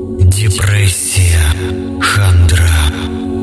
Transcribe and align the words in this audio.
Депрессия, 0.00 1.40
хандра, 2.00 2.70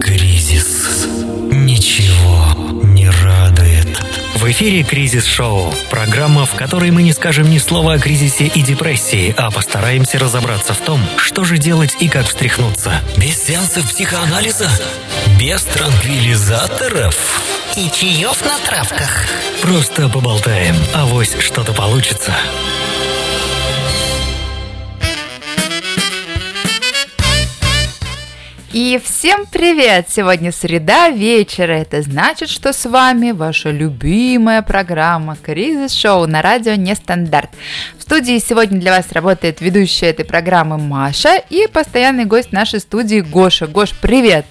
кризис. 0.02 1.06
Ничего 1.52 2.82
не 2.84 3.10
радует. 3.10 3.88
В 4.36 4.50
эфире 4.52 4.84
«Кризис-шоу»– 4.84 5.74
программа, 5.90 6.46
в 6.46 6.56
которой 6.56 6.92
мы 6.92 7.04
не 7.04 7.12
скажем 7.12 7.50
ни 7.50 7.58
слова 7.58 7.96
о 7.96 8.00
кризисе 8.00 8.46
и 8.46 8.62
депрессии, 8.62 9.36
а 9.38 9.52
постараемся 9.52 10.18
разобраться 10.18 10.74
в 10.74 10.80
том, 10.80 11.02
что 11.18 11.44
же 11.44 11.58
делать 11.58 11.98
и 12.00 12.08
как 12.08 12.26
встряхнуться. 12.26 13.02
Без 13.18 13.44
сеансов 13.44 13.90
психоанализа? 13.90 14.70
Без 15.38 15.62
транквилизаторов? 15.64 17.44
И 17.76 17.90
чаев 17.90 18.42
на 18.46 18.58
травках. 18.60 19.26
Просто 19.62 20.08
поболтаем, 20.08 20.76
авось 20.94 21.36
что-то 21.40 21.74
получится. 21.74 22.34
И 28.76 29.00
всем 29.02 29.46
привет! 29.50 30.08
Сегодня 30.10 30.52
среда 30.52 31.10
вечера. 31.10 31.72
Это 31.72 32.02
значит, 32.02 32.50
что 32.50 32.74
с 32.74 32.86
вами 32.86 33.32
ваша 33.32 33.72
любимая 33.72 34.62
программа 34.64 35.38
Кризис 35.38 35.94
Шоу 35.94 36.28
на 36.28 36.42
радио 36.42 36.74
Нестандарт. 36.74 37.52
В 37.98 38.02
студии 38.02 38.38
сегодня 38.38 38.78
для 38.78 38.92
вас 38.92 39.14
работает 39.14 39.62
ведущая 39.62 40.08
этой 40.08 40.26
программы 40.26 40.78
Маша 40.78 41.38
и 41.50 41.68
постоянный 41.68 42.26
гость 42.26 42.52
нашей 42.52 42.82
студии 42.82 43.22
Гоша. 43.22 43.66
Гош, 43.66 43.92
привет! 44.02 44.46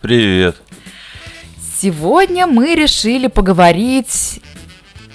Привет. 0.00 0.54
Сегодня 1.80 2.46
мы 2.46 2.76
решили 2.76 3.26
поговорить 3.26 4.40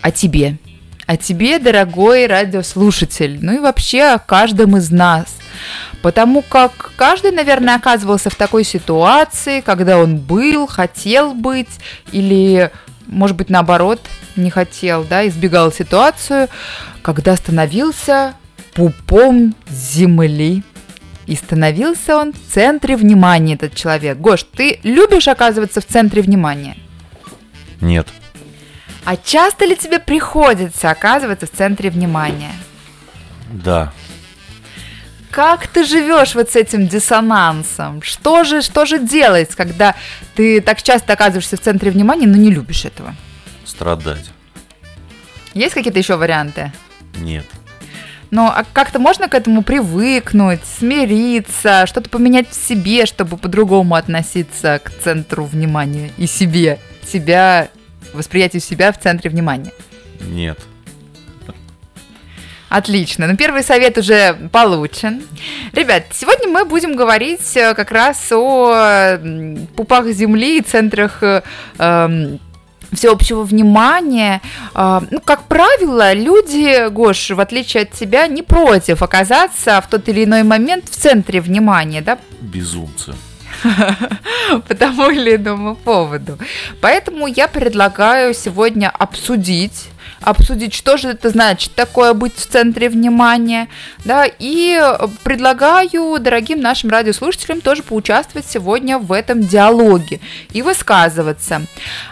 о 0.01 0.11
тебе. 0.11 0.57
О 1.05 1.15
тебе, 1.15 1.59
дорогой 1.59 2.27
радиослушатель. 2.27 3.39
Ну 3.41 3.55
и 3.55 3.59
вообще 3.59 4.03
о 4.03 4.19
каждом 4.19 4.75
из 4.75 4.91
нас. 4.91 5.37
Потому 6.01 6.41
как 6.41 6.91
каждый, 6.95 7.31
наверное, 7.31 7.75
оказывался 7.75 8.29
в 8.29 8.35
такой 8.35 8.63
ситуации, 8.63 9.61
когда 9.61 9.97
он 9.97 10.17
был, 10.17 10.67
хотел 10.67 11.33
быть, 11.33 11.69
или, 12.11 12.71
может 13.07 13.35
быть, 13.35 13.49
наоборот, 13.49 14.01
не 14.35 14.49
хотел, 14.49 15.03
да, 15.03 15.27
избегал 15.27 15.71
ситуацию, 15.71 16.49
когда 17.01 17.35
становился 17.35 18.33
пупом 18.73 19.55
земли. 19.69 20.63
И 21.25 21.35
становился 21.35 22.15
он 22.15 22.31
в 22.31 22.53
центре 22.53 22.95
внимания, 22.95 23.55
этот 23.55 23.75
человек. 23.75 24.17
Гош, 24.17 24.43
ты 24.43 24.79
любишь 24.83 25.27
оказываться 25.27 25.81
в 25.81 25.85
центре 25.85 26.21
внимания? 26.21 26.77
Нет. 27.81 28.07
А 29.03 29.17
часто 29.17 29.65
ли 29.65 29.75
тебе 29.75 29.99
приходится 29.99 30.89
оказываться 30.89 31.45
в 31.45 31.51
центре 31.51 31.89
внимания? 31.89 32.53
Да. 33.51 33.93
Как 35.31 35.67
ты 35.67 35.83
живешь 35.83 36.35
вот 36.35 36.49
с 36.49 36.55
этим 36.55 36.87
диссонансом? 36.87 38.01
Что 38.01 38.43
же, 38.43 38.61
что 38.61 38.85
же 38.85 38.99
делать, 38.99 39.55
когда 39.55 39.95
ты 40.35 40.61
так 40.61 40.81
часто 40.81 41.13
оказываешься 41.13 41.57
в 41.57 41.61
центре 41.61 41.91
внимания, 41.91 42.27
но 42.27 42.37
не 42.37 42.51
любишь 42.51 42.85
этого? 42.85 43.15
Страдать. 43.65 44.31
Есть 45.53 45.73
какие-то 45.73 45.99
еще 45.99 46.15
варианты? 46.15 46.71
Нет. 47.17 47.45
Ну, 48.29 48.47
а 48.47 48.65
как-то 48.73 48.99
можно 48.99 49.29
к 49.29 49.35
этому 49.35 49.63
привыкнуть, 49.63 50.59
смириться, 50.65 51.85
что-то 51.87 52.09
поменять 52.09 52.49
в 52.49 52.53
себе, 52.53 53.05
чтобы 53.05 53.37
по-другому 53.37 53.95
относиться 53.95 54.81
к 54.83 54.91
центру 54.91 55.45
внимания 55.45 56.11
и 56.17 56.27
себе, 56.27 56.79
себя, 57.09 57.69
восприятию 58.13 58.61
себя 58.61 58.91
в 58.91 58.99
центре 58.99 59.29
внимания? 59.29 59.71
Нет. 60.19 60.59
Отлично. 62.69 63.27
Ну, 63.27 63.37
первый 63.37 63.63
совет 63.63 63.97
уже 63.97 64.35
получен. 64.51 65.23
Ребят, 65.73 66.03
сегодня 66.11 66.49
мы 66.49 66.65
будем 66.65 66.95
говорить 66.95 67.55
э, 67.55 67.73
как 67.73 67.91
раз 67.91 68.31
о 68.31 69.17
пупах 69.75 70.07
Земли 70.07 70.57
и 70.57 70.61
центрах 70.61 71.23
э, 71.23 71.43
эм, 71.77 72.39
всеобщего 72.91 73.43
внимания. 73.43 74.41
А, 74.73 75.01
Ну, 75.11 75.21
как 75.21 75.43
правило, 75.43 76.13
люди, 76.13 76.89
Гош, 76.89 77.29
в 77.29 77.39
отличие 77.39 77.83
от 77.83 77.91
тебя, 77.91 78.27
не 78.27 78.43
против 78.43 79.01
оказаться 79.01 79.79
в 79.81 79.87
тот 79.87 80.09
или 80.09 80.25
иной 80.25 80.43
момент 80.43 80.89
в 80.89 80.95
центре 80.95 81.39
внимания, 81.39 82.01
да, 82.01 82.17
Безумцы. 82.41 83.13
по 84.67 84.75
тому 84.75 85.09
или 85.09 85.35
иному 85.35 85.75
поводу. 85.75 86.37
Поэтому 86.81 87.27
я 87.27 87.47
предлагаю 87.47 88.33
сегодня 88.33 88.89
обсудить 88.89 89.89
обсудить, 90.21 90.73
что 90.73 90.97
же 90.97 91.09
это 91.09 91.29
значит 91.29 91.73
такое 91.75 92.13
быть 92.13 92.35
в 92.35 92.45
центре 92.45 92.89
внимания, 92.89 93.67
да, 94.05 94.25
и 94.25 94.79
предлагаю 95.23 96.19
дорогим 96.19 96.61
нашим 96.61 96.89
радиослушателям 96.89 97.61
тоже 97.61 97.83
поучаствовать 97.83 98.45
сегодня 98.47 98.97
в 98.97 99.11
этом 99.11 99.41
диалоге 99.41 100.19
и 100.51 100.61
высказываться. 100.61 101.61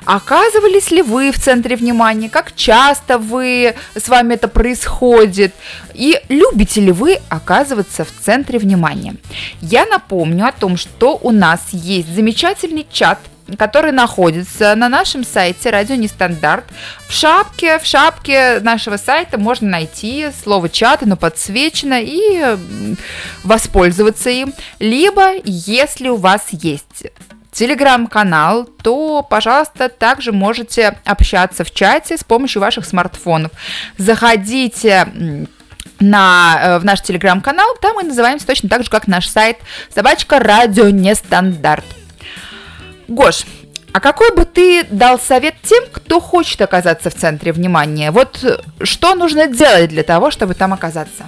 Оказывались 0.05 0.91
ли 0.91 1.01
вы 1.01 1.31
в 1.31 1.39
центре 1.39 1.75
внимания, 1.75 2.29
как 2.29 2.55
часто 2.55 3.17
вы, 3.17 3.75
с 3.95 4.07
вами 4.07 4.35
это 4.35 4.47
происходит, 4.47 5.53
и 5.93 6.19
любите 6.29 6.81
ли 6.81 6.91
вы 6.91 7.19
оказываться 7.29 8.05
в 8.05 8.11
центре 8.11 8.59
внимания. 8.59 9.15
Я 9.61 9.85
напомню 9.85 10.47
о 10.47 10.51
том, 10.51 10.77
что 10.77 11.19
у 11.21 11.31
нас 11.31 11.61
есть 11.71 12.13
замечательный 12.13 12.85
чат 12.91 13.19
который 13.57 13.91
находится 13.91 14.75
на 14.75 14.89
нашем 14.89 15.23
сайте 15.23 15.69
Радио 15.69 15.95
Нестандарт. 15.95 16.65
В 17.07 17.13
шапке, 17.13 17.79
в 17.79 17.85
шапке 17.85 18.59
нашего 18.61 18.97
сайта 18.97 19.37
можно 19.37 19.69
найти 19.69 20.27
слово 20.43 20.69
чат, 20.69 21.03
оно 21.03 21.15
подсвечено 21.15 21.99
и 22.01 22.57
воспользоваться 23.43 24.29
им. 24.29 24.53
Либо, 24.79 25.33
если 25.43 26.09
у 26.09 26.15
вас 26.15 26.47
есть 26.51 27.05
телеграм-канал, 27.51 28.65
то, 28.65 29.23
пожалуйста, 29.23 29.87
также 29.89 30.31
можете 30.31 30.97
общаться 31.05 31.63
в 31.63 31.71
чате 31.71 32.17
с 32.17 32.23
помощью 32.23 32.61
ваших 32.61 32.85
смартфонов. 32.85 33.51
Заходите 33.97 35.07
на, 35.99 36.59
э, 36.61 36.79
в 36.79 36.85
наш 36.85 37.01
телеграм-канал, 37.01 37.77
там 37.81 37.95
мы 37.95 38.03
называемся 38.03 38.45
точно 38.45 38.67
так 38.67 38.83
же, 38.83 38.89
как 38.89 39.07
наш 39.07 39.29
сайт 39.29 39.57
собачка 39.93 40.39
радио 40.39 40.89
нестандарт. 40.89 41.85
Гош, 43.07 43.45
а 43.93 43.99
какой 43.99 44.35
бы 44.35 44.45
ты 44.45 44.83
дал 44.89 45.19
совет 45.19 45.55
тем, 45.63 45.83
кто 45.91 46.19
хочет 46.19 46.61
оказаться 46.61 47.09
в 47.09 47.15
центре 47.15 47.51
внимания? 47.51 48.11
Вот 48.11 48.43
э, 48.43 48.57
что 48.83 49.15
нужно 49.15 49.47
делать 49.47 49.89
для 49.89 50.03
того, 50.03 50.31
чтобы 50.31 50.53
там 50.53 50.73
оказаться? 50.73 51.25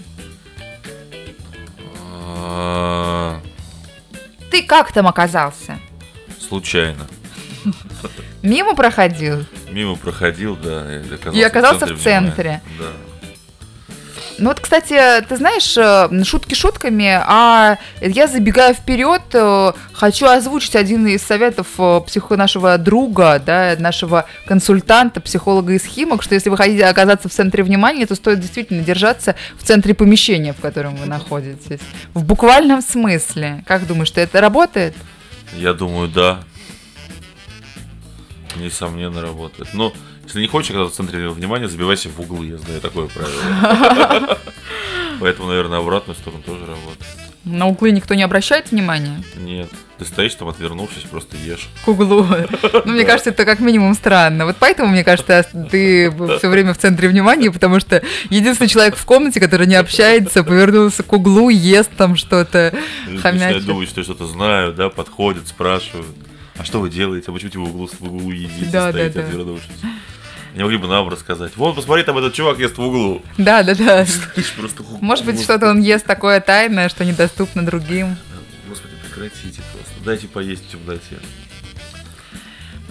А, 2.43 3.39
Ты 4.51 4.63
как 4.63 4.91
там 4.91 5.07
оказался? 5.07 5.79
Случайно. 6.47 7.07
Мимо 8.41 8.75
проходил? 8.75 9.45
Мимо 9.71 9.95
проходил, 9.95 10.55
да. 10.55 10.95
И 11.01 11.13
оказался, 11.13 11.39
И 11.39 11.43
оказался 11.43 11.85
в 11.85 11.89
внимания. 11.89 12.03
центре. 12.03 12.61
Да. 12.79 12.85
Ну 14.39 14.49
вот, 14.49 14.59
кстати, 14.59 14.95
ты 15.27 15.35
знаешь, 15.35 15.75
э, 15.77 16.23
шутки 16.23 16.53
шутками, 16.53 17.19
а 17.25 17.77
я 18.01 18.27
забегаю 18.27 18.75
вперед, 18.75 19.23
э, 19.33 19.71
хочу 19.93 20.27
озвучить 20.27 20.75
один 20.75 21.07
из 21.07 21.23
советов 21.23 21.67
э, 21.79 22.01
психо 22.05 22.37
нашего 22.37 22.77
друга, 22.77 23.41
да, 23.43 23.75
нашего 23.79 24.25
консультанта, 24.45 25.21
психолога 25.21 25.73
из 25.73 25.85
Химок, 25.85 26.21
что 26.21 26.35
если 26.35 26.49
вы 26.49 26.57
хотите 26.57 26.85
оказаться 26.85 27.29
в 27.29 27.31
центре 27.31 27.63
внимания, 27.63 28.05
то 28.05 28.13
стоит 28.13 28.39
действительно 28.39 28.83
держаться 28.83 29.35
в 29.57 29.63
центре 29.63 29.95
помещения, 29.95 30.53
в 30.53 30.61
котором 30.61 30.95
вы 30.97 31.07
находитесь. 31.07 31.79
В 32.13 32.23
буквальном 32.23 32.81
смысле. 32.83 33.63
Как 33.65 33.87
думаешь, 33.87 34.09
что 34.09 34.21
это 34.21 34.39
работает? 34.39 34.93
Я 35.55 35.73
думаю, 35.73 36.09
да. 36.09 36.43
Несомненно, 38.55 39.21
работает. 39.21 39.73
Но 39.73 39.93
если 40.27 40.41
не 40.41 40.47
хочешь 40.47 40.71
оказаться 40.71 40.93
в 40.93 40.97
центре 41.07 41.29
внимания, 41.29 41.67
забивайся 41.67 42.09
в 42.09 42.19
углы. 42.19 42.47
Я 42.47 42.57
знаю 42.57 42.81
такое 42.81 43.07
правило. 43.07 44.37
Поэтому, 45.19 45.47
наверное, 45.47 45.79
обратную 45.79 46.15
сторону 46.15 46.43
тоже 46.43 46.65
работает. 46.65 47.05
На 47.43 47.65
углы 47.67 47.91
никто 47.91 48.13
не 48.13 48.23
обращает 48.23 48.71
внимания? 48.71 49.23
Нет. 49.37 49.69
Ты 49.97 50.05
стоишь 50.05 50.35
там, 50.35 50.49
отвернувшись, 50.49 51.03
просто 51.03 51.37
ешь. 51.37 51.69
К 51.85 51.87
углу. 51.87 52.25
Ну, 52.85 52.91
мне 52.91 53.05
кажется, 53.05 53.29
это 53.29 53.45
как 53.45 53.61
минимум 53.61 53.93
странно. 53.95 54.45
Вот 54.45 54.57
поэтому, 54.59 54.89
мне 54.89 55.03
кажется, 55.05 55.43
ты 55.71 56.11
все 56.37 56.49
время 56.49 56.73
в 56.73 56.77
центре 56.77 57.07
внимания, 57.07 57.49
потому 57.49 57.79
что 57.79 58.03
единственный 58.29 58.67
человек 58.67 58.97
в 58.97 59.05
комнате, 59.05 59.39
который 59.39 59.65
не 59.65 59.75
общается, 59.75 60.43
повернулся 60.43 61.03
к 61.03 61.13
углу, 61.13 61.49
ест 61.49 61.89
там 61.97 62.17
что-то, 62.17 62.73
хомячит. 63.05 63.23
начинают 63.33 63.65
думать, 63.65 63.89
что 63.89 64.01
я 64.01 64.03
что-то 64.03 64.25
знаю, 64.27 64.73
да, 64.73 64.89
подходят, 64.89 65.47
спрашивают. 65.47 66.05
А 66.57 66.65
что 66.65 66.79
вы 66.81 66.89
делаете? 66.89 67.27
А 67.29 67.31
почему 67.31 67.65
вы 67.65 67.71
в 67.71 67.75
углу, 67.75 67.89
в 67.99 68.03
углу 68.03 68.31
едите, 68.31 68.65
Да, 68.71 68.87
да, 68.87 68.91
стоите, 68.91 69.19
да. 69.21 69.27
отвернувшись? 69.27 69.69
Они 70.53 70.63
могли 70.63 70.77
бы 70.77 70.87
нам 70.87 71.09
рассказать. 71.09 71.55
Вон, 71.55 71.75
посмотри, 71.75 72.03
там 72.03 72.17
этот 72.17 72.33
чувак 72.33 72.59
ест 72.59 72.77
в 72.77 72.81
углу. 72.81 73.21
Да, 73.37 73.63
да, 73.63 73.75
да. 73.75 74.05
Просто... 74.57 74.83
Может 75.01 75.25
быть, 75.25 75.41
что-то 75.41 75.69
он 75.69 75.81
ест 75.81 76.05
такое 76.05 76.39
тайное, 76.39 76.89
что 76.89 77.05
недоступно 77.05 77.65
другим. 77.65 78.17
Господи, 78.67 78.93
прекратите 79.03 79.61
просто. 79.73 79.93
Дайте 80.03 80.27
поесть 80.27 80.65
в 80.67 80.71
темноте. 80.71 81.17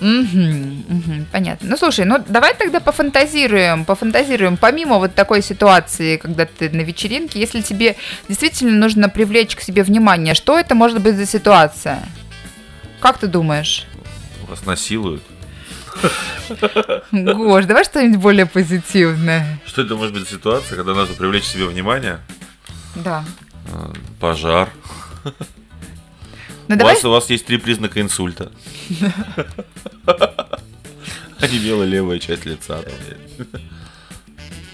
Мгм, 0.00 0.84
мгм, 0.88 1.26
понятно. 1.32 1.70
Ну 1.70 1.76
слушай, 1.76 2.04
ну 2.04 2.22
давай 2.28 2.54
тогда 2.54 2.80
пофантазируем, 2.80 3.86
пофантазируем. 3.86 4.58
Помимо 4.58 4.98
вот 4.98 5.14
такой 5.14 5.42
ситуации, 5.42 6.18
когда 6.18 6.44
ты 6.44 6.68
на 6.68 6.82
вечеринке, 6.82 7.40
если 7.40 7.62
тебе 7.62 7.96
действительно 8.28 8.72
нужно 8.72 9.08
привлечь 9.08 9.56
к 9.56 9.62
себе 9.62 9.82
внимание, 9.82 10.34
что 10.34 10.58
это 10.58 10.74
может 10.74 11.00
быть 11.00 11.16
за 11.16 11.24
ситуация? 11.24 12.02
Как 13.00 13.18
ты 13.18 13.26
думаешь? 13.26 13.86
Вас 14.48 14.66
насилуют. 14.66 15.22
Гош, 17.12 17.64
давай 17.64 17.84
что-нибудь 17.84 18.20
более 18.20 18.46
позитивное. 18.46 19.58
Что 19.66 19.82
это 19.82 19.96
может 19.96 20.14
быть 20.14 20.28
ситуация, 20.28 20.76
когда 20.76 20.94
надо 20.94 21.12
привлечь 21.14 21.44
себе 21.44 21.66
внимание? 21.66 22.18
Да. 22.94 23.24
Э, 23.72 23.92
Пожар. 24.20 24.70
Ну 26.68 26.74
У 26.74 26.78
давай, 26.78 26.94
вас, 26.94 27.04
у 27.04 27.10
вас 27.10 27.30
есть 27.30 27.46
три 27.46 27.58
признака 27.58 28.00
инсульта. 28.00 28.50
Онемела 31.40 31.84
левая 31.84 32.18
часть 32.18 32.44
лица. 32.46 32.80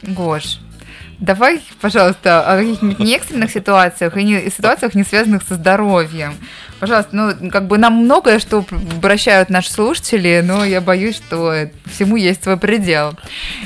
Гош, 0.02 0.58
давай, 1.22 1.62
пожалуйста, 1.80 2.42
о 2.42 2.58
каких-нибудь 2.58 2.98
не 2.98 3.14
экстренных 3.14 3.50
ситуациях 3.50 4.16
и 4.16 4.24
не, 4.24 4.50
ситуациях, 4.50 4.94
не 4.94 5.04
связанных 5.04 5.42
со 5.42 5.54
здоровьем. 5.54 6.34
Пожалуйста, 6.80 7.14
ну, 7.14 7.50
как 7.50 7.69
бы 7.69 7.78
нам 7.78 7.94
многое, 7.94 8.40
что 8.40 8.64
обращают 8.96 9.48
наши 9.48 9.70
слушатели, 9.70 10.42
но 10.44 10.64
я 10.64 10.80
боюсь, 10.80 11.16
что 11.16 11.70
всему 11.86 12.16
есть 12.16 12.42
свой 12.42 12.56
предел. 12.56 13.14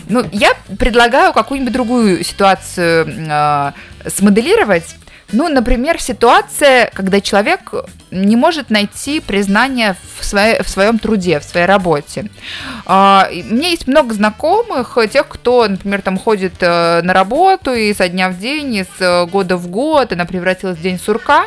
Ну, 0.09 0.23
я 0.33 0.53
предлагаю 0.79 1.33
какую-нибудь 1.33 1.73
другую 1.73 2.23
ситуацию 2.23 3.09
э, 3.09 3.73
смоделировать. 4.07 4.97
Ну, 5.33 5.49
например, 5.49 6.01
ситуация, 6.01 6.91
когда 6.95 7.21
человек 7.21 7.73
не 8.13 8.37
может 8.37 8.71
найти 8.71 9.21
признание 9.21 9.97
в, 10.19 10.25
своей- 10.25 10.63
в 10.63 10.69
своем 10.69 10.99
труде, 11.01 11.41
в 11.41 11.45
своей 11.45 11.67
работе. 11.67 12.31
А, 12.87 13.29
У 13.31 13.55
меня 13.55 13.69
есть 13.71 13.89
много 13.89 14.15
знакомых, 14.15 14.97
э, 14.97 15.09
тех, 15.09 15.27
кто, 15.27 15.67
например, 15.67 16.03
там 16.03 16.17
ходит 16.17 16.55
э, 16.61 17.03
на 17.03 17.13
работу 17.13 17.73
и 17.75 17.93
со 17.93 18.09
дня 18.09 18.29
в 18.29 18.39
день, 18.39 18.75
и 18.77 18.85
с 18.85 19.01
э, 19.01 19.27
года 19.27 19.57
в 19.57 19.67
год, 19.67 20.13
она 20.13 20.27
превратилась 20.27 20.79
в 20.79 20.83
день 20.83 20.99
сурка. 20.99 21.47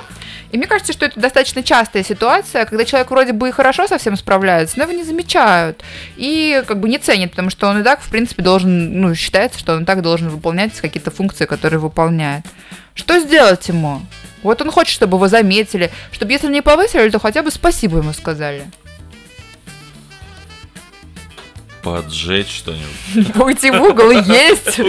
И 0.52 0.58
мне 0.58 0.66
кажется, 0.68 0.94
что 0.94 1.06
это 1.06 1.20
достаточно 1.20 1.64
частая 1.64 2.04
ситуация, 2.04 2.66
когда 2.66 2.84
человек 2.84 3.12
вроде 3.12 3.34
бы 3.34 3.50
и 3.50 3.52
хорошо 3.52 3.88
со 3.88 3.98
всем 3.98 4.18
справляется, 4.18 4.78
но 4.78 4.84
его 4.84 4.94
не 4.94 5.04
замечают 5.04 5.84
и 6.18 6.64
как 6.68 6.80
бы 6.80 6.90
не 6.90 6.98
ценят, 6.98 7.30
потому 7.32 7.50
что 7.52 7.68
он 7.68 7.80
и 7.80 7.84
так, 7.84 8.02
в 8.02 8.10
принципе, 8.10 8.42
должен, 8.42 9.00
ну, 9.00 9.14
считается, 9.14 9.60
что 9.60 9.76
он 9.76 9.84
и 9.84 9.86
так 9.86 10.02
должен 10.02 10.30
выполнять 10.30 10.74
какие-то 10.82 11.12
функции, 11.12 11.46
которые 11.46 11.80
выполняет. 11.80 12.44
Что 12.94 13.20
сделать 13.20 13.68
ему? 13.68 14.02
Вот 14.44 14.62
он 14.62 14.72
хочет, 14.72 14.94
чтобы 14.94 15.18
его 15.18 15.28
заметили, 15.28 15.92
чтобы 16.12 16.32
если 16.32 16.48
не 16.48 16.62
повысили, 16.62 17.10
то 17.10 17.20
хотя 17.20 17.44
бы 17.44 17.52
спасибо 17.52 17.98
ему 17.98 18.14
сказали. 18.14 18.66
Поджечь 21.82 22.50
что-нибудь. 22.50 23.36
Уйти 23.42 23.72
в 23.72 23.82
угол 23.82 24.12
и 24.12 24.16
есть. 24.26 24.80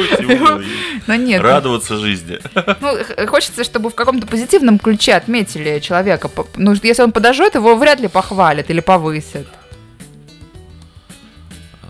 Но 1.06 1.14
нет, 1.14 1.41
Радоваться 1.41 1.97
жизни. 1.97 2.38
ну, 2.81 3.26
хочется, 3.29 3.64
чтобы 3.64 3.91
в 3.91 3.94
каком-то 3.94 4.26
позитивном 4.26 4.79
ключе 4.79 5.14
отметили 5.14 5.79
человека. 5.79 6.31
Ну, 6.56 6.75
если 6.82 7.03
он 7.03 7.12
подожжет, 7.12 7.55
его 7.55 7.76
вряд 7.76 8.00
ли 8.00 8.08
похвалят 8.08 8.70
или 8.70 8.81
повысят. 8.81 9.46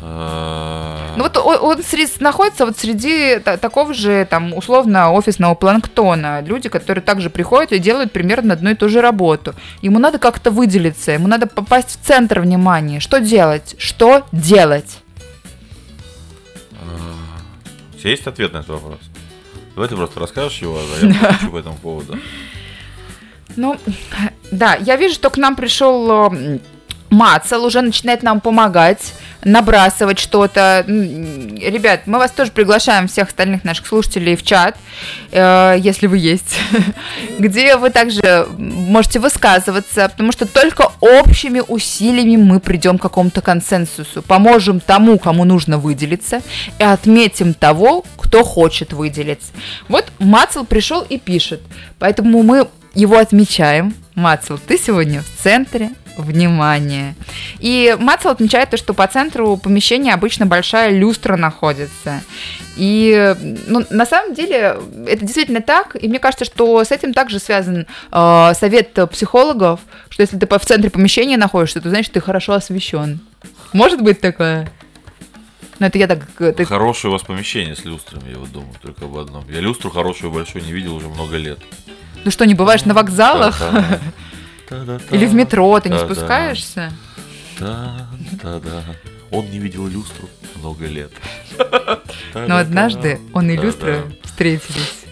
А, 0.02 1.14
Ну 1.16 1.24
вот 1.24 1.36
о- 1.36 1.58
он 1.58 1.78
сре- 1.80 2.08
находится 2.20 2.64
вот 2.64 2.78
среди 2.78 3.38
та- 3.38 3.56
такого 3.58 3.92
же, 3.92 4.26
там, 4.30 4.54
условно, 4.54 5.12
офисного 5.12 5.54
планктона. 5.54 6.40
Люди, 6.40 6.68
которые 6.68 7.02
также 7.02 7.28
приходят 7.28 7.72
и 7.72 7.78
делают 7.78 8.12
примерно 8.12 8.54
одну 8.54 8.70
и 8.70 8.74
ту 8.74 8.88
же 8.88 9.00
работу. 9.02 9.54
Ему 9.82 9.98
надо 9.98 10.18
как-то 10.18 10.50
выделиться, 10.50 11.12
ему 11.12 11.28
надо 11.28 11.46
попасть 11.46 11.90
в 12.00 12.06
центр 12.06 12.40
внимания. 12.40 13.00
Что 13.00 13.20
делать? 13.20 13.74
Что 13.78 14.24
делать? 14.32 14.98
У 17.94 17.98
тебя 17.98 18.10
есть 18.10 18.26
ответ 18.26 18.52
на 18.52 18.58
этот 18.58 18.70
вопрос? 18.70 18.98
Давай 19.74 19.88
ты 19.88 19.96
просто 19.96 20.20
расскажешь 20.20 20.58
его, 20.62 20.78
а 20.78 21.06
я 21.06 21.12
хочу 21.32 21.50
по 21.50 21.58
этому 21.58 21.76
поводу. 21.76 22.18
Ну, 23.56 23.76
да, 24.50 24.76
я 24.76 24.96
вижу, 24.96 25.14
что 25.14 25.28
к 25.30 25.36
нам 25.36 25.56
пришел 25.56 26.30
Мацел, 27.10 27.64
уже 27.64 27.82
начинает 27.82 28.22
нам 28.22 28.40
помогать, 28.40 29.14
набрасывать 29.44 30.18
что-то. 30.18 30.84
Ребят, 30.86 32.02
мы 32.06 32.18
вас 32.18 32.30
тоже 32.30 32.52
приглашаем, 32.52 33.08
всех 33.08 33.28
остальных 33.28 33.64
наших 33.64 33.86
слушателей, 33.86 34.36
в 34.36 34.44
чат, 34.44 34.76
э, 35.32 35.76
если 35.78 36.06
вы 36.06 36.18
есть, 36.18 36.56
где 37.38 37.76
вы 37.76 37.90
также 37.90 38.46
можете 38.56 39.18
высказываться, 39.18 40.08
потому 40.08 40.30
что 40.30 40.46
только 40.46 40.92
общими 41.00 41.60
усилиями 41.66 42.36
мы 42.36 42.60
придем 42.60 42.98
к 42.98 43.02
какому-то 43.02 43.40
консенсусу, 43.40 44.22
поможем 44.22 44.78
тому, 44.80 45.18
кому 45.18 45.44
нужно 45.44 45.78
выделиться, 45.78 46.42
и 46.78 46.84
отметим 46.84 47.54
того, 47.54 48.04
кто 48.16 48.44
хочет 48.44 48.92
выделиться. 48.92 49.52
Вот 49.88 50.06
Мацел 50.20 50.64
пришел 50.64 51.02
и 51.02 51.18
пишет, 51.18 51.60
поэтому 51.98 52.42
мы 52.42 52.68
его 52.94 53.18
отмечаем. 53.18 53.94
Мацел, 54.14 54.58
ты 54.58 54.76
сегодня 54.76 55.22
в 55.22 55.42
центре 55.42 55.90
внимания. 56.16 57.14
И 57.58 57.96
Мацел 57.98 58.30
отмечает 58.30 58.70
то, 58.70 58.76
что 58.76 58.94
по 58.94 59.06
центру 59.06 59.56
помещения 59.56 60.12
обычно 60.14 60.46
большая 60.46 60.90
люстра 60.90 61.36
находится. 61.36 62.22
И 62.76 63.34
ну, 63.66 63.84
на 63.90 64.06
самом 64.06 64.34
деле 64.34 64.78
это 65.06 65.24
действительно 65.24 65.60
так. 65.60 65.96
И 66.00 66.08
мне 66.08 66.18
кажется, 66.18 66.44
что 66.44 66.82
с 66.84 66.90
этим 66.92 67.12
также 67.14 67.38
связан 67.38 67.86
э, 68.12 68.52
совет 68.54 68.96
психологов, 69.10 69.80
что 70.08 70.22
если 70.22 70.38
ты 70.38 70.46
в 70.46 70.64
центре 70.64 70.90
помещения 70.90 71.36
находишься, 71.36 71.80
то 71.80 71.88
значит 71.90 72.12
ты 72.12 72.20
хорошо 72.20 72.54
освещен. 72.54 73.20
Может 73.72 74.00
быть 74.02 74.20
такое? 74.20 74.70
Ну, 75.78 75.86
это 75.86 75.96
я 75.98 76.06
так... 76.06 76.20
э, 76.38 76.52
ты- 76.52 76.64
Хорошее 76.64 77.10
у 77.10 77.12
вас 77.12 77.22
помещение 77.22 77.74
с 77.74 77.84
люстрами, 77.84 78.30
я 78.32 78.38
вот 78.38 78.52
думаю, 78.52 78.74
только 78.82 79.06
об 79.06 79.16
одном. 79.16 79.44
Я 79.50 79.60
люстру 79.60 79.90
хорошую 79.90 80.30
большую 80.30 80.64
не 80.64 80.72
видел 80.72 80.94
уже 80.94 81.08
много 81.08 81.36
лет. 81.36 81.58
Ну 82.24 82.30
что, 82.30 82.44
не 82.44 82.54
бываешь 82.54 82.84
на 82.84 82.92
вокзалах? 82.92 83.58
Та-та. 83.58 83.82
Та-та-та. 83.82 83.98
Или 85.10 85.26
в 85.26 85.34
метро 85.34 85.78
ты 85.80 85.88
не 85.88 85.98
спускаешься? 85.98 86.92
Да, 87.58 88.08
да, 88.42 88.58
да. 88.60 88.82
Он 89.30 89.48
не 89.50 89.58
видел 89.58 89.86
люстру 89.86 90.28
много 90.56 90.86
лет. 90.86 91.12
Но 92.34 92.56
однажды 92.56 93.20
он 93.32 93.50
и 93.50 93.56
люстра 93.56 94.04
встретились. 94.24 95.04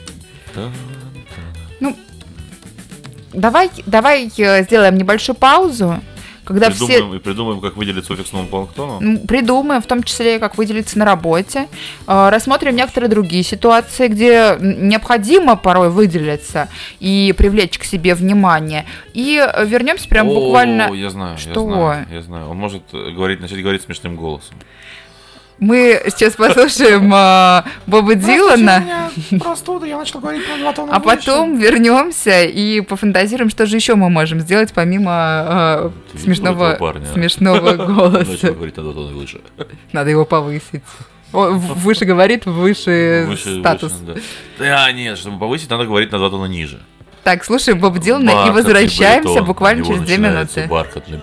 Давай, 3.32 3.70
давай 3.86 4.32
э, 4.36 4.62
сделаем 4.64 4.96
небольшую 4.96 5.36
паузу, 5.36 6.00
когда 6.48 6.70
все 6.70 6.86
Придумаем, 6.86 7.14
и 7.14 7.18
придумаем, 7.18 7.60
как 7.60 7.76
выделиться 7.76 8.14
офисному 8.14 8.48
планктону. 8.48 9.18
придумаем, 9.26 9.82
в 9.82 9.86
том 9.86 10.02
числе, 10.02 10.38
как 10.38 10.56
выделиться 10.56 10.98
на 10.98 11.04
работе, 11.04 11.68
э, 12.06 12.28
рассмотрим 12.30 12.74
некоторые 12.74 13.10
другие 13.10 13.42
ситуации, 13.42 14.08
где 14.08 14.56
необходимо 14.58 15.56
порой 15.56 15.90
выделиться 15.90 16.68
и 17.00 17.34
привлечь 17.36 17.78
к 17.78 17.84
себе 17.84 18.14
внимание, 18.14 18.86
и 19.12 19.46
вернемся 19.66 20.08
прям 20.08 20.28
О, 20.30 20.34
буквально. 20.34 20.90
я 20.94 21.10
знаю, 21.10 21.36
Что? 21.36 21.50
я 21.50 21.66
знаю, 21.66 22.06
я 22.10 22.22
знаю. 22.22 22.48
Он 22.48 22.56
может 22.56 22.82
э, 22.92 23.10
говорить, 23.10 23.40
начать 23.40 23.60
говорить 23.60 23.82
смешным 23.82 24.16
голосом. 24.16 24.56
Мы 25.60 26.00
сейчас 26.06 26.34
послушаем 26.34 27.12
э, 27.12 27.62
Боба 27.86 28.14
Дилана. 28.14 29.10
простуда, 29.40 29.86
я 29.86 29.98
начал 29.98 30.20
говорить 30.20 30.48
на 30.48 30.56
два 30.58 30.72
тона 30.72 30.94
А 30.94 31.00
потом 31.00 31.58
вернемся 31.58 32.44
и 32.44 32.80
пофантазируем, 32.80 33.50
что 33.50 33.66
же 33.66 33.74
еще 33.76 33.96
мы 33.96 34.08
можем 34.08 34.38
сделать 34.40 34.72
помимо 34.72 35.90
э, 36.14 36.18
смешного, 36.18 36.76
парня? 36.78 37.06
смешного 37.12 37.72
Начал 37.72 37.86
голоса. 37.94 38.52
говорить 38.52 38.76
на 38.76 38.82
два 38.84 38.92
тона 38.92 39.12
выше. 39.16 39.40
Надо 39.92 40.10
его 40.10 40.24
повысить. 40.24 40.82
О, 41.32 41.50
в- 41.50 41.80
выше 41.80 42.04
говорит, 42.04 42.46
выше, 42.46 43.24
Выше, 43.28 43.58
статус. 43.60 43.92
выше, 43.92 44.22
да. 44.58 44.84
А, 44.84 44.92
нет, 44.92 45.18
чтобы 45.18 45.38
повысить, 45.40 45.68
надо 45.70 45.84
говорить 45.86 46.12
на 46.12 46.18
два 46.18 46.30
тона 46.30 46.46
ниже. 46.46 46.78
Так, 47.24 47.44
слушаем 47.44 47.80
Боб 47.80 47.98
Дилана 47.98 48.46
и 48.46 48.50
возвращаемся 48.52 49.42
буквально 49.42 49.84
через 49.84 50.00
две 50.02 50.18
минуты. 50.18 50.66
Бархатный. 50.70 51.20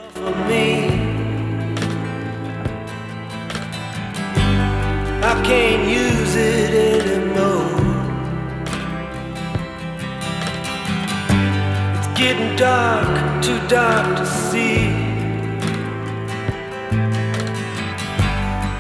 Getting 12.25 12.55
dark, 12.55 13.43
too 13.43 13.59
dark 13.67 14.17
to 14.17 14.25
see. 14.25 14.89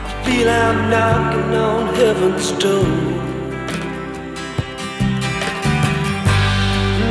I 0.07 0.23
feel 0.25 0.49
I'm 0.49 0.89
knocking 0.89 1.53
on 1.53 1.93
heaven's 1.93 2.51
door. 2.63 2.87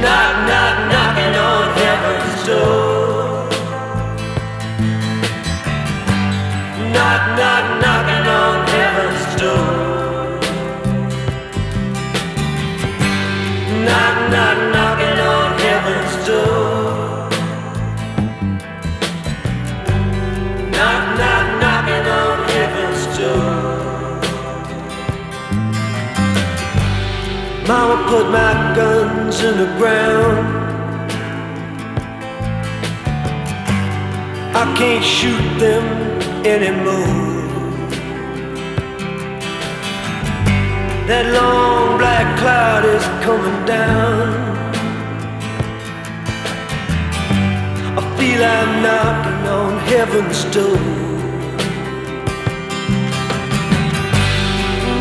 Knock, 0.02 0.34
knock, 0.48 0.76
knocking 0.92 1.34
on 1.50 1.64
heaven's 1.82 2.46
door. 2.48 3.48
Knock, 6.94 7.22
knock, 7.38 7.64
knocking 7.80 7.93
in 29.44 29.58
the 29.58 29.66
ground. 29.78 30.46
I 34.56 34.64
can't 34.78 35.04
shoot 35.04 35.58
them 35.58 35.84
anymore. 36.46 37.32
That 41.08 41.26
long 41.38 41.98
black 41.98 42.38
cloud 42.38 42.84
is 42.86 43.04
coming 43.24 43.66
down. 43.66 44.28
I 47.98 48.02
feel 48.16 48.42
I'm 48.42 48.82
knocking 48.82 49.48
on 49.58 49.78
heaven's 49.90 50.44
door. 50.54 51.13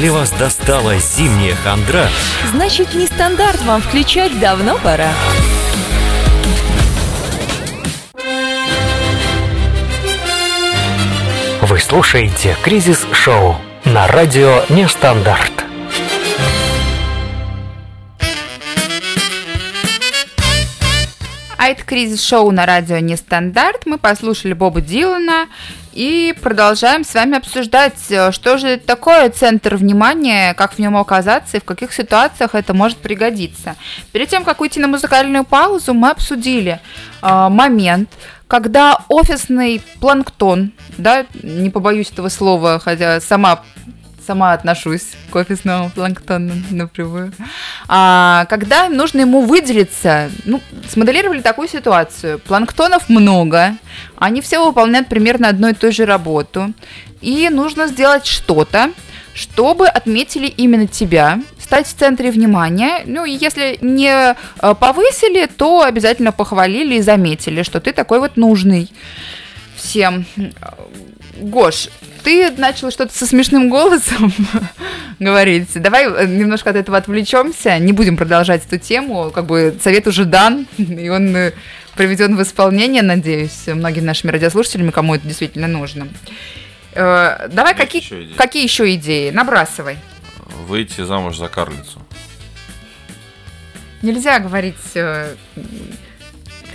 Если 0.00 0.08
вас 0.08 0.30
достала 0.30 0.96
зимняя 0.96 1.54
хандра, 1.56 2.08
Значит, 2.50 2.94
не 2.94 3.04
стандарт 3.04 3.60
вам 3.64 3.82
включать 3.82 4.40
давно 4.40 4.78
пора. 4.78 5.10
вы 11.60 11.78
слушаете 11.78 12.56
«Кризис 12.62 13.06
Шоу» 13.12 13.56
на 13.84 14.06
радио 14.06 14.62
«Нестандарт». 14.70 15.66
А 21.58 21.66
это 21.68 21.84
кризис-шоу 21.84 22.50
на 22.52 22.64
радио 22.64 22.96
«Нестандарт». 23.00 23.84
Мы 23.84 23.98
послушали 23.98 24.54
Боба 24.54 24.80
Дилана 24.80 25.46
и 26.00 26.32
продолжаем 26.32 27.04
с 27.04 27.12
вами 27.12 27.36
обсуждать, 27.36 27.98
э, 28.08 28.32
что 28.32 28.56
же 28.56 28.78
такое 28.78 29.28
центр 29.28 29.76
внимания, 29.76 30.54
как 30.54 30.72
в 30.72 30.78
нем 30.78 30.96
оказаться 30.96 31.58
и 31.58 31.60
в 31.60 31.64
каких 31.64 31.92
ситуациях 31.92 32.54
это 32.54 32.72
может 32.72 32.96
пригодиться. 32.96 33.76
Перед 34.10 34.30
тем, 34.30 34.44
как 34.44 34.62
уйти 34.62 34.80
на 34.80 34.88
музыкальную 34.88 35.44
паузу, 35.44 35.92
мы 35.92 36.08
обсудили 36.08 36.80
э, 37.20 37.48
момент, 37.50 38.08
когда 38.48 38.96
офисный 39.08 39.82
планктон, 40.00 40.72
да, 40.96 41.26
не 41.42 41.68
побоюсь 41.68 42.10
этого 42.10 42.30
слова, 42.30 42.78
хотя 42.78 43.20
сама 43.20 43.62
сама 44.30 44.52
отношусь 44.52 45.08
к 45.32 45.34
офисному 45.34 45.90
планктону 45.90 46.52
напрямую. 46.70 47.32
А, 47.88 48.46
когда 48.48 48.88
нужно 48.88 49.22
ему 49.22 49.40
выделиться, 49.40 50.30
ну, 50.44 50.60
смоделировали 50.88 51.40
такую 51.40 51.66
ситуацию. 51.66 52.38
Планктонов 52.38 53.08
много, 53.08 53.74
они 54.14 54.40
все 54.40 54.64
выполняют 54.64 55.08
примерно 55.08 55.48
одну 55.48 55.68
и 55.68 55.72
ту 55.72 55.90
же 55.90 56.04
работу, 56.04 56.72
и 57.20 57.48
нужно 57.50 57.88
сделать 57.88 58.24
что-то, 58.24 58.90
чтобы 59.34 59.88
отметили 59.88 60.46
именно 60.46 60.86
тебя, 60.86 61.40
стать 61.58 61.88
в 61.88 61.94
центре 61.96 62.30
внимания. 62.30 63.02
Ну, 63.06 63.24
и 63.24 63.32
если 63.32 63.78
не 63.80 64.12
э, 64.12 64.74
повысили, 64.74 65.46
то 65.46 65.82
обязательно 65.82 66.30
похвалили 66.30 66.94
и 66.98 67.02
заметили, 67.02 67.64
что 67.64 67.80
ты 67.80 67.92
такой 67.92 68.20
вот 68.20 68.36
нужный 68.36 68.92
всем. 69.74 70.24
Гош, 71.40 71.88
ты 72.22 72.50
начал 72.50 72.90
что-то 72.90 73.14
со 73.16 73.26
смешным 73.26 73.70
голосом 73.70 74.32
говорить. 75.18 75.70
Давай 75.74 76.06
э, 76.06 76.26
немножко 76.26 76.70
от 76.70 76.76
этого 76.76 76.98
отвлечемся, 76.98 77.78
не 77.78 77.92
будем 77.92 78.16
продолжать 78.16 78.66
эту 78.66 78.78
тему. 78.78 79.30
Как 79.30 79.46
бы 79.46 79.76
совет 79.82 80.06
уже 80.06 80.26
дан, 80.26 80.66
и 80.76 81.08
он 81.08 81.34
э, 81.34 81.52
приведен 81.96 82.36
в 82.36 82.42
исполнение, 82.42 83.02
надеюсь, 83.02 83.66
многими 83.66 84.04
нашими 84.04 84.30
радиослушателями, 84.30 84.90
кому 84.90 85.14
это 85.14 85.26
действительно 85.26 85.66
нужно. 85.66 86.08
Э, 86.92 87.48
Давай, 87.50 87.72
Есть 87.72 87.84
какие, 87.84 88.02
еще 88.02 88.22
идеи. 88.24 88.34
какие 88.34 88.62
еще 88.64 88.94
идеи? 88.94 89.30
Набрасывай. 89.30 89.96
Выйти 90.66 91.02
замуж 91.02 91.38
за 91.38 91.48
карлицу. 91.48 92.02
Нельзя 94.02 94.38
говорить, 94.38 94.76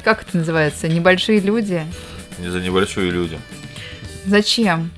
как 0.03 0.21
это 0.23 0.37
называется, 0.37 0.87
небольшие 0.87 1.39
люди. 1.39 1.83
Не 2.39 2.49
за 2.49 2.59
небольшую 2.59 3.11
люди. 3.11 3.39
Зачем? 4.25 4.91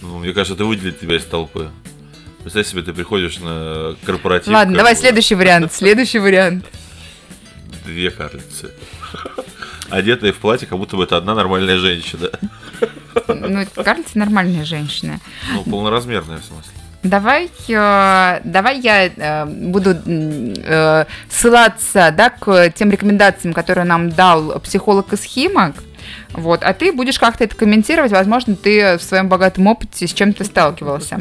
Ну, 0.00 0.18
мне 0.18 0.32
кажется, 0.32 0.54
это 0.54 0.64
выделит 0.64 1.00
тебя 1.00 1.16
из 1.16 1.24
толпы. 1.24 1.70
Представь 2.42 2.66
себе, 2.66 2.82
ты 2.82 2.92
приходишь 2.92 3.38
на 3.38 3.94
корпоратив. 4.04 4.52
Ладно, 4.52 4.76
давай 4.76 4.96
следующий 4.96 5.34
вариант. 5.34 5.72
Следующий 5.72 6.18
вариант. 6.18 6.66
Две 7.84 8.10
карлицы. 8.10 8.72
Одетые 9.90 10.32
в 10.32 10.38
платье, 10.38 10.66
как 10.66 10.78
будто 10.78 10.96
бы 10.96 11.04
это 11.04 11.16
одна 11.16 11.34
нормальная 11.34 11.78
женщина. 11.78 12.30
Ну, 13.28 13.66
кажется, 13.74 14.18
нормальная 14.18 14.64
женщина. 14.64 15.20
Ну, 15.52 15.64
полноразмерная, 15.64 16.38
в 16.38 16.44
смысле. 16.44 16.72
Давай, 17.02 17.50
э, 17.68 18.40
давай 18.44 18.80
я 18.80 19.06
э, 19.06 19.44
буду 19.44 19.96
э, 20.06 21.04
ссылаться 21.28 22.14
да, 22.16 22.30
к 22.30 22.70
тем 22.70 22.90
рекомендациям, 22.90 23.52
которые 23.52 23.84
нам 23.84 24.10
дал 24.10 24.60
психолог 24.60 25.12
из 25.12 25.22
Химок. 25.24 25.74
Вот, 26.32 26.62
а 26.62 26.72
ты 26.72 26.92
будешь 26.92 27.18
как-то 27.18 27.44
это 27.44 27.54
комментировать, 27.54 28.12
возможно, 28.12 28.56
ты 28.56 28.98
в 28.98 29.02
своем 29.02 29.28
богатом 29.28 29.66
опыте 29.66 30.06
с 30.06 30.12
чем-то 30.12 30.44
сталкивался. 30.44 31.20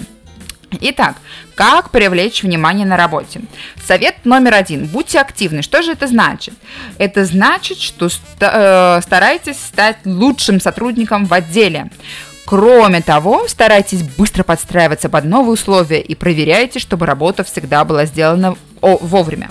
Итак, 0.79 1.15
как 1.55 1.89
привлечь 1.89 2.43
внимание 2.43 2.85
на 2.85 2.95
работе? 2.95 3.41
Совет 3.83 4.23
номер 4.23 4.53
один. 4.53 4.85
Будьте 4.85 5.19
активны. 5.19 5.63
Что 5.63 5.81
же 5.81 5.91
это 5.91 6.07
значит? 6.07 6.53
Это 6.97 7.25
значит, 7.25 7.77
что 7.77 8.07
ста- 8.07 8.99
э, 8.99 9.01
старайтесь 9.05 9.57
стать 9.57 9.97
лучшим 10.05 10.61
сотрудником 10.61 11.25
в 11.25 11.33
отделе. 11.33 11.89
Кроме 12.45 13.01
того, 13.01 13.47
старайтесь 13.47 14.03
быстро 14.03 14.43
подстраиваться 14.43 15.09
под 15.09 15.25
новые 15.25 15.53
условия 15.53 16.01
и 16.01 16.15
проверяйте, 16.15 16.79
чтобы 16.79 17.05
работа 17.05 17.43
всегда 17.43 17.83
была 17.83 18.05
сделана 18.05 18.55
вовремя. 18.81 19.49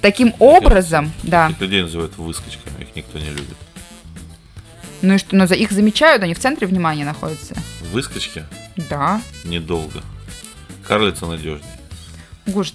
Таким 0.00 0.32
образом, 0.38 1.12
да. 1.22 1.48
Таких 1.48 1.60
людей 1.60 1.82
называют 1.82 2.16
выскочками, 2.16 2.82
их 2.82 2.94
никто 2.94 3.18
не 3.18 3.28
любит. 3.30 3.56
Ну 5.02 5.14
и 5.14 5.18
что, 5.18 5.34
но 5.36 5.46
за 5.46 5.54
их 5.54 5.72
замечают, 5.72 6.22
они 6.22 6.32
в 6.34 6.38
центре 6.38 6.66
внимания 6.66 7.04
находятся. 7.04 7.54
Выскочки 7.92 8.44
Да. 8.88 9.20
недолго. 9.44 10.02
Карлица 10.86 11.26
надежнее. 11.26 11.70
Гош, 12.46 12.72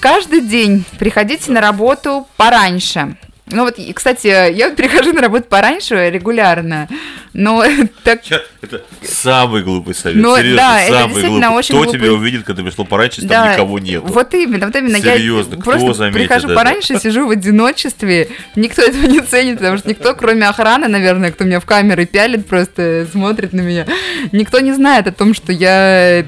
каждый 0.00 0.40
день 0.46 0.84
приходите 0.98 1.50
на 1.52 1.60
работу 1.60 2.26
пораньше. 2.36 3.16
Ну 3.46 3.64
вот, 3.64 3.78
и, 3.78 3.92
кстати, 3.92 4.28
я 4.52 4.70
прихожу 4.70 5.12
на 5.12 5.20
работу 5.20 5.44
пораньше 5.48 6.08
регулярно, 6.10 6.88
но 7.34 7.64
так 8.04 8.20
Это 8.62 8.82
самый 9.02 9.62
глупый 9.62 9.94
совет. 9.94 10.22
Ну, 10.22 10.36
Серьезно, 10.36 10.56
да, 10.56 10.80
это 10.82 10.92
самый 10.92 11.08
действительно 11.08 11.46
глупый. 11.48 11.58
очень 11.58 11.74
Кто 11.74 11.82
глупый. 11.84 12.00
тебя 12.00 12.12
увидит, 12.12 12.44
когда 12.44 12.62
пришло 12.62 12.84
пораньше, 12.84 13.16
если 13.16 13.28
Да, 13.28 13.42
там 13.44 13.52
никого 13.54 13.78
нету? 13.80 14.06
Вот 14.06 14.32
именно, 14.34 14.66
вот 14.66 14.76
именно. 14.76 14.98
Серьезно, 14.98 15.56
я 15.56 15.60
кто 15.60 15.70
просто 15.72 15.92
заметит 15.94 16.20
прихожу 16.20 16.46
это? 16.46 16.54
пораньше, 16.56 16.98
сижу 17.00 17.26
в 17.26 17.30
одиночестве. 17.30 18.28
Никто 18.56 18.80
этого 18.82 19.06
не 19.06 19.20
ценит, 19.20 19.58
потому 19.58 19.76
что 19.76 19.88
никто, 19.88 20.14
кроме 20.14 20.46
охраны, 20.48 20.88
наверное, 20.88 21.32
кто 21.32 21.44
меня 21.44 21.58
в 21.60 21.66
камеры 21.66 22.06
пялит, 22.06 22.46
просто 22.46 23.06
смотрит 23.10 23.52
на 23.52 23.60
меня. 23.60 23.86
Никто 24.30 24.60
не 24.60 24.72
знает 24.72 25.08
о 25.08 25.12
том, 25.12 25.34
что 25.34 25.52
я 25.52 26.24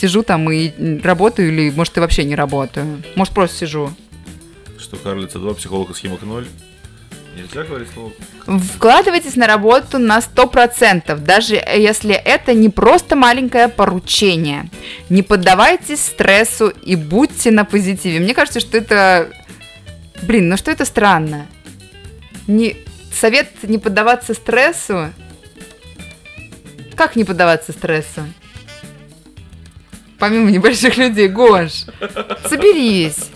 сижу 0.00 0.22
там 0.22 0.50
и 0.50 0.70
работаю, 1.02 1.48
или, 1.48 1.70
может, 1.70 1.96
и 1.96 2.00
вообще 2.00 2.24
не 2.24 2.36
работаю. 2.36 3.02
Может, 3.16 3.34
просто 3.34 3.56
сижу. 3.58 3.92
Что 4.82 4.96
карлица 4.96 5.38
2, 5.38 5.54
психолог 5.54 5.96
схемок 5.96 6.22
0? 6.22 6.46
Нельзя 7.36 7.62
говорить 7.62 7.88
слово? 7.94 8.12
Вкладывайтесь 8.74 9.36
на 9.36 9.46
работу 9.46 9.98
на 9.98 10.18
100%, 10.18 11.16
даже 11.18 11.54
если 11.54 12.14
это 12.14 12.52
не 12.52 12.68
просто 12.68 13.14
маленькое 13.14 13.68
поручение. 13.68 14.68
Не 15.08 15.22
поддавайтесь 15.22 16.04
стрессу 16.04 16.68
и 16.68 16.96
будьте 16.96 17.52
на 17.52 17.64
позитиве. 17.64 18.18
Мне 18.18 18.34
кажется, 18.34 18.58
что 18.58 18.76
это... 18.76 19.30
Блин, 20.22 20.48
ну 20.48 20.56
что 20.56 20.72
это 20.72 20.84
странно? 20.84 21.46
Не... 22.48 22.76
Совет 23.12 23.48
не 23.62 23.78
поддаваться 23.78 24.34
стрессу? 24.34 25.10
Как 26.96 27.14
не 27.14 27.24
поддаваться 27.24 27.72
стрессу? 27.72 28.22
Помимо 30.18 30.50
небольших 30.50 30.96
людей, 30.96 31.28
Гош, 31.28 31.84
соберись. 32.48 33.30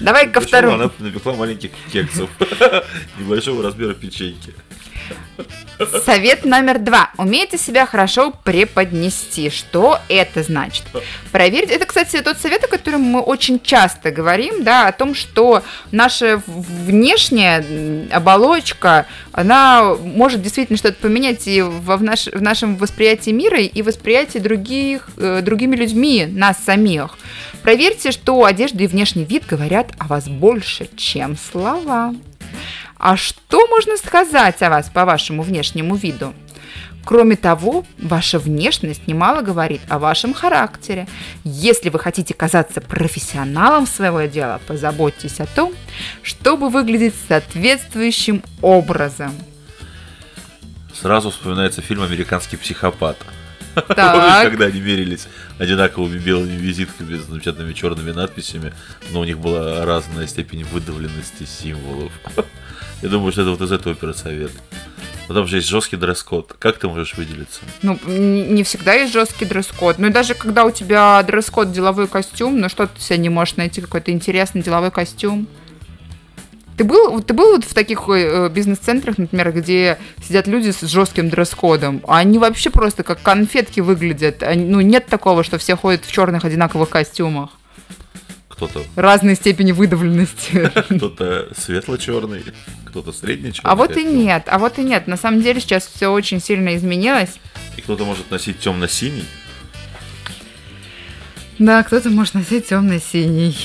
Давай 0.00 0.30
ко 0.30 0.40
второму. 0.40 0.74
Она 0.74 0.90
напекла 0.98 1.34
маленьких 1.34 1.70
кексов. 1.92 2.28
Небольшого 3.18 3.62
размера 3.62 3.94
печеньки. 3.94 4.54
Совет 6.04 6.44
номер 6.44 6.78
два. 6.78 7.10
Умейте 7.18 7.58
себя 7.58 7.84
хорошо 7.86 8.32
преподнести. 8.44 9.50
Что 9.50 9.98
это 10.08 10.42
значит? 10.42 10.84
Проверьте. 11.32 11.74
Это, 11.74 11.84
кстати, 11.84 12.20
тот 12.22 12.38
совет, 12.38 12.64
о 12.64 12.68
котором 12.68 13.02
мы 13.02 13.20
очень 13.20 13.60
часто 13.60 14.10
говорим, 14.10 14.64
да, 14.64 14.88
о 14.88 14.92
том, 14.92 15.14
что 15.14 15.62
наша 15.92 16.42
внешняя 16.46 18.06
оболочка, 18.10 19.06
она 19.32 19.94
может 19.94 20.42
действительно 20.42 20.78
что-то 20.78 20.96
поменять 21.00 21.46
и 21.46 21.60
в, 21.60 22.02
наш- 22.02 22.28
в 22.28 22.40
нашем 22.40 22.76
восприятии 22.76 23.30
мира, 23.30 23.60
и 23.60 23.82
восприятии 23.82 24.38
других, 24.38 25.10
э, 25.18 25.40
другими 25.42 25.76
людьми, 25.76 26.26
нас 26.26 26.56
самих. 26.64 27.18
Проверьте, 27.62 28.12
что 28.12 28.44
одежда 28.44 28.84
и 28.84 28.86
внешний 28.86 29.24
вид 29.24 29.44
говорят 29.46 29.88
о 29.98 30.06
вас 30.06 30.28
больше, 30.28 30.88
чем 30.96 31.36
слова. 31.36 32.14
А 32.98 33.16
что 33.16 33.66
можно 33.68 33.96
сказать 33.96 34.62
о 34.62 34.70
вас 34.70 34.88
по 34.88 35.04
вашему 35.04 35.42
внешнему 35.42 35.96
виду? 35.96 36.34
Кроме 37.04 37.36
того, 37.36 37.86
ваша 37.98 38.40
внешность 38.40 39.06
немало 39.06 39.40
говорит 39.40 39.80
о 39.88 40.00
вашем 40.00 40.34
характере. 40.34 41.06
Если 41.44 41.88
вы 41.88 42.00
хотите 42.00 42.34
казаться 42.34 42.80
профессионалом 42.80 43.86
своего 43.86 44.22
дела, 44.22 44.60
позаботьтесь 44.66 45.38
о 45.38 45.46
том, 45.46 45.72
чтобы 46.22 46.68
выглядеть 46.68 47.14
соответствующим 47.28 48.42
образом. 48.60 49.32
Сразу 50.92 51.30
вспоминается 51.30 51.80
фильм 51.80 52.02
«Американский 52.02 52.56
психопат». 52.56 53.18
Так, 53.74 54.42
когда 54.50 54.64
они 54.64 54.80
мерились 54.80 55.28
одинаковыми 55.58 56.18
белыми 56.18 56.56
визитками 56.56 57.18
с 57.18 57.26
замечательными 57.26 57.72
черными 57.72 58.10
надписями, 58.10 58.72
но 59.10 59.20
у 59.20 59.24
них 59.24 59.38
была 59.38 59.84
разная 59.84 60.26
степень 60.26 60.64
выдавленности 60.64 61.44
символов. 61.44 62.12
Я 63.02 63.08
думаю, 63.08 63.32
что 63.32 63.42
это 63.42 63.50
вот 63.50 63.60
из 63.62 63.72
этого 63.72 63.94
оперсовет. 63.94 64.52
Но 65.28 65.34
там 65.34 65.46
же 65.46 65.56
есть 65.56 65.68
жесткий 65.68 65.96
дресс-код. 65.96 66.54
Как 66.58 66.78
ты 66.78 66.88
можешь 66.88 67.16
выделиться? 67.16 67.60
ну, 67.82 67.98
не 68.06 68.62
всегда 68.62 68.94
есть 68.94 69.12
жесткий 69.12 69.44
дресс-код. 69.44 69.98
Ну, 69.98 70.06
и 70.06 70.10
даже 70.10 70.34
когда 70.34 70.64
у 70.64 70.70
тебя 70.70 71.22
дресс-код 71.22 71.72
деловой 71.72 72.06
костюм, 72.06 72.60
ну, 72.60 72.68
что 72.68 72.86
ты 72.86 73.00
себе 73.00 73.18
не 73.18 73.28
можешь 73.28 73.56
найти 73.56 73.80
какой-то 73.80 74.12
интересный 74.12 74.62
деловой 74.62 74.90
костюм? 74.92 75.48
Ты 76.76 76.84
был, 76.84 77.20
ты 77.22 77.32
был 77.32 77.52
вот 77.52 77.64
в 77.64 77.72
таких 77.72 78.02
э, 78.08 78.50
бизнес-центрах, 78.50 79.16
например, 79.16 79.50
где 79.50 79.98
сидят 80.22 80.46
люди 80.46 80.70
с 80.70 80.82
жестким 80.82 81.30
дресс-кодом, 81.30 82.02
а 82.06 82.18
они 82.18 82.38
вообще 82.38 82.68
просто 82.68 83.02
как 83.02 83.22
конфетки 83.22 83.80
выглядят. 83.80 84.42
Они- 84.42 84.66
ну, 84.66 84.80
нет 84.82 85.06
такого, 85.06 85.42
что 85.42 85.56
все 85.56 85.74
ходят 85.74 86.04
в 86.04 86.12
черных 86.12 86.44
одинаковых 86.44 86.90
костюмах. 86.90 87.50
Кто-то 88.56 88.84
Разной 88.96 89.34
степени 89.36 89.72
выдавленности. 89.72 90.72
кто-то 90.96 91.48
светло-черный, 91.56 92.42
кто-то 92.86 93.12
средне-черный. 93.12 93.70
А 93.70 93.76
вот 93.76 93.96
и 93.98 94.04
нет, 94.04 94.44
а 94.46 94.58
вот 94.58 94.78
и 94.78 94.82
нет. 94.82 95.06
На 95.06 95.18
самом 95.18 95.42
деле 95.42 95.60
сейчас 95.60 95.86
все 95.86 96.08
очень 96.08 96.40
сильно 96.40 96.74
изменилось. 96.74 97.34
И 97.76 97.82
кто-то 97.82 98.04
может 98.04 98.30
носить 98.30 98.58
темно-синий. 98.58 99.26
Да, 101.58 101.82
кто-то 101.82 102.08
может 102.08 102.34
носить 102.34 102.66
темно-синий. 102.66 103.56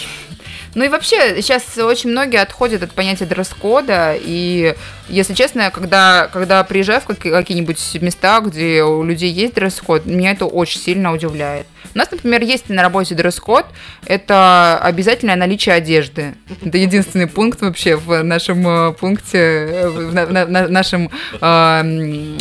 Ну 0.74 0.86
и 0.86 0.88
вообще, 0.88 1.42
сейчас 1.42 1.78
очень 1.78 2.12
многие 2.12 2.42
отходят 2.42 2.82
от 2.82 2.92
понятия 2.94 3.26
дресс-кода, 3.26 4.16
и, 4.18 4.74
если 5.10 5.34
честно, 5.34 5.70
когда, 5.70 6.30
когда 6.32 6.64
приезжаю 6.64 7.02
в 7.02 7.06
какие- 7.06 7.34
какие-нибудь 7.34 7.98
места, 8.02 8.40
где 8.40 8.82
у 8.84 9.04
людей 9.04 9.30
есть 9.32 9.54
дресс-код, 9.56 10.06
меня 10.06 10.32
это 10.32 10.46
очень 10.46 10.80
сильно 10.80 11.12
удивляет. 11.12 11.66
У 11.94 11.98
нас, 11.98 12.10
например, 12.10 12.42
есть 12.44 12.70
на 12.70 12.82
работе 12.84 13.16
дресс-код, 13.16 13.66
это 14.06 14.80
обязательное 14.82 15.36
наличие 15.36 15.76
одежды. 15.76 16.36
Это 16.64 16.78
единственный 16.78 17.28
пункт 17.28 17.60
вообще 17.62 17.98
в 17.98 18.24
нашем 18.24 18.66
э, 18.66 18.94
пункте, 18.94 19.38
э, 19.40 19.90
в 19.90 20.14
на- 20.14 20.26
на- 20.28 20.46
на- 20.46 20.68
нашем 20.70 21.10
э, 21.42 22.38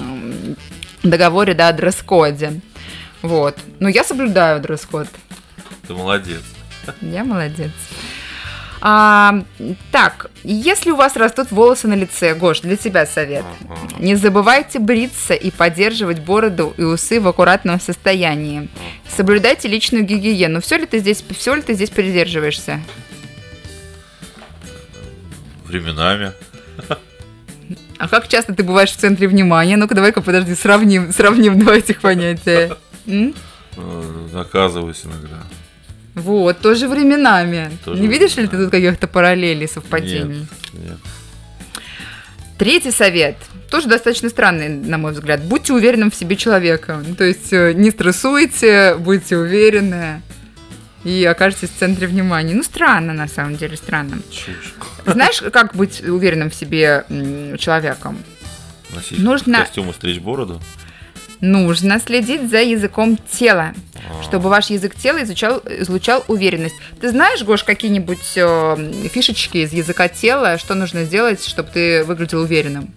договоре, 1.03 1.55
да, 1.55 1.69
о 1.69 1.73
дресс-коде. 1.73 2.61
Вот. 3.23 3.57
Но 3.81 3.89
я 3.89 4.05
соблюдаю 4.05 4.61
дресс-код. 4.61 5.09
Ты 5.89 5.95
молодец. 5.95 6.43
Я 7.03 7.25
молодец. 7.25 7.71
А, 8.83 9.45
так, 9.93 10.31
если 10.43 10.91
у 10.91 10.97
вас 10.97 11.17
растут 11.17 11.51
волосы 11.51 11.87
на 11.87 11.95
лице, 11.95 12.35
Гош, 12.35 12.61
для 12.61 12.77
тебя 12.77 13.05
совет. 13.07 13.45
Не 13.99 14.15
забывайте 14.15 14.79
бриться 14.79 15.35
и 15.35 15.51
поддерживать 15.51 16.21
бороду 16.21 16.73
и 16.77 16.83
усы 16.83 17.21
в 17.21 17.29
аккуратном 17.29 17.79
состоянии. 17.81 18.69
Соблюдайте 19.15 19.69
личную 19.69 20.05
гигиену. 20.05 20.61
Все 20.61 20.79
ли 20.79 20.87
ты 20.87 20.99
здесь, 20.99 21.23
все 21.31 21.55
ли 21.55 21.63
ты 21.63 21.75
здесь 21.75 21.91
придерживаешься? 21.91 22.81
Временами. 25.67 26.33
А 27.99 28.09
как 28.09 28.29
часто 28.29 28.55
ты 28.55 28.63
бываешь 28.63 28.91
в 28.93 28.97
центре 28.97 29.29
внимания? 29.29 29.77
Ну-ка, 29.77 29.95
давай-ка, 29.95 30.23
подожди, 30.23 30.55
сравним, 30.55 31.13
сравним 31.13 31.59
два 31.59 31.77
этих 31.77 32.01
понятия. 32.01 32.77
М? 33.07 33.35
Э, 33.77 34.29
Наказываюсь 34.33 35.05
иногда. 35.05 35.37
Вот, 36.15 36.59
тоже 36.61 36.89
временами. 36.89 37.71
Тоже 37.85 38.01
Не 38.03 38.09
видишь 38.09 38.37
ли 38.37 38.43
ты 38.45 38.49
временами. 38.57 38.65
тут 38.65 38.71
каких-то 38.73 39.07
параллелей, 39.07 39.69
совпадений? 39.69 40.39
Нет, 40.41 40.49
нет. 40.73 40.99
Третий 42.59 42.91
совет. 42.91 43.37
Тоже 43.71 43.89
достаточно 43.89 44.29
странный, 44.29 44.69
на 44.69 44.99
мой 44.99 45.13
взгляд. 45.13 45.43
Будьте 45.45 45.73
уверенным 45.73 46.11
в 46.11 46.15
себе 46.15 46.37
человеком. 46.37 47.05
Ну, 47.09 47.15
То 47.15 47.25
есть 47.25 47.53
э, 47.53 47.73
не 47.73 47.91
стрессуйте, 47.91 48.97
будьте 48.97 49.37
уверены 49.39 50.21
и 51.05 51.25
окажетесь 51.25 51.71
в 51.71 51.79
центре 51.79 52.07
внимания. 52.07 52.55
Ну, 52.55 52.63
странно, 52.63 53.13
на 53.15 53.29
самом 53.29 53.57
деле, 53.57 53.77
странно. 53.77 54.19
Чушь. 54.31 54.75
Знаешь, 55.07 55.41
как 55.53 55.75
быть 55.75 56.03
уверенным 56.03 56.51
в 56.51 56.55
себе 56.55 57.05
человеком? 57.59 58.19
Носить 58.95 59.19
Нужно- 59.21 59.61
костюм 59.61 59.89
и 59.91 59.93
стричь 59.95 60.19
бороду. 60.19 60.61
Нужно 61.41 61.99
следить 62.01 62.51
за 62.51 62.59
языком 62.63 63.17
тела, 63.17 63.73
чтобы 64.23 64.51
ваш 64.51 64.69
язык 64.71 64.95
тела 64.95 65.23
изучал, 65.23 65.63
излучал 65.65 66.23
уверенность. 66.29 66.75
Ты 67.01 67.09
знаешь, 67.11 67.43
Гош, 67.43 67.65
какие-нибудь 67.65 68.33
э, 68.37 69.09
фишечки 69.11 69.59
из 69.59 69.73
языка 69.73 70.09
тела, 70.09 70.59
что 70.59 70.75
нужно 70.75 71.05
сделать, 71.05 71.43
чтобы 71.47 71.71
ты 71.71 72.05
выглядел 72.05 72.41
уверенным? 72.43 72.93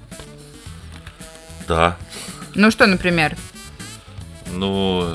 Да. 1.69 1.97
Ну, 2.53 2.69
что, 2.69 2.85
например? 2.85 3.37
Ну, 4.51 5.07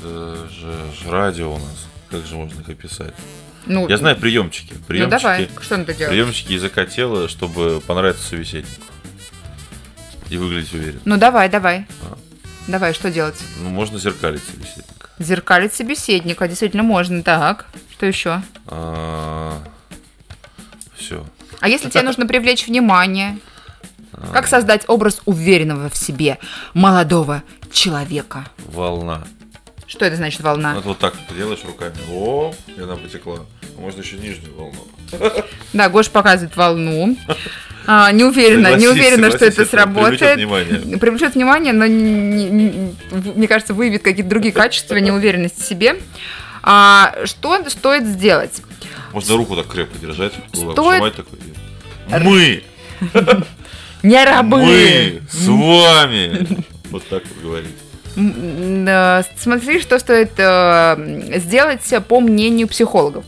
это 0.00 0.48
же, 0.48 0.72
ж 0.72 1.08
радио 1.08 1.52
у 1.54 1.58
нас. 1.58 1.86
Как 2.10 2.26
же 2.26 2.34
можно 2.34 2.60
их 2.60 2.68
описать? 2.68 3.14
Ну, 3.66 3.88
Я 3.88 3.96
знаю 3.96 4.16
приемчики. 4.16 4.74
Ну, 4.74 4.84
Приемчики, 4.88 5.20
давай, 5.22 5.48
что 5.60 5.76
надо 5.76 5.94
делать? 5.94 6.12
приемчики 6.12 6.52
языка 6.52 6.84
тела, 6.84 7.28
чтобы 7.28 7.80
понравиться 7.86 8.26
собеседнику. 8.26 8.82
И 10.30 10.36
выглядеть 10.36 10.74
уверенно. 10.74 11.00
Ну 11.04 11.16
давай, 11.16 11.48
давай. 11.48 11.86
А. 12.02 12.18
Давай, 12.68 12.94
что 12.94 13.10
делать? 13.10 13.36
Ну, 13.58 13.70
можно 13.70 13.98
зеркалить 13.98 14.42
собеседника. 14.44 15.08
Зеркалить 15.18 15.74
собеседника, 15.74 16.46
действительно 16.48 16.82
можно. 16.82 17.22
Так, 17.22 17.66
что 17.92 18.06
еще? 18.06 18.42
Все. 20.96 21.26
А 21.60 21.68
если 21.68 21.90
тебе 21.90 22.02
нужно 22.02 22.26
привлечь 22.26 22.66
внимание? 22.66 23.38
А. 24.12 24.32
Как 24.32 24.46
создать 24.46 24.84
образ 24.88 25.20
уверенного 25.24 25.88
в 25.88 25.96
себе 25.96 26.38
молодого 26.74 27.42
человека? 27.72 28.46
Волна. 28.58 29.24
Что 29.86 30.04
это 30.04 30.16
значит 30.16 30.40
волна? 30.40 30.74
Ну, 30.74 30.78
это 30.78 30.88
вот 30.88 30.98
так 30.98 31.14
делаешь 31.36 31.64
руками. 31.64 31.96
О, 32.10 32.54
и 32.66 32.80
она 32.80 32.96
потекла. 32.96 33.40
А 33.76 33.80
Можно 33.80 34.00
еще 34.00 34.16
нижнюю 34.16 34.54
волну. 34.54 34.86
Да, 35.72 35.88
Гош 35.88 36.10
показывает 36.10 36.56
волну. 36.56 37.16
А, 37.86 38.12
не 38.12 38.24
уверена, 38.24 38.76
не 38.76 38.86
Согласись, 38.86 38.90
уверена, 38.90 39.28
что 39.30 39.36
это 39.44 39.46
это 39.46 39.54
привлечет 39.54 39.70
сработает. 39.70 40.36
внимание. 40.36 40.98
Привлечет 41.00 41.34
внимание, 41.34 41.72
но, 41.72 41.86
не- 41.86 42.48
не- 42.48 42.94
мне 43.34 43.48
кажется, 43.48 43.74
выявит 43.74 44.02
какие-то 44.02 44.30
другие 44.30 44.52
качества, 44.52 44.96
неуверенность 44.96 45.60
в 45.60 45.68
себе. 45.68 45.96
А, 46.62 47.14
что 47.24 47.58
стоит 47.68 48.04
сделать? 48.06 48.62
Можно 49.12 49.36
руку 49.36 49.56
так 49.56 49.66
крепко 49.66 49.98
держать, 49.98 50.32
Стоит- 50.52 51.16
такой. 51.16 51.38
Мы! 52.08 52.62
Не 54.02 54.24
рабы! 54.24 54.58
Мы 54.64 55.22
с 55.30 55.46
вами! 55.46 56.46
Вот 56.90 57.08
так 57.08 57.22
вот 57.26 57.42
говорить. 57.42 57.74
Э, 58.16 59.22
Смотри, 59.38 59.80
что 59.80 59.98
стоит 59.98 60.32
э, 60.36 61.38
сделать 61.38 61.80
по 62.06 62.20
мнению 62.20 62.68
психологов. 62.68 63.24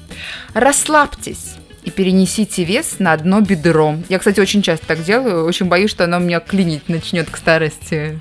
Расслабьтесь 0.52 1.54
и 1.84 1.90
перенесите 1.90 2.64
вес 2.64 2.98
на 2.98 3.12
одно 3.12 3.40
бедро. 3.40 3.96
Я, 4.08 4.18
кстати, 4.18 4.40
очень 4.40 4.62
часто 4.62 4.86
так 4.86 5.02
делаю, 5.02 5.44
очень 5.44 5.66
боюсь, 5.66 5.90
что 5.90 6.04
оно 6.04 6.18
меня 6.18 6.40
клинить 6.40 6.88
начнет 6.88 7.30
к 7.30 7.36
старости. 7.36 8.18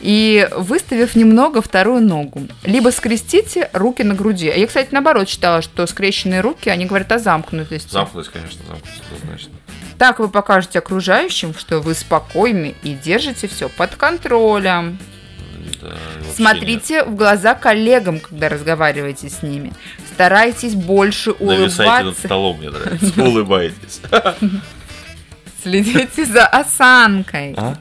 И 0.00 0.48
выставив 0.56 1.16
немного 1.16 1.60
вторую 1.60 2.00
ногу. 2.00 2.42
Либо 2.62 2.90
скрестите 2.90 3.68
руки 3.72 4.02
на 4.02 4.14
груди. 4.14 4.52
Я, 4.54 4.66
кстати, 4.66 4.88
наоборот 4.92 5.28
считала, 5.28 5.60
что 5.60 5.86
скрещенные 5.86 6.40
руки, 6.40 6.68
они 6.68 6.86
говорят 6.86 7.10
о 7.10 7.18
замкнутости. 7.18 7.90
Замкнуть, 7.90 8.28
конечно, 8.28 8.60
замкнуть 8.66 9.02
однозначно. 9.10 9.52
Так 9.98 10.18
вы 10.18 10.28
покажете 10.28 10.78
окружающим, 10.78 11.54
что 11.54 11.80
вы 11.80 11.94
спокойны 11.94 12.74
и 12.82 12.94
держите 12.94 13.48
все 13.48 13.68
под 13.68 13.96
контролем. 13.96 14.98
Смотрите 16.34 17.04
в 17.04 17.14
глаза 17.14 17.54
коллегам, 17.54 18.20
когда 18.20 18.48
разговариваете 18.48 19.28
с 19.28 19.42
ними. 19.42 19.72
Старайтесь 20.12 20.74
больше 20.74 21.30
нет. 21.30 21.40
Нависайте 21.40 21.90
над 21.90 22.02
улыбаться. 22.02 22.26
столом, 22.26 22.58
мне 22.58 22.70
нравится. 22.70 23.12
Улыбайтесь. 23.22 24.00
Следите 25.62 26.24
за 26.24 26.46
осанкой. 26.46 27.54
А? 27.56 27.76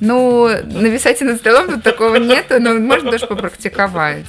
Ну, 0.00 0.48
нависайте 0.64 1.24
над 1.24 1.38
столом, 1.38 1.68
тут 1.68 1.82
такого 1.82 2.16
нету, 2.16 2.60
но 2.60 2.74
можно 2.74 3.10
даже 3.10 3.26
попрактиковать. 3.26 4.26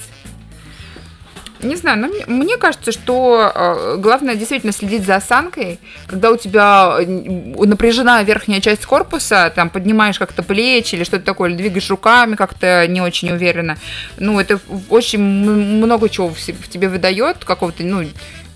Не 1.65 1.75
знаю, 1.75 1.99
но 1.99 2.08
мне, 2.08 2.25
мне 2.28 2.58
кажется, 2.58 2.91
что 2.91 3.51
э, 3.54 3.97
главное 3.97 4.36
действительно 4.36 4.71
следить 4.71 5.06
за 5.06 5.15
осанкой, 5.15 5.80
когда 6.08 6.32
у 6.32 6.38
тебя 6.38 6.97
э, 6.99 7.06
напряжена 7.06 8.21
верхняя 8.23 8.62
часть 8.62 8.86
корпуса, 8.86 9.51
там 9.56 9.69
поднимаешь 9.69 10.19
как-то 10.19 10.43
плечи 10.43 10.95
или 10.95 11.04
что-то 11.04 11.25
такое, 11.25 11.49
или 11.49 11.58
двигаешь 11.58 11.89
руками 11.89 12.36
как-то 12.36 12.88
не 12.88 13.01
очень 13.01 13.32
уверенно. 13.32 13.78
Ну, 14.17 14.39
это 14.39 14.60
очень 14.89 15.19
много 15.19 16.08
чего 16.10 16.30
в, 16.30 16.69
тебе 16.69 16.88
выдает, 16.88 17.43
какого-то, 17.43 17.84
ну, 17.84 18.06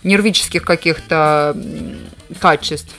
нервических 0.03 0.63
каких-то 0.63 1.57
качеств. 2.39 2.93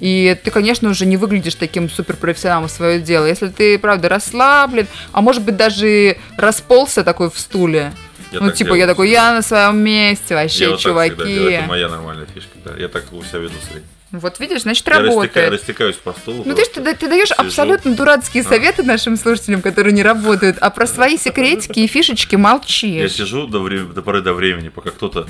И 0.00 0.36
ты, 0.42 0.50
конечно, 0.50 0.88
уже 0.88 1.04
не 1.04 1.18
выглядишь 1.18 1.54
таким 1.54 1.90
суперпрофессионалом 1.90 2.68
в 2.68 2.72
свое 2.72 3.00
дело. 3.00 3.26
Если 3.26 3.48
ты, 3.48 3.78
правда, 3.78 4.08
расслаблен, 4.08 4.86
а 5.12 5.20
может 5.20 5.42
быть 5.42 5.56
даже 5.56 6.16
расползся 6.38 7.04
такой 7.04 7.30
в 7.30 7.38
стуле. 7.38 7.92
Я 8.32 8.40
ну, 8.40 8.46
так 8.48 8.56
типа, 8.56 8.74
я 8.74 8.86
такой, 8.86 9.06
всегда. 9.08 9.28
я 9.28 9.34
на 9.34 9.42
своем 9.42 9.78
месте, 9.78 10.34
вообще, 10.34 10.64
Я 10.64 10.70
вот 10.70 10.82
так 10.82 10.92
всегда 10.92 11.06
чуваки. 11.16 11.34
делаю. 11.34 11.52
Это 11.54 11.66
моя 11.66 11.88
нормальная 11.88 12.26
фишка. 12.32 12.50
да. 12.64 12.72
Я 12.78 12.88
так 12.88 13.12
у 13.12 13.22
себя 13.24 13.38
веду 13.40 13.54
средний. 13.68 13.88
Вот 14.12 14.40
видишь, 14.40 14.62
значит, 14.62 14.86
Я 14.88 14.98
работает. 14.98 15.52
растекаюсь 15.52 15.94
по 15.96 16.12
стулу. 16.12 16.42
Ну, 16.44 16.54
ты, 16.54 16.64
ж- 16.64 16.68
ты, 16.68 16.80
да- 16.80 16.94
даешь 16.94 17.28
Сижу. 17.28 17.40
абсолютно 17.40 17.94
дурацкие 17.94 18.42
А. 18.44 18.48
советы 18.48 18.82
нашим 18.82 19.16
слушателям, 19.16 19.62
которые 19.62 19.92
не 19.92 20.02
работают, 20.02 20.58
а 20.60 20.70
про 20.70 20.86
свои 20.88 21.16
секретики 21.16 21.78
и 21.80 21.86
фишечки 21.86 22.34
Я 22.34 22.38
молчишь. 22.38 23.12
сижу 23.12 23.46
до, 23.46 23.60
вре- 23.60 23.84
до 23.84 24.02
поры 24.02 24.20
до 24.20 24.32
времени, 24.34 24.68
пока 24.68 24.90
кто-то 24.90 25.28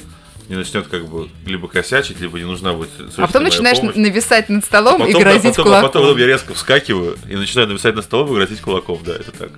не 0.48 0.56
начнет 0.56 0.86
как 0.88 1.06
бы 1.06 1.28
либо 1.46 1.68
косячить, 1.68 2.20
либо 2.20 2.38
не 2.38 2.44
нужна 2.44 2.72
будет 2.72 2.88
А 3.18 3.26
потом 3.26 3.44
начинаешь 3.44 3.78
помощь. 3.78 3.96
нависать 3.96 4.48
над 4.48 4.64
столом 4.64 4.94
Потом, 4.98 5.08
и 5.08 5.12
да, 5.12 5.20
грозить 5.20 5.42
потом, 5.56 5.62
а 5.62 5.68
кулаком. 5.68 5.90
потом 6.02 6.18
я 6.18 6.26
резко 6.26 6.54
вскакиваю 6.54 7.16
и 7.28 7.36
начинаю 7.36 7.68
нависать 7.68 7.94
над 7.94 8.04
столом 8.04 8.30
и 8.32 8.34
грозить 8.34 8.60
кулаком, 8.60 8.98
да, 9.04 9.14
это 9.14 9.30
так. 9.30 9.50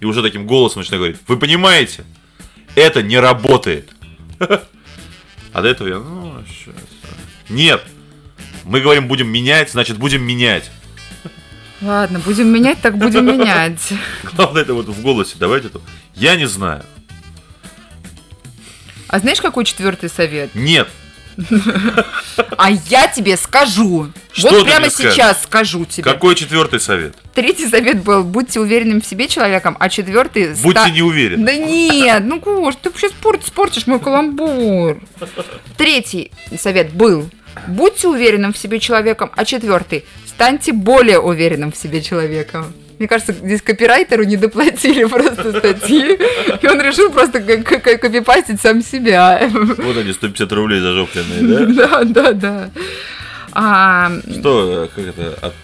И 0.00 0.04
уже 0.04 0.22
таким 0.22 0.46
голосом 0.46 0.82
начинаю 0.82 1.00
говорить, 1.00 1.18
вы 1.26 1.36
понимаете, 1.38 2.04
это 2.74 3.02
не 3.02 3.18
работает. 3.18 3.90
А 5.52 5.62
до 5.62 5.68
этого 5.68 5.88
я, 5.88 5.98
ну, 5.98 6.32
а». 6.32 6.44
Нет, 7.48 7.82
мы 8.62 8.80
говорим, 8.80 9.08
будем 9.08 9.26
менять, 9.26 9.72
значит, 9.72 9.98
будем 9.98 10.22
менять. 10.22 10.70
Ладно, 11.80 12.20
будем 12.20 12.48
менять, 12.48 12.80
так 12.80 12.96
будем 12.96 13.26
менять. 13.38 13.80
Главное, 14.22 14.62
это 14.62 14.74
вот 14.74 14.86
в 14.86 15.02
голосе, 15.02 15.34
давайте 15.40 15.68
тут. 15.68 15.82
Я 16.14 16.36
не 16.36 16.46
знаю. 16.46 16.84
А 19.08 19.18
знаешь, 19.18 19.40
какой 19.40 19.64
четвертый 19.64 20.08
совет? 20.08 20.54
Нет. 20.54 20.88
А 22.56 22.70
я 22.70 23.08
тебе 23.08 23.36
скажу. 23.36 24.12
Что 24.32 24.50
вот 24.50 24.64
прямо 24.64 24.90
сейчас 24.90 25.42
скажу 25.42 25.84
тебе. 25.84 26.04
Какой 26.04 26.34
четвертый 26.34 26.78
совет? 26.78 27.16
Третий 27.40 27.66
совет 27.68 28.02
был, 28.02 28.22
будьте 28.22 28.60
уверенным 28.60 29.00
в 29.00 29.06
себе 29.06 29.26
человеком, 29.26 29.76
а 29.80 29.88
четвертый... 29.88 30.48
Будьте 30.62 30.80
ста- 30.80 30.90
не 30.90 31.00
уверены. 31.02 31.46
Да 31.46 31.54
нет, 31.54 32.22
ну 32.26 32.38
Гош, 32.38 32.74
ты 32.76 32.90
сейчас 32.94 33.12
спортишь 33.46 33.86
мой 33.86 33.98
каламбур. 33.98 35.00
Третий 35.78 36.32
совет 36.58 36.92
был, 36.92 37.30
будьте 37.66 38.08
уверенным 38.08 38.52
в 38.52 38.58
себе 38.58 38.78
человеком, 38.78 39.30
а 39.34 39.44
четвертый, 39.46 40.04
станьте 40.26 40.72
более 40.72 41.18
уверенным 41.18 41.72
в 41.72 41.76
себе 41.76 42.02
человеком. 42.02 42.72
Мне 42.98 43.08
кажется, 43.08 43.32
здесь 43.32 43.62
копирайтеру 43.62 44.24
не 44.24 44.36
доплатили 44.36 45.04
просто 45.08 45.58
статьи, 45.58 46.18
и 46.60 46.66
он 46.66 46.78
решил 46.82 47.10
просто 47.10 47.40
копипастить 47.40 48.60
сам 48.60 48.82
себя. 48.82 49.48
Вот 49.50 49.96
они, 49.96 50.12
150 50.12 50.52
рублей 50.52 50.80
зажопленные, 50.80 51.66
да? 51.74 51.88
Да, 51.88 52.04
да, 52.04 52.32
да. 52.32 52.70
А, 53.52 54.12
Что, 54.38 54.84
э, 54.84 54.88
как 54.94 55.06
это, 55.06 55.38
от... 55.40 55.54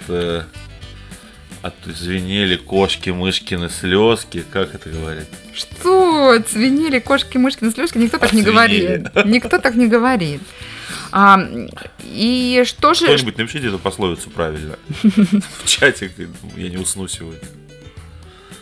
э, 1.66 1.86
От 1.88 1.96
звенели 1.96 2.56
кошки, 2.56 3.10
мышкины 3.10 3.68
слезки, 3.70 4.44
как 4.52 4.74
это 4.74 4.88
говорит? 4.90 5.26
Что? 5.54 6.38
Цвинели 6.48 6.98
кошки, 6.98 7.38
мышки, 7.38 7.68
слезки? 7.70 7.98
Никто 7.98 8.18
так 8.18 8.32
не 8.32 8.40
Оцвинели. 8.42 8.96
говорит. 8.96 9.26
Никто 9.26 9.58
так 9.58 9.74
не 9.74 9.86
говорит. 9.86 10.40
А, 11.12 11.38
и 12.04 12.62
что 12.66 12.94
же... 12.94 13.06
Кто-нибудь 13.06 13.38
напишите 13.38 13.68
эту 13.68 13.78
пословицу 13.78 14.30
правильно. 14.30 14.76
В 15.02 15.66
чате, 15.66 16.10
я 16.56 16.68
не 16.68 16.76
усну 16.76 17.08
сегодня. 17.08 17.40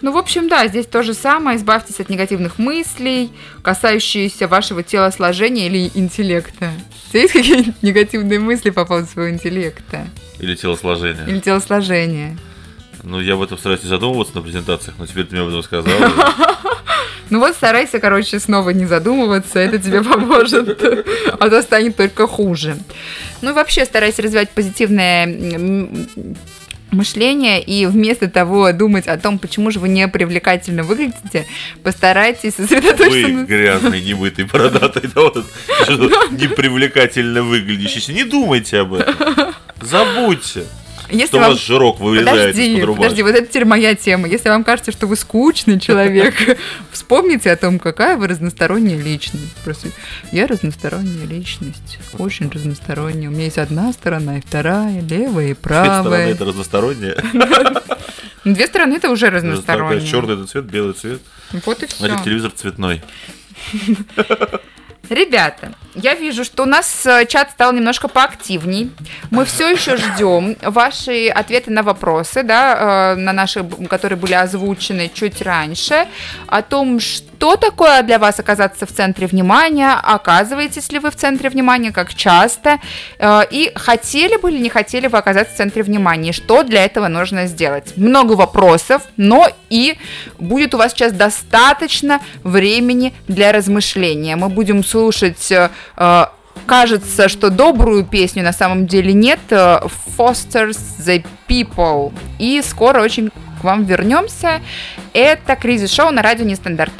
Ну, 0.02 0.12
в 0.12 0.18
общем, 0.18 0.48
да, 0.48 0.66
здесь 0.68 0.84
то 0.86 1.02
же 1.02 1.14
самое. 1.14 1.56
Избавьтесь 1.56 1.98
от 1.98 2.10
негативных 2.10 2.58
мыслей, 2.58 3.30
касающиеся 3.62 4.46
вашего 4.48 4.82
телосложения 4.82 5.66
или 5.66 5.90
интеллекта. 5.94 6.70
Есть 7.14 7.32
какие-нибудь 7.32 7.82
негативные 7.82 8.38
мысли 8.38 8.70
по 8.70 8.84
поводу 8.84 9.06
своего 9.06 9.32
интеллекта 9.34 10.06
Или 10.40 10.56
телосложение. 10.56 11.26
или 11.28 11.38
телосложения? 11.40 12.36
Ну, 13.04 13.20
я 13.20 13.34
об 13.34 13.42
этом 13.42 13.58
стараюсь 13.58 13.82
не 13.82 13.88
задумываться 13.88 14.34
на 14.34 14.42
презентациях, 14.42 14.96
но 14.98 15.06
теперь 15.06 15.26
ты 15.26 15.34
мне 15.34 15.42
об 15.42 15.48
этом 15.48 15.62
сказал. 15.62 15.92
Ну 17.30 17.40
вот 17.40 17.54
старайся, 17.54 18.00
короче, 18.00 18.38
снова 18.38 18.70
не 18.70 18.84
задумываться, 18.84 19.58
это 19.58 19.78
тебе 19.78 20.02
поможет, 20.02 20.78
а 21.40 21.48
то 21.48 21.62
станет 21.62 21.96
только 21.96 22.26
хуже. 22.26 22.76
Ну 23.40 23.50
и 23.50 23.52
вообще 23.54 23.86
старайся 23.86 24.20
развивать 24.20 24.50
позитивное 24.50 25.26
мышление 26.90 27.62
и 27.62 27.86
вместо 27.86 28.28
того 28.28 28.72
думать 28.72 29.06
о 29.08 29.18
том, 29.18 29.38
почему 29.38 29.70
же 29.70 29.80
вы 29.80 29.88
не 29.88 30.06
привлекательно 30.06 30.84
выглядите, 30.84 31.46
постарайтесь 31.82 32.54
сосредоточиться 32.54 33.08
Вы 33.08 33.32
на... 33.32 33.44
грязный, 33.44 34.00
немытый, 34.00 34.44
бородатый, 34.44 35.10
да, 35.14 35.22
вот, 35.22 35.36
непривлекательно 36.30 37.42
выглядящий. 37.42 38.14
Не 38.14 38.24
думайте 38.24 38.80
об 38.80 38.94
этом. 38.94 39.54
Забудьте, 39.80 40.66
Если 41.10 41.26
что 41.26 41.36
у 41.36 41.40
вам... 41.40 41.50
вас 41.50 41.60
жирок 41.60 42.00
вылезает 42.00 42.54
Подожди, 42.54 42.78
из-под 42.78 42.96
подожди, 42.96 43.22
вот 43.22 43.34
это 43.34 43.46
теперь 43.46 43.64
моя 43.64 43.94
тема. 43.94 44.26
Если 44.26 44.48
вам 44.48 44.64
кажется, 44.64 44.90
что 44.92 45.06
вы 45.06 45.16
скучный 45.16 45.78
человек, 45.78 46.34
вспомните 46.92 47.50
о 47.50 47.56
том, 47.56 47.78
какая 47.78 48.16
вы 48.16 48.28
разносторонняя 48.28 49.00
личность. 49.00 49.54
Просто 49.64 49.88
я 50.32 50.46
разносторонняя 50.46 51.26
личность, 51.26 51.98
очень 52.18 52.50
разносторонняя. 52.50 53.28
У 53.28 53.32
меня 53.32 53.44
есть 53.44 53.58
одна 53.58 53.92
сторона 53.92 54.38
и 54.38 54.40
вторая, 54.40 55.00
левая 55.02 55.48
и 55.48 55.54
С 55.54 55.56
этой 55.56 55.56
стороны 55.56 56.02
правая. 56.02 56.30
это 56.30 56.44
разностороннее. 56.44 57.16
Ну, 58.44 58.54
Две 58.54 58.66
стороны 58.66 58.94
это 58.94 59.10
уже 59.10 59.30
разносторонние. 59.30 60.06
Черный 60.06 60.34
это 60.34 60.46
цвет, 60.46 60.64
белый 60.64 60.94
цвет. 60.94 61.20
Вот 61.64 61.82
и 61.82 61.86
все. 61.86 61.96
Значит, 61.98 62.24
телевизор 62.24 62.50
цветной. 62.50 63.02
Ребята, 65.10 65.74
я 65.94 66.14
вижу, 66.14 66.44
что 66.44 66.64
у 66.64 66.66
нас 66.66 67.06
э, 67.06 67.26
чат 67.26 67.50
стал 67.50 67.72
немножко 67.72 68.08
поактивней. 68.08 68.90
Мы 69.30 69.44
все 69.44 69.70
еще 69.70 69.96
ждем 69.96 70.56
ваши 70.62 71.28
ответы 71.28 71.70
на 71.70 71.82
вопросы, 71.82 72.42
да, 72.42 73.14
э, 73.14 73.20
на 73.20 73.32
наши, 73.32 73.64
которые 73.88 74.18
были 74.18 74.34
озвучены 74.34 75.10
чуть 75.12 75.40
раньше, 75.40 76.06
о 76.46 76.62
том, 76.62 77.00
что 77.00 77.56
такое 77.56 78.02
для 78.02 78.18
вас 78.18 78.40
оказаться 78.40 78.86
в 78.86 78.92
центре 78.92 79.26
внимания, 79.26 79.92
оказываетесь 79.92 80.90
ли 80.90 80.98
вы 80.98 81.10
в 81.10 81.16
центре 81.16 81.48
внимания, 81.48 81.92
как 81.92 82.14
часто, 82.14 82.80
э, 83.18 83.42
и 83.50 83.70
хотели 83.74 84.36
бы 84.36 84.50
или 84.50 84.58
не 84.58 84.70
хотели 84.70 85.06
вы 85.06 85.18
оказаться 85.18 85.54
в 85.54 85.56
центре 85.56 85.82
внимания, 85.82 86.32
что 86.32 86.62
для 86.64 86.84
этого 86.84 87.08
нужно 87.08 87.46
сделать. 87.46 87.96
Много 87.96 88.32
вопросов, 88.32 89.02
но 89.16 89.48
и 89.70 89.96
будет 90.38 90.74
у 90.74 90.78
вас 90.78 90.92
сейчас 90.92 91.12
достаточно 91.12 92.20
времени 92.42 93.14
для 93.28 93.52
размышления. 93.52 94.36
Мы 94.36 94.48
будем 94.48 94.84
слушать 94.84 95.52
кажется, 96.66 97.28
что 97.28 97.50
добрую 97.50 98.04
песню 98.04 98.42
на 98.42 98.52
самом 98.52 98.86
деле 98.86 99.12
нет. 99.12 99.40
э, 99.50 99.80
Fosters 100.16 100.78
the 100.98 101.24
People. 101.48 102.12
И 102.38 102.62
скоро 102.62 103.02
очень 103.02 103.30
к 103.60 103.64
вам 103.64 103.84
вернемся. 103.84 104.60
Это 105.12 105.56
Кризис 105.56 105.92
Шоу 105.92 106.10
на 106.10 106.22
радио 106.22 106.44
Нестандарт. 106.44 106.92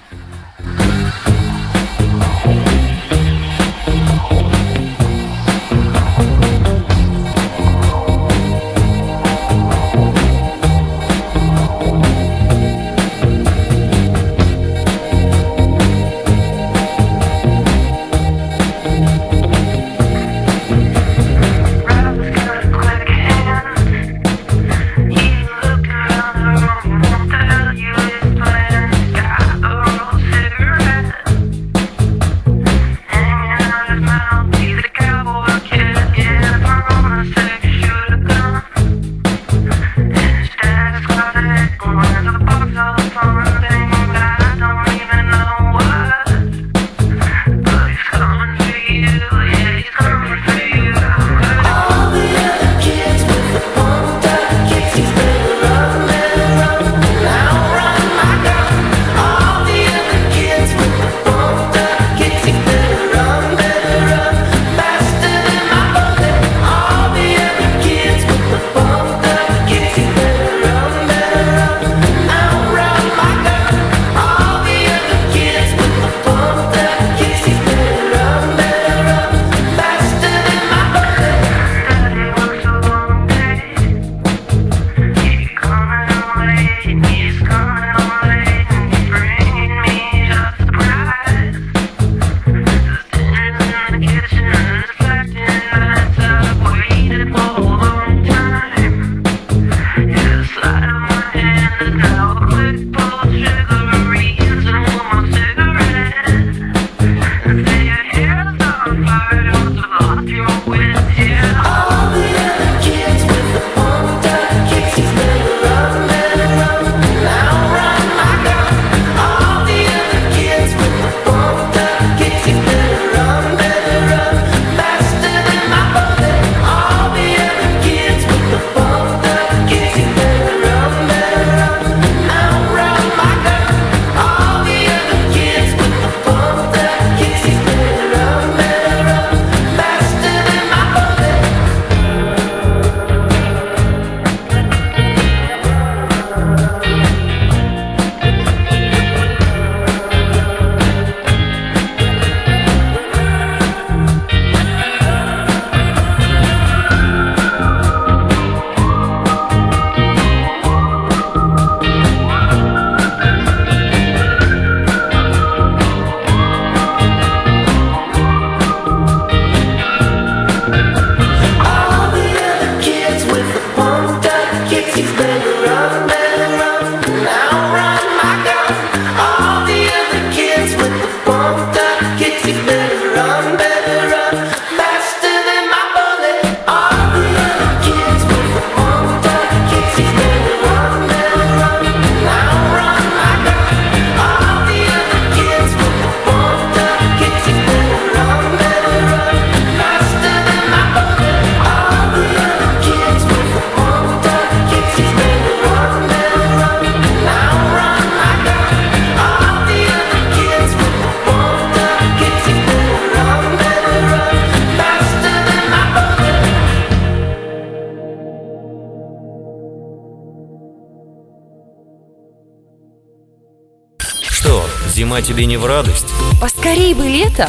Зима 225.14 225.22
тебе 225.22 225.46
не 225.46 225.57
в 225.57 225.64
радость? 225.64 226.09
Поскорей 226.40 226.92
бы 226.92 227.05
лето 227.07 227.48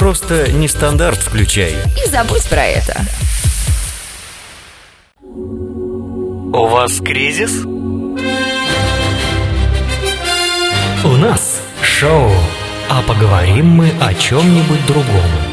Просто 0.00 0.50
не 0.50 0.66
стандарт 0.66 1.18
включай. 1.18 1.76
и 2.04 2.08
забудь 2.08 2.42
про 2.48 2.64
это. 2.64 3.00
У 5.22 6.66
вас 6.66 6.98
кризис? 6.98 7.62
У 11.04 11.08
нас 11.08 11.60
шоу, 11.82 12.32
а 12.88 13.02
поговорим 13.02 13.66
мы 13.66 13.92
о 14.00 14.12
чем-нибудь 14.14 14.84
другом. 14.86 15.47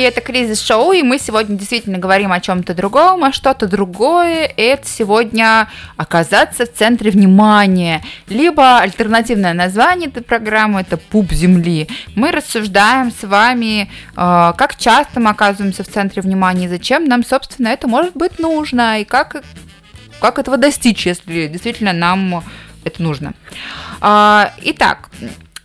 И 0.00 0.02
это 0.02 0.22
кризис-шоу, 0.22 0.92
и 0.92 1.02
мы 1.02 1.18
сегодня 1.18 1.58
действительно 1.58 1.98
говорим 1.98 2.32
о 2.32 2.40
чем-то 2.40 2.72
другом, 2.72 3.22
а 3.22 3.32
что-то 3.32 3.68
другое– 3.68 4.50
это 4.56 4.88
сегодня 4.88 5.68
оказаться 5.98 6.64
в 6.64 6.72
центре 6.72 7.10
внимания. 7.10 8.02
Либо 8.26 8.78
альтернативное 8.78 9.52
название 9.52 10.08
этой 10.08 10.22
программы– 10.22 10.80
это 10.88 10.96
«Пуп 10.96 11.32
земли». 11.32 11.86
Мы 12.14 12.30
рассуждаем 12.32 13.12
с 13.12 13.24
вами, 13.24 13.90
э, 14.16 14.52
как 14.56 14.76
часто 14.78 15.20
мы 15.20 15.28
оказываемся 15.28 15.84
в 15.84 15.88
центре 15.88 16.22
внимания, 16.22 16.64
и 16.64 16.68
зачем 16.68 17.04
нам, 17.04 17.22
собственно, 17.22 17.68
это 17.68 17.86
может 17.86 18.16
быть 18.16 18.38
нужно, 18.38 19.02
и 19.02 19.04
как, 19.04 19.44
как 20.18 20.38
этого 20.38 20.56
достичь, 20.56 21.04
если 21.04 21.46
действительно 21.46 21.92
нам 21.92 22.42
это 22.84 23.02
нужно. 23.02 23.34
А, 24.00 24.54
Итак, 24.62 25.10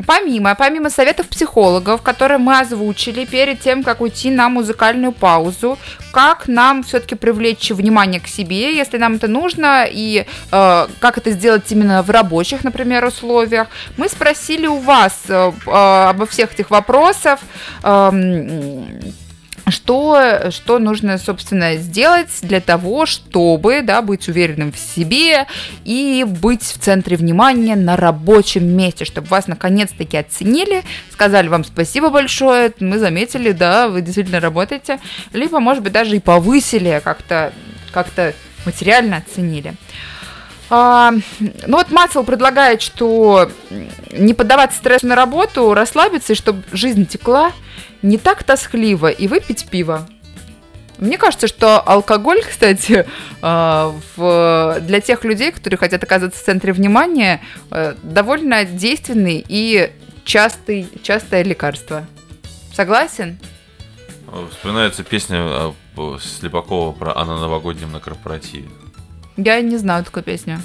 Помимо, 0.05 0.55
помимо 0.55 0.89
советов 0.89 1.27
психологов, 1.27 2.01
которые 2.01 2.37
мы 2.37 2.59
озвучили 2.59 3.25
перед 3.25 3.61
тем, 3.61 3.81
как 3.83 4.01
уйти 4.01 4.29
на 4.29 4.49
музыкальную 4.49 5.13
паузу, 5.13 5.77
как 6.11 6.47
нам 6.47 6.83
все-таки 6.83 7.15
привлечь 7.15 7.71
внимание 7.71 8.19
к 8.19 8.27
себе, 8.27 8.75
если 8.75 8.97
нам 8.97 9.15
это 9.15 9.27
нужно, 9.27 9.85
и 9.89 10.25
э, 10.51 10.87
как 10.99 11.17
это 11.17 11.31
сделать 11.31 11.71
именно 11.71 12.03
в 12.03 12.09
рабочих, 12.09 12.63
например, 12.63 13.05
условиях, 13.05 13.67
мы 13.95 14.09
спросили 14.09 14.67
у 14.67 14.77
вас 14.77 15.23
э, 15.29 15.51
э, 15.65 15.71
обо 15.71 16.25
всех 16.25 16.53
этих 16.53 16.71
вопросах. 16.71 17.39
эм, 17.83 18.85
что, 19.67 20.51
что 20.51 20.79
нужно, 20.79 21.17
собственно, 21.17 21.75
сделать 21.75 22.29
для 22.41 22.61
того, 22.61 23.05
чтобы 23.05 23.81
да, 23.81 24.01
быть 24.01 24.27
уверенным 24.27 24.71
в 24.71 24.77
себе 24.77 25.47
и 25.83 26.25
быть 26.27 26.63
в 26.63 26.77
центре 26.79 27.17
внимания 27.17 27.75
на 27.75 27.97
рабочем 27.97 28.67
месте, 28.67 29.05
чтобы 29.05 29.27
вас 29.27 29.47
наконец-таки 29.47 30.17
оценили, 30.17 30.83
сказали 31.11 31.47
вам 31.47 31.63
спасибо 31.63 32.09
большое, 32.09 32.71
мы 32.79 32.99
заметили, 32.99 33.51
да, 33.51 33.87
вы 33.87 34.01
действительно 34.01 34.39
работаете, 34.39 34.99
либо, 35.33 35.59
может 35.59 35.83
быть, 35.83 35.93
даже 35.93 36.15
и 36.15 36.19
повысили, 36.19 37.01
как-то 37.03 37.53
как 37.91 38.07
материально 38.65 39.17
оценили. 39.17 39.73
А, 40.69 41.11
ну 41.67 41.77
вот 41.77 41.91
Масл 41.91 42.23
предлагает, 42.23 42.81
что 42.81 43.51
не 44.11 44.33
поддаваться 44.33 44.77
стрессу 44.79 45.07
на 45.07 45.15
работу, 45.15 45.73
расслабиться, 45.73 46.33
и 46.33 46.35
чтобы 46.35 46.63
жизнь 46.71 47.05
текла, 47.05 47.51
не 48.01 48.17
так 48.17 48.43
тоскливо 48.43 49.07
и 49.09 49.27
выпить 49.27 49.67
пиво. 49.69 50.07
Мне 50.97 51.17
кажется, 51.17 51.47
что 51.47 51.79
алкоголь, 51.81 52.41
кстати, 52.49 53.05
э, 53.41 53.91
в- 54.15 54.77
для 54.81 55.01
тех 55.01 55.23
людей, 55.23 55.51
которые 55.51 55.77
хотят 55.77 56.03
оказаться 56.03 56.39
в 56.39 56.43
центре 56.43 56.73
внимания, 56.73 57.41
э, 57.69 57.95
довольно 58.01 58.63
действенный 58.65 59.43
и 59.47 59.91
частый, 60.23 60.87
частое 61.03 61.43
лекарство. 61.43 62.05
Согласен? 62.73 63.37
Вспоминается 64.51 65.03
песня 65.03 65.37
а, 65.39 65.73
по- 65.95 66.17
Слепакова 66.19 66.91
про 66.91 67.15
«А 67.15 67.25
на 67.25 67.39
новогоднем 67.39 67.91
на 67.91 67.99
корпоративе». 67.99 68.67
Я 69.37 69.61
не 69.61 69.77
знаю 69.77 70.03
такую 70.03 70.23
песню. 70.23 70.61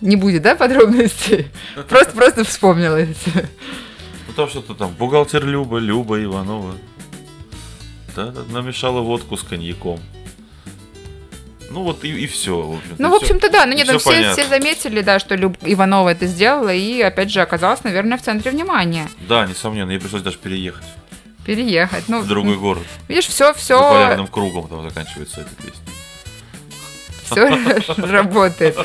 Не 0.00 0.16
будет, 0.16 0.42
да, 0.42 0.54
подробностей? 0.56 1.48
Просто, 1.88 2.12
просто 2.12 2.44
вспомнилось. 2.44 3.16
Ну 3.34 4.32
там 4.34 4.48
что-то 4.48 4.74
там, 4.74 4.90
бухгалтер 4.92 5.44
Люба, 5.44 5.78
Люба 5.78 6.22
Иванова. 6.22 6.74
Да, 8.14 8.34
намешала 8.50 9.00
водку 9.00 9.36
с 9.36 9.42
коньяком. 9.42 10.00
Ну 11.70 11.82
вот 11.82 12.04
и, 12.04 12.08
и 12.08 12.26
все. 12.26 12.60
В 12.60 12.74
общем-то, 12.74 13.02
Ну, 13.02 13.10
в 13.10 13.14
общем-то, 13.14 13.50
да, 13.50 13.66
ну 13.66 13.74
нет, 13.74 13.88
ну, 13.90 13.98
все, 13.98 14.10
понятно. 14.10 14.32
все 14.32 14.48
заметили, 14.48 15.00
да, 15.00 15.18
что 15.18 15.34
Люб 15.34 15.56
Иванова 15.62 16.10
это 16.10 16.26
сделала, 16.26 16.72
и 16.72 17.00
опять 17.00 17.30
же 17.30 17.40
оказалась, 17.40 17.82
наверное, 17.84 18.18
в 18.18 18.22
центре 18.22 18.50
внимания. 18.50 19.08
Да, 19.28 19.46
несомненно, 19.46 19.90
ей 19.90 19.98
пришлось 20.00 20.22
даже 20.22 20.38
переехать 20.38 20.86
Переехать. 21.44 22.04
Ну, 22.08 22.20
в 22.20 22.26
другой 22.26 22.56
город. 22.56 22.82
видишь, 23.08 23.26
все, 23.26 23.52
За 23.52 23.58
все, 23.58 23.78
полярным 23.78 24.26
кругом 24.26 24.68
там 24.68 24.82
заканчивается 24.88 25.40
эта 25.42 25.54
песня. 25.56 25.80
Все 27.26 27.48
работает. 27.96 28.76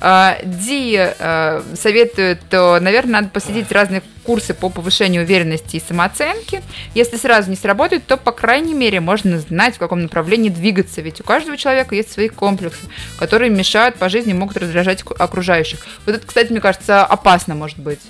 А, 0.00 0.38
Ди 0.44 0.96
э, 0.98 1.62
советует, 1.76 2.40
то, 2.48 2.78
наверное, 2.80 3.12
надо 3.20 3.28
посетить 3.28 3.70
разные 3.72 4.02
курсы 4.24 4.54
по 4.54 4.68
повышению 4.70 5.22
уверенности 5.24 5.76
и 5.76 5.80
самооценки. 5.80 6.62
Если 6.94 7.16
сразу 7.16 7.50
не 7.50 7.56
сработает, 7.56 8.06
то, 8.06 8.16
по 8.16 8.32
крайней 8.32 8.74
мере, 8.74 9.00
можно 9.00 9.38
знать, 9.40 9.76
в 9.76 9.78
каком 9.78 10.02
направлении 10.02 10.50
двигаться. 10.50 11.00
Ведь 11.00 11.20
у 11.20 11.24
каждого 11.24 11.56
человека 11.56 11.94
есть 11.94 12.12
свои 12.12 12.28
комплексы, 12.28 12.80
которые 13.18 13.50
мешают 13.50 13.96
по 13.96 14.08
жизни, 14.08 14.32
могут 14.32 14.56
раздражать 14.56 15.02
окружающих. 15.18 15.78
Вот 16.06 16.14
это, 16.16 16.26
кстати, 16.26 16.50
мне 16.52 16.60
кажется, 16.60 17.04
опасно 17.04 17.54
может 17.54 17.78
быть. 17.78 18.00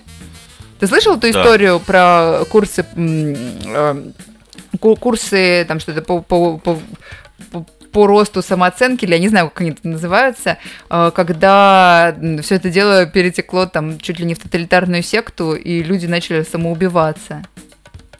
Ты 0.80 0.86
слышал 0.86 1.12
эту 1.16 1.22
Да. 1.32 1.40
историю 1.40 1.80
про 1.80 2.44
курсы, 2.50 2.84
ку- 4.80 4.96
курсы 4.96 5.64
там 5.66 5.80
что-то 5.80 6.02
по, 6.02 6.20
по- 6.20 6.58
по- 6.58 6.78
по- 7.92 8.06
росту 8.06 8.42
самооценки, 8.42 9.04
или 9.04 9.12
я 9.12 9.18
не 9.18 9.28
знаю, 9.28 9.48
как 9.48 9.60
они 9.60 9.70
это 9.70 9.86
называются, 9.88 10.58
э, 10.90 11.10
когда 11.14 12.16
все 12.42 12.54
это 12.56 12.70
дело 12.70 13.06
перетекло 13.06 13.66
там 13.66 13.98
чуть 13.98 14.18
ли 14.18 14.24
не 14.24 14.34
в 14.34 14.38
тоталитарную 14.38 15.02
секту, 15.02 15.54
и 15.54 15.82
люди 15.82 16.06
начали 16.06 16.42
самоубиваться. 16.42 17.44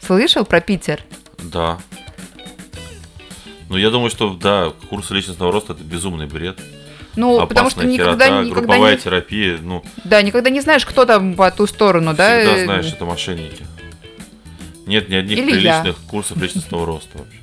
Слышал 0.01 0.45
про 0.45 0.61
Питер? 0.61 1.03
Да. 1.39 1.79
Ну, 3.69 3.77
я 3.77 3.91
думаю, 3.91 4.11
что, 4.11 4.35
да, 4.35 4.73
курсы 4.89 5.15
личностного 5.15 5.53
роста– 5.53 5.73
это 5.75 5.85
безумный 5.85 6.27
бред. 6.27 6.59
Ну, 7.17 7.47
потому 7.47 7.69
что 7.69 7.81
Опасная 7.81 7.93
никогда, 7.93 8.27
херота, 8.27 8.43
никогда 8.45 8.61
групповая 8.61 8.95
не, 8.95 9.01
терапия, 9.01 9.59
ну, 9.61 9.85
да, 10.05 10.23
никогда 10.23 10.51
не 10.51 10.61
знаешь, 10.61 10.87
кто 10.87 11.05
там 11.05 11.35
по 11.35 11.51
ту 11.51 11.67
сторону, 11.67 12.15
да? 12.15 12.39
всегда 12.39 12.65
знаешь, 12.65 12.93
это 12.93 13.05
мошенники. 13.05 13.67
Нет 14.87 15.09
ни 15.09 15.17
одних 15.17 15.39
Или 15.39 15.61
я. 15.61 15.81
приличных 15.83 15.97
курсов 16.09 16.39
личностного 16.41 16.87
роста 16.87 17.19
вообще. 17.19 17.39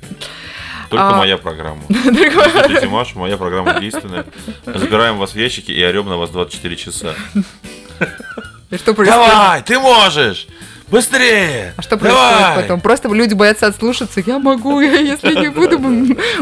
Только 0.88 1.08
А. 1.08 1.16
моя 1.16 1.36
программа. 1.36 1.82
Слушайте, 1.88 2.88
моя 3.16 3.36
программа 3.36 3.80
действенная. 3.80 4.24
Забираем 4.64 5.18
вас 5.18 5.32
в 5.32 5.36
ящики 5.36 5.72
и 5.72 5.84
орем 5.84 6.08
на 6.08 6.16
вас 6.16 6.30
24 6.30 6.76
часа. 6.76 7.14
Что? 8.76 8.92
Давай, 8.94 9.62
ты 9.62 9.78
можешь! 9.78 10.46
Быстрее! 10.88 11.74
А 11.76 11.82
что 11.82 11.96
происходит 11.96 12.38
Давай! 12.38 12.62
потом? 12.62 12.80
Просто 12.80 13.08
люди 13.08 13.34
боятся 13.34 13.66
отслушаться. 13.66 14.22
Я 14.24 14.38
могу, 14.38 14.80
я, 14.80 15.00
если 15.00 15.34
не 15.34 15.48
буду 15.48 15.78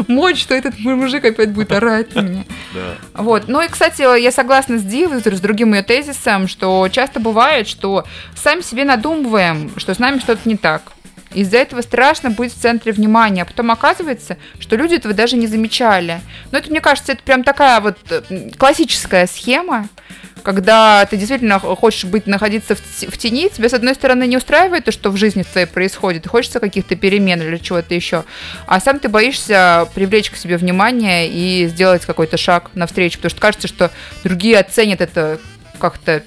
мочь, 0.07 0.45
то 0.45 0.53
этот 0.53 0.77
мужик 0.79 1.25
опять 1.25 1.51
будет 1.51 1.71
орать 1.71 2.13
на 2.13 2.21
меня. 2.21 2.43
Да. 2.73 3.23
Вот. 3.23 3.47
Ну 3.47 3.61
и, 3.61 3.67
кстати, 3.67 4.01
я 4.21 4.31
согласна 4.31 4.77
с 4.77 4.83
Ди, 4.83 5.07
с 5.07 5.41
другим 5.41 5.73
ее 5.73 5.81
тезисом, 5.81 6.47
что 6.47 6.87
часто 6.89 7.19
бывает, 7.19 7.67
что 7.67 8.05
сами 8.35 8.61
себе 8.61 8.83
надумываем, 8.85 9.71
что 9.77 9.95
с 9.95 9.99
нами 9.99 10.19
что-то 10.19 10.47
не 10.47 10.57
так. 10.57 10.94
Из-за 11.35 11.57
этого 11.57 11.81
страшно 11.81 12.29
быть 12.29 12.53
в 12.53 12.59
центре 12.59 12.93
внимания, 12.93 13.41
а 13.41 13.45
потом 13.45 13.69
оказывается, 13.69 14.37
что 14.59 14.77
люди 14.77 14.95
этого 14.95 15.13
даже 15.13 15.35
не 15.35 15.47
замечали. 15.47 16.21
Но 16.51 16.57
это, 16.57 16.71
мне 16.71 16.79
кажется, 16.79 17.11
это 17.11 17.23
прям 17.23 17.43
такая 17.43 17.81
вот 17.81 17.97
э, 18.09 18.51
классическая 18.57 19.27
схема, 19.27 19.89
когда 20.43 21.05
ты 21.05 21.17
действительно 21.17 21.59
хочешь 21.59 22.05
быть, 22.05 22.27
находиться 22.27 22.75
в, 22.75 23.17
тени, 23.17 23.49
тебя, 23.49 23.67
с 23.67 23.73
одной 23.73 23.95
стороны, 23.95 24.27
не 24.27 24.37
устраивает 24.37 24.85
то, 24.85 24.91
что 24.91 25.09
в 25.09 25.17
жизни 25.17 25.43
твоей 25.43 25.65
происходит, 25.65 26.27
хочется 26.27 26.59
каких-то 26.59 26.95
перемен 26.95 27.41
или 27.41 27.57
чего-то 27.57 27.93
еще, 27.93 28.23
а 28.67 28.79
сам 28.79 28.99
ты 28.99 29.09
боишься 29.09 29.89
привлечь 29.93 30.29
к 30.29 30.37
себе 30.37 30.55
внимание 30.55 31.27
и 31.27 31.67
сделать 31.67 32.05
какой-то 32.05 32.37
шаг 32.37 32.69
навстречу, 32.75 33.17
потому 33.17 33.31
что 33.31 33.41
кажется, 33.41 33.67
что 33.67 33.91
другие 34.23 34.59
оценят 34.59 35.01
это 35.01 35.39
как-то 35.79 36.23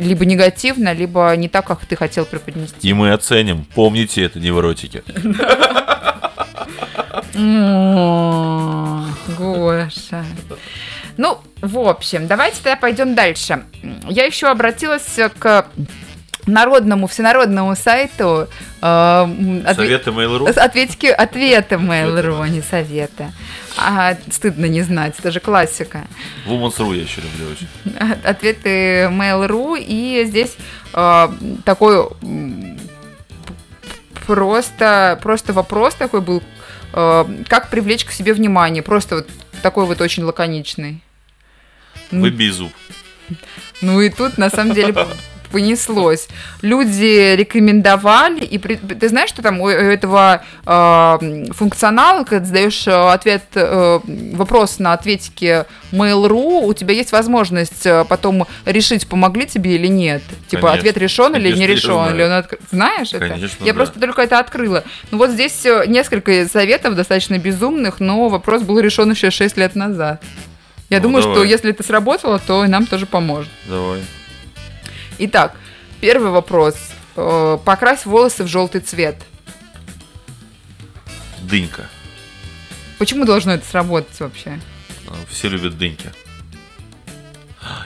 либо 0.00 0.24
негативно, 0.24 0.92
либо 0.92 1.34
не 1.36 1.48
так, 1.48 1.66
как 1.66 1.84
ты 1.86 1.96
хотел 1.96 2.24
преподнести. 2.24 2.88
И 2.88 2.92
мы 2.92 3.12
оценим. 3.12 3.66
Помните 3.74 4.24
это, 4.24 4.40
невротики. 4.40 5.02
Гоша. 9.38 10.24
Ну, 11.16 11.38
в 11.60 11.78
общем, 11.78 12.26
давайте 12.26 12.56
тогда 12.62 12.76
пойдем 12.76 13.14
дальше. 13.14 13.64
Я 14.08 14.24
еще 14.24 14.48
обратилась 14.48 15.18
к 15.38 15.66
народному, 16.46 17.06
всенародному 17.06 17.76
сайту 17.76 18.48
э, 18.80 18.84
отве- 18.84 19.74
Советы 19.74 20.10
Mail.ru? 20.10 20.48
ответики, 20.50 21.06
ответы 21.06 21.74
Mail.ru, 21.76 22.48
не 22.48 22.62
советы. 22.62 23.32
А, 23.76 24.16
стыдно 24.30 24.66
не 24.66 24.82
знать, 24.82 25.14
это 25.18 25.30
же 25.30 25.40
классика. 25.40 26.06
Women's.ru 26.46 26.94
я 26.96 27.02
еще 27.02 27.20
люблю 27.20 27.52
очень. 27.52 27.68
Ответы 28.24 29.04
Mail.ru, 29.12 29.78
и 29.78 30.24
здесь 30.26 30.56
э, 30.94 31.28
такой 31.64 32.08
просто, 34.26 35.18
просто 35.22 35.52
вопрос 35.52 35.94
такой 35.94 36.20
был, 36.20 36.42
э, 36.92 37.24
как 37.48 37.70
привлечь 37.70 38.04
к 38.04 38.10
себе 38.12 38.32
внимание. 38.32 38.82
Просто 38.82 39.16
вот 39.16 39.28
такой 39.62 39.86
вот 39.86 40.00
очень 40.00 40.24
лаконичный. 40.24 41.02
Выбей 42.10 42.50
зуб. 42.50 42.72
Ну 43.80 44.00
и 44.00 44.10
тут 44.10 44.38
на 44.38 44.50
самом 44.50 44.74
деле 44.74 44.92
понеслось. 45.50 46.28
Люди 46.62 47.34
рекомендовали, 47.36 48.44
и 48.44 48.58
при- 48.58 48.76
ты 48.76 49.08
знаешь, 49.08 49.28
что 49.30 49.42
там 49.42 49.60
у 49.60 49.68
этого 49.68 50.42
э, 50.66 51.18
функционала, 51.52 52.24
когда 52.24 52.44
задаешь 52.46 52.86
э, 52.86 52.90
ответ, 53.12 53.44
э, 53.54 54.00
вопрос 54.34 54.78
на 54.78 54.92
ответике 54.92 55.66
Mail.ru, 55.92 56.64
у 56.64 56.74
тебя 56.74 56.94
есть 56.94 57.12
возможность 57.12 57.86
э, 57.86 58.04
потом 58.08 58.46
решить, 58.64 59.06
помогли 59.08 59.46
тебе 59.46 59.74
или 59.74 59.86
нет. 59.88 60.22
Типа, 60.48 60.68
Конечно. 60.68 60.78
ответ 60.78 60.96
решен 60.96 61.34
или 61.36 61.42
Конечно, 61.52 61.60
не 61.60 61.66
решен, 61.66 62.14
или 62.14 62.22
он 62.22 62.30
откры- 62.32 62.58
Знаешь 62.70 63.08
это? 63.12 63.28
Конечно, 63.28 63.64
Я 63.64 63.72
да. 63.72 63.76
просто 63.76 64.00
только 64.00 64.22
это 64.22 64.38
открыла. 64.38 64.84
Ну 65.10 65.18
вот 65.18 65.30
здесь 65.30 65.64
э, 65.66 65.84
несколько 65.86 66.46
советов 66.48 66.94
достаточно 66.94 67.38
безумных, 67.38 68.00
но 68.00 68.28
вопрос 68.28 68.62
был 68.62 68.78
решен 68.80 69.10
еще 69.10 69.30
6 69.30 69.56
лет 69.56 69.74
назад. 69.74 70.22
Я 70.88 70.96
Ну, 70.98 71.04
думаю, 71.04 71.22
что 71.22 71.34
давай. 71.34 71.48
если 71.48 71.70
это 71.70 71.82
сработало, 71.84 72.40
то 72.44 72.64
и 72.64 72.68
нам 72.68 72.84
тоже 72.86 73.06
поможет. 73.06 73.50
Давай. 73.68 74.00
Итак, 75.22 75.54
первый 76.00 76.30
вопрос. 76.30 76.76
Э, 77.14 77.58
Покрась 77.62 78.06
волосы 78.06 78.44
в 78.44 78.46
желтый 78.46 78.80
цвет. 78.80 79.16
Дынька. 81.42 81.86
Почему 82.98 83.26
должно 83.26 83.52
это 83.52 83.66
сработать 83.66 84.18
вообще? 84.18 84.58
А, 85.06 85.12
Все 85.28 85.48
любят 85.48 85.76
дыньки. 85.76 86.10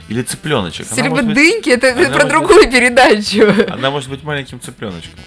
Или 0.08 0.22
цыпленочек. 0.22 0.86
Все 0.86 1.02
любят 1.02 1.34
дыньки, 1.34 1.70
это, 1.70 1.88
это 1.88 2.12
про 2.12 2.12
может 2.12 2.28
другую 2.28 2.70
передачу. 2.70 3.72
Она 3.72 3.90
может 3.90 4.08
быть 4.08 4.22
маленьким 4.22 4.60
цыпленочком. 4.60 5.18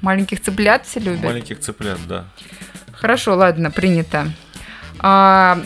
Маленьких 0.00 0.40
цыплят 0.40 0.86
все 0.86 1.00
любят. 1.00 1.22
Маленьких 1.22 1.60
цыплят, 1.60 1.98
да. 2.08 2.24
Хорошо, 2.92 3.34
ладно, 3.34 3.70
принято. 3.70 4.32
А, 4.98 5.60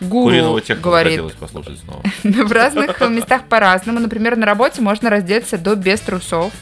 Гуру 0.00 0.26
Куриного 0.26 0.60
говорит, 0.80 1.34
послушать 1.36 1.78
снова. 1.80 2.02
в 2.46 2.52
разных 2.52 3.00
местах 3.00 3.44
по-разному. 3.48 4.00
Например, 4.00 4.36
на 4.36 4.46
работе 4.46 4.80
можно 4.80 5.10
раздеться 5.10 5.58
до 5.58 5.74
без 5.74 6.00
трусов, 6.00 6.52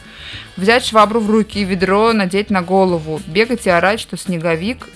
взять 0.56 0.84
швабру 0.84 1.20
в 1.20 1.30
руки 1.30 1.60
и 1.60 1.64
ведро 1.64 2.12
надеть 2.12 2.50
на 2.50 2.62
голову, 2.62 3.20
бегать 3.26 3.66
и 3.66 3.70
орать, 3.70 4.00
что 4.00 4.16
снеговик 4.16 4.86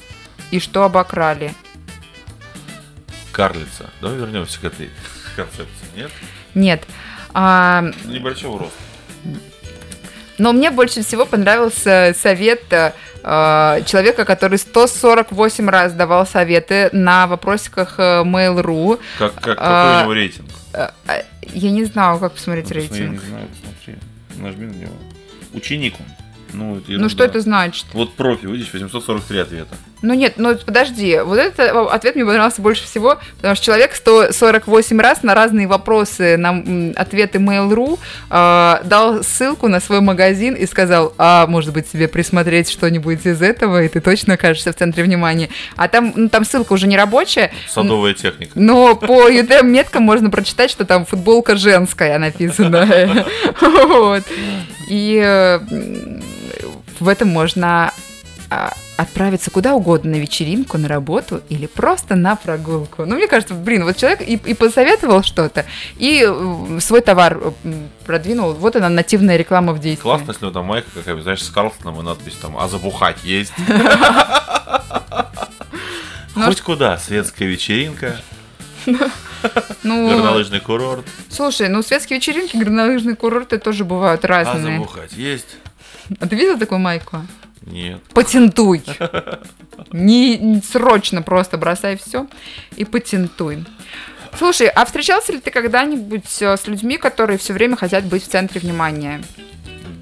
и 0.51 0.61
что 0.61 0.85
обокрали. 0.85 1.55
Карлица. 3.33 3.91
Давай 4.01 4.19
вернемся 4.19 4.61
к 4.61 4.65
этой 4.65 4.91
концепции. 5.37 5.87
Нет? 5.97 6.11
Нет. 6.55 6.85
А, 7.33 7.83
Небольшого 8.05 8.61
роста. 8.61 8.79
Но 10.39 10.53
мне 10.53 10.71
больше 10.71 11.03
всего 11.03 11.27
понравился 11.27 12.15
совет 12.19 12.63
э, 12.73 12.93
э, 13.23 13.83
человека, 13.87 14.25
который 14.25 14.59
148 14.59 15.69
раз 15.69 15.93
давал 15.93 16.27
советы 16.27 16.89
на 16.93 17.27
вопросиках 17.27 17.95
э, 17.99 18.23
Mail.ru. 18.25 18.99
Как, 19.19 19.35
как, 19.35 19.59
А, 19.61 19.63
какой 19.63 19.97
у 19.99 20.03
него 20.03 20.13
рейтинг? 20.15 20.49
Э, 20.73 20.89
э, 21.09 21.23
Я 21.53 21.71
не 21.71 21.85
знаю, 21.85 22.19
как 22.19 22.33
посмотреть 22.33 22.69
Ну, 22.71 22.77
Я 22.77 22.83
не 22.83 22.89
рейтинг. 22.91 23.21
знаю, 23.23 23.49
посмотри. 23.49 23.95
Нажми 24.37 24.67
на 24.67 24.73
него. 24.73 24.93
Ученик 25.53 25.95
он. 26.01 26.07
Ну, 26.53 26.79
это 26.79 26.93
Ну 26.93 27.09
что 27.09 27.25
это 27.25 27.41
значит? 27.41 27.87
Вот 27.93 28.15
профи, 28.15 28.47
видишь, 28.47 28.73
843 28.73 29.39
ответа. 29.41 29.77
Ну 30.05 30.13
нет, 30.13 30.35
ну 30.37 30.55
подожди, 30.55 31.19
вот 31.25 31.39
этот 31.39 31.59
ответ 31.91 32.15
мне 32.15 32.27
понравился 32.27 32.61
больше 32.61 32.85
всего, 32.85 33.19
потому 33.37 33.55
что 33.55 33.65
человек 33.65 33.95
148 33.95 35.01
раз 35.01 35.23
на 35.23 35.35
разные 35.35 35.67
вопросы, 35.67 36.37
на 36.37 36.93
ответы 36.95 37.39
Mail.ru 37.39 37.99
э, 38.31 38.87
дал 38.87 39.25
ссылку 39.25 39.69
на 39.69 39.81
свой 39.81 40.03
магазин 40.03 40.55
и 40.55 40.67
сказал, 40.67 41.15
а 41.17 41.47
может 41.47 41.73
быть 41.73 41.91
тебе 41.91 42.07
присмотреть 42.07 42.69
что-нибудь 42.69 43.25
из 43.25 43.41
этого, 43.41 43.83
и 43.83 43.89
ты 43.89 44.03
точно 44.03 44.35
окажешься 44.35 44.75
в 44.75 44.77
центре 44.77 45.03
внимания. 45.05 45.49
А 45.77 45.89
там, 45.89 46.13
ну, 46.15 46.29
там 46.29 46.45
ссылка 46.45 46.75
уже 46.75 46.87
не 46.87 46.99
рабочая, 46.99 47.51
Садовая 47.67 48.13
техника. 48.13 48.53
но 48.57 48.97
по 48.97 49.31
UTM 49.31 49.65
меткам 49.65 50.03
можно 50.03 50.29
прочитать, 50.29 50.71
что 50.71 50.85
там 50.85 51.07
футболка 51.07 51.57
женская 51.57 52.19
написана. 52.19 53.25
Вот. 53.95 54.25
И 54.89 55.21
э, 55.25 55.61
в 57.01 57.09
этом 57.09 57.29
можно 57.29 57.93
а, 58.51 58.73
отправиться 58.97 59.51
куда 59.51 59.75
угодно 59.75 60.13
на 60.13 60.17
вечеринку, 60.17 60.79
на 60.79 60.89
работу 60.89 61.43
или 61.49 61.67
просто 61.67 62.15
на 62.15 62.37
прогулку. 62.37 63.05
Ну, 63.05 63.17
мне 63.17 63.27
кажется, 63.27 63.55
блин, 63.55 63.85
вот 63.85 63.97
человек 63.97 64.21
и, 64.21 64.35
и 64.35 64.55
посоветовал 64.55 65.23
что-то, 65.23 65.67
и 65.97 66.25
э, 66.27 66.81
свой 66.81 67.01
товар 67.01 67.41
м, 67.65 67.91
продвинул. 68.07 68.53
Вот 68.53 68.77
она, 68.77 68.89
нативная 68.89 69.37
реклама 69.37 69.73
в 69.73 69.81
действии. 69.81 70.03
Классно, 70.03 70.31
если 70.33 70.47
у 70.47 70.51
там 70.51 70.67
майка 70.67 70.89
какая-нибудь, 70.95 71.25
знаешь, 71.25 71.43
с 71.43 71.51
Карлсоном 71.51 72.01
и 72.01 72.03
надпись 72.05 72.35
там 72.41 72.57
«А 72.57 72.69
забухать 72.69 73.19
есть?» 73.25 73.53
Ну, 76.37 76.47
Хоть 76.47 76.63
куда, 76.63 76.99
светская 76.99 77.47
вечеринка, 77.47 78.21
Ну, 78.87 78.99
горнолыжный 80.09 80.59
курорт, 80.59 81.05
слушай, 81.31 81.69
ну 81.69 81.81
светские 81.81 82.19
вечеринки, 82.19 82.57
горнолыжные 82.57 83.15
курорты 83.15 83.59
тоже 83.59 83.85
бывают 83.85 84.25
а 84.25 84.29
разные. 84.29 84.79
забухать 84.79 85.13
есть? 85.13 85.47
А 86.19 86.27
ты 86.27 86.35
видел 86.35 86.59
такую 86.59 86.81
майку? 86.81 87.23
Нет. 87.67 88.03
Патентуй. 88.13 88.83
Не, 89.93 90.61
срочно 90.63 91.23
просто 91.23 91.59
бросай 91.59 91.97
все 91.97 92.27
и 92.77 92.85
патентуй. 92.85 93.65
Слушай, 94.37 94.69
а 94.69 94.85
встречался 94.85 95.33
ли 95.33 95.41
ты 95.41 95.51
когда-нибудь 95.51 96.43
э, 96.43 96.57
с 96.57 96.67
людьми, 96.67 96.99
которые 96.99 97.39
все 97.39 97.53
время 97.53 97.77
хотят 97.77 98.05
быть 98.05 98.25
в 98.25 98.29
центре 98.29 98.61
внимания? 98.61 99.23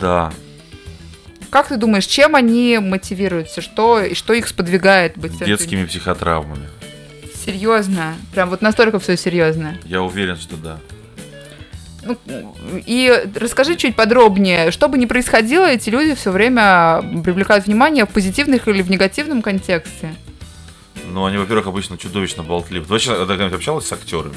Да. 0.00 0.32
Как 1.50 1.68
ты 1.68 1.76
думаешь, 1.76 2.06
чем 2.06 2.34
они 2.34 2.78
мотивируются? 2.80 3.60
Что, 3.60 4.00
и 4.00 4.14
что 4.14 4.32
их 4.32 4.48
сподвигает 4.48 5.18
быть 5.18 5.32
в 5.32 5.38
центре 5.38 5.54
Детскими 5.54 5.84
психотравмами. 5.84 6.66
Серьезно? 7.44 8.14
Прям 8.32 8.48
вот 8.48 8.62
настолько 8.62 8.98
все 8.98 9.16
серьезно. 9.18 9.76
Я 9.84 10.00
уверен, 10.02 10.36
что 10.36 10.56
да. 10.56 10.78
Ну, 12.04 12.16
и 12.86 13.30
расскажи 13.36 13.76
чуть 13.76 13.94
подробнее, 13.94 14.70
что 14.70 14.88
бы 14.88 14.98
ни 14.98 15.06
происходило, 15.06 15.66
эти 15.66 15.88
люди 15.88 16.14
все 16.14 16.30
время 16.30 17.02
привлекают 17.22 17.66
внимание 17.66 18.06
в 18.06 18.08
позитивных 18.08 18.66
или 18.68 18.82
в 18.82 18.90
негативном 18.90 19.42
контексте. 19.42 20.14
Ну, 21.06 21.24
они, 21.24 21.36
во-первых, 21.36 21.66
обычно 21.66 21.98
чудовищно 21.98 22.42
болтливы. 22.42 22.84
Ты 22.86 22.92
вообще 22.92 23.26
когда-нибудь 23.26 23.56
общалась 23.56 23.86
с 23.86 23.92
актерами? 23.92 24.34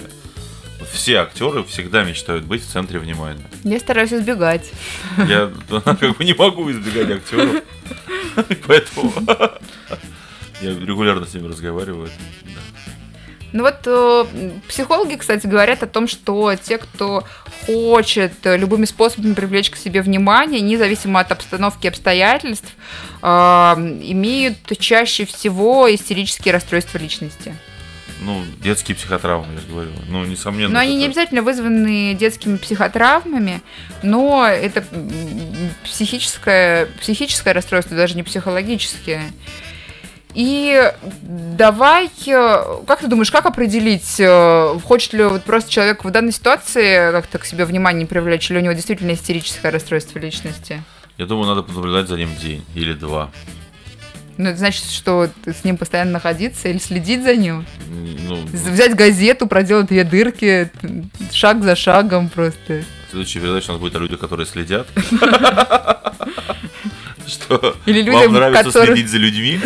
Все 0.91 1.17
актеры 1.17 1.63
всегда 1.63 2.03
мечтают 2.03 2.45
быть 2.45 2.63
в 2.63 2.67
центре 2.67 2.99
внимания. 2.99 3.45
Я 3.63 3.79
стараюсь 3.79 4.13
избегать. 4.13 4.71
Я 5.17 5.51
как 5.83 6.17
бы 6.17 6.23
не 6.23 6.33
могу 6.33 6.69
избегать 6.71 7.11
актеров. 7.11 7.63
Поэтому 8.67 9.13
я 10.61 10.69
регулярно 10.69 11.25
с 11.25 11.33
ними 11.33 11.47
разговариваю. 11.47 12.09
Ну 13.55 13.63
вот 13.63 13.75
э, 13.85 14.25
психологи, 14.67 15.15
кстати, 15.15 15.47
говорят 15.47 15.81
о 15.81 15.87
том, 15.87 16.09
что 16.09 16.53
те, 16.61 16.77
кто 16.77 17.23
хочет 17.65 18.33
э, 18.45 18.57
любыми 18.57 18.83
способами 18.83 19.33
привлечь 19.33 19.69
к 19.69 19.77
себе 19.77 20.01
внимание, 20.01 20.59
независимо 20.59 21.21
от 21.21 21.31
обстановки 21.31 21.85
и 21.85 21.87
обстоятельств, 21.87 22.67
э, 23.21 23.27
имеют 23.27 24.57
чаще 24.77 25.23
всего 25.23 25.87
истерические 25.95 26.53
расстройства 26.53 26.97
личности. 26.97 27.55
Ну, 28.19 28.43
детские 28.61 28.97
психотравмы, 28.97 29.53
я 29.53 29.61
же 29.61 29.67
говорю. 29.67 29.91
Ну, 30.09 30.25
несомненно. 30.25 30.73
Но 30.73 30.79
они 30.79 30.95
не 30.95 31.03
это- 31.03 31.11
обязательно 31.11 31.41
вызваны 31.41 32.13
детскими 32.13 32.57
психотравмами, 32.57 33.61
но 34.03 34.45
это 34.45 34.83
психическое, 35.85 36.87
психическое 36.99 37.53
расстройство, 37.53 37.95
даже 37.95 38.15
не 38.15 38.23
психологическое. 38.23 39.31
И 40.35 40.91
давай, 41.21 42.09
э, 42.27 42.63
как 42.85 42.99
ты 42.99 43.07
думаешь, 43.07 43.31
как 43.31 43.45
определить, 43.45 44.15
э, 44.19 44.77
хочет 44.83 45.13
ли 45.13 45.23
вот 45.23 45.43
просто 45.43 45.71
человек 45.71 46.03
в 46.03 46.09
данной 46.11 46.33
ситуации 46.33 47.11
как-то 47.11 47.39
к 47.39 47.45
себе 47.45 47.63
внимание 47.65 48.05
привлечь, 48.05 48.51
или 48.51 48.57
у 48.57 48.61
него 48.61 48.73
действительно 48.73 49.13
истерическое 49.13 49.69
расстройство 49.71 50.19
личности? 50.19 50.83
Я 51.17 51.25
думаю, 51.25 51.47
надо 51.47 51.63
понаблюдать 51.63 52.09
за 52.09 52.17
ним 52.17 52.29
день 52.35 52.65
или 52.75 52.91
два. 52.93 53.31
Ну, 54.37 54.49
это 54.49 54.57
значит, 54.57 54.83
что 54.91 55.29
с 55.45 55.63
ним 55.63 55.77
постоянно 55.77 56.11
находиться 56.11 56.67
или 56.67 56.79
следить 56.79 57.23
за 57.23 57.37
ним? 57.37 57.65
Ну, 58.27 58.43
Взять 58.51 58.93
газету, 58.93 59.47
проделать 59.47 59.87
две 59.87 60.03
дырки, 60.03 60.69
шаг 61.31 61.63
за 61.63 61.77
шагом 61.77 62.27
просто. 62.27 62.83
следующая 63.09 63.39
передача 63.39 63.69
у 63.69 63.73
нас 63.73 63.79
будет 63.81 63.95
о 63.95 63.99
людях, 63.99 64.19
которые 64.19 64.45
следят. 64.45 64.87
Что 67.27 67.75
Или 67.87 68.07
вам 68.09 68.19
людям, 68.19 68.33
нравится 68.33 68.63
которые- 68.65 68.93
следить 68.95 69.09
за 69.11 69.17
людьми? 69.17 69.59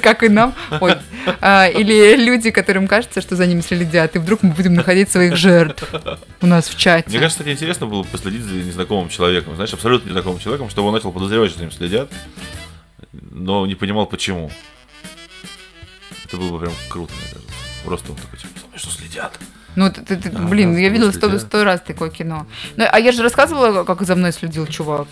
как 0.00 0.22
и 0.22 0.28
нам. 0.28 0.54
Ой. 0.80 0.96
А, 1.40 1.66
или 1.68 2.16
люди, 2.16 2.50
которым 2.50 2.86
кажется, 2.88 3.20
что 3.20 3.36
за 3.36 3.46
ними 3.46 3.60
следят, 3.60 4.16
и 4.16 4.18
вдруг 4.18 4.42
мы 4.42 4.50
будем 4.50 4.74
находить 4.74 5.10
своих 5.10 5.36
жертв 5.36 5.84
у 6.40 6.46
нас 6.46 6.66
в 6.68 6.72
Мне 6.74 6.78
чате. 6.80 7.18
кажется, 7.18 7.38
кстати, 7.40 7.50
интересно 7.54 7.86
было 7.86 8.02
бы 8.02 8.08
последить 8.08 8.42
за 8.42 8.54
незнакомым 8.54 9.08
человеком, 9.08 9.54
знаешь, 9.54 9.72
абсолютно 9.72 10.08
незнакомым 10.08 10.40
человеком, 10.40 10.70
чтобы 10.70 10.88
он 10.88 10.94
начал 10.94 11.12
подозревать, 11.12 11.50
что 11.50 11.58
за 11.58 11.64
ним 11.64 11.72
следят, 11.72 12.10
но 13.30 13.66
не 13.66 13.74
понимал, 13.74 14.06
почему. 14.06 14.50
Это 16.24 16.36
было 16.36 16.50
бы 16.50 16.58
прям 16.60 16.72
круто, 16.88 17.12
мне 17.14 17.24
кажется. 17.32 17.52
Просто 17.84 18.12
он 18.12 18.16
такой, 18.18 18.38
типа, 18.38 18.52
«За 18.60 18.66
мной 18.68 18.78
что 18.78 18.90
следят? 18.90 19.38
Ну, 19.74 19.90
ты- 19.90 20.02
ты- 20.02 20.16
ты- 20.16 20.28
Ага, 20.28 20.46
блин, 20.48 20.76
я 20.76 20.88
видела 20.88 21.10
сто 21.10 21.64
раз 21.64 21.80
такое 21.80 22.10
кино. 22.10 22.46
Ну, 22.76 22.84
а 22.90 23.00
я 23.00 23.10
же 23.12 23.22
рассказывала, 23.22 23.84
как 23.84 24.02
за 24.02 24.14
мной 24.16 24.32
следил 24.32 24.66
чувак. 24.66 25.08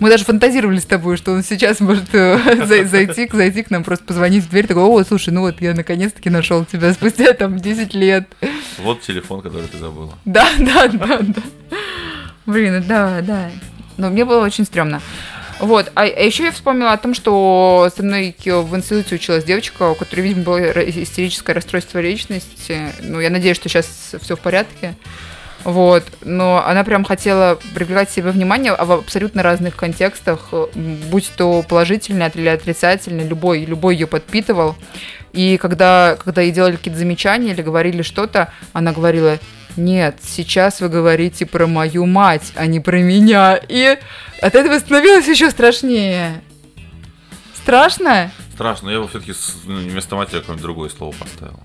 Мы 0.00 0.08
даже 0.08 0.24
фантазировали 0.24 0.78
с 0.78 0.86
тобой, 0.86 1.18
что 1.18 1.32
он 1.32 1.42
сейчас 1.42 1.78
может 1.80 2.14
э, 2.14 2.36
зай- 2.66 2.86
зайти, 2.86 3.28
зайти 3.30 3.62
к 3.62 3.70
нам, 3.70 3.84
просто 3.84 4.04
позвонить 4.06 4.44
в 4.44 4.50
дверь, 4.50 4.66
такой, 4.66 4.82
о, 4.82 5.04
слушай, 5.04 5.28
ну 5.28 5.42
вот 5.42 5.60
я 5.60 5.74
наконец-таки 5.74 6.30
нашел 6.30 6.64
тебя 6.64 6.92
спустя 6.94 7.34
там 7.34 7.58
10 7.58 7.94
лет. 7.94 8.26
Вот 8.78 9.02
телефон, 9.02 9.42
который 9.42 9.68
ты 9.68 9.76
забыла. 9.76 10.14
Да, 10.24 10.48
да, 10.58 10.88
да, 10.88 11.18
да. 11.20 11.42
Блин, 12.46 12.82
да, 12.88 13.20
да. 13.20 13.50
Но 13.98 14.08
мне 14.08 14.24
было 14.24 14.42
очень 14.42 14.64
стрёмно. 14.64 15.02
Вот, 15.58 15.92
а, 15.94 16.06
еще 16.06 16.44
я 16.44 16.52
вспомнила 16.52 16.92
о 16.92 16.96
том, 16.96 17.12
что 17.12 17.90
со 17.94 18.02
мной 18.02 18.34
в 18.42 18.74
институте 18.76 19.16
училась 19.16 19.44
девочка, 19.44 19.90
у 19.90 19.94
которой, 19.94 20.20
видимо, 20.20 20.44
было 20.44 20.58
истерическое 20.88 21.52
расстройство 21.52 21.98
личности. 21.98 22.78
Ну, 23.02 23.20
я 23.20 23.28
надеюсь, 23.28 23.58
что 23.58 23.68
сейчас 23.68 24.14
все 24.18 24.36
в 24.36 24.40
порядке. 24.40 24.94
Вот, 25.64 26.04
но 26.22 26.64
она 26.64 26.84
прям 26.84 27.04
хотела 27.04 27.58
привлекать 27.74 28.08
к 28.08 28.12
себе 28.12 28.30
внимание 28.30 28.74
в 28.74 28.92
абсолютно 28.92 29.42
разных 29.42 29.76
контекстах, 29.76 30.48
э, 30.52 30.66
будь 30.74 31.30
то 31.36 31.62
положительный 31.62 32.30
или 32.34 32.48
отрицательный, 32.48 33.26
любой, 33.28 33.64
любой 33.66 33.94
ее 33.94 34.06
подпитывал. 34.06 34.76
И 35.32 35.58
когда, 35.58 36.16
когда 36.22 36.40
ей 36.40 36.50
делали 36.50 36.76
какие-то 36.76 36.98
замечания 36.98 37.52
или 37.52 37.62
говорили 37.62 38.00
что-то, 38.02 38.52
она 38.72 38.92
говорила, 38.92 39.38
нет, 39.76 40.16
сейчас 40.22 40.80
вы 40.80 40.88
говорите 40.88 41.46
про 41.46 41.66
мою 41.66 42.06
мать, 42.06 42.52
а 42.56 42.66
не 42.66 42.80
про 42.80 42.98
меня. 42.98 43.60
И 43.68 43.98
от 44.40 44.54
этого 44.54 44.78
становилось 44.78 45.28
еще 45.28 45.50
страшнее. 45.50 46.42
Страшно? 47.54 48.32
Страшно, 48.54 48.86
но 48.86 48.92
я 48.92 49.00
бы 49.00 49.08
все-таки 49.08 49.32
вместо 49.64 50.16
матери 50.16 50.40
какое-нибудь 50.40 50.62
другое 50.62 50.88
слово 50.88 51.12
поставил. 51.12 51.60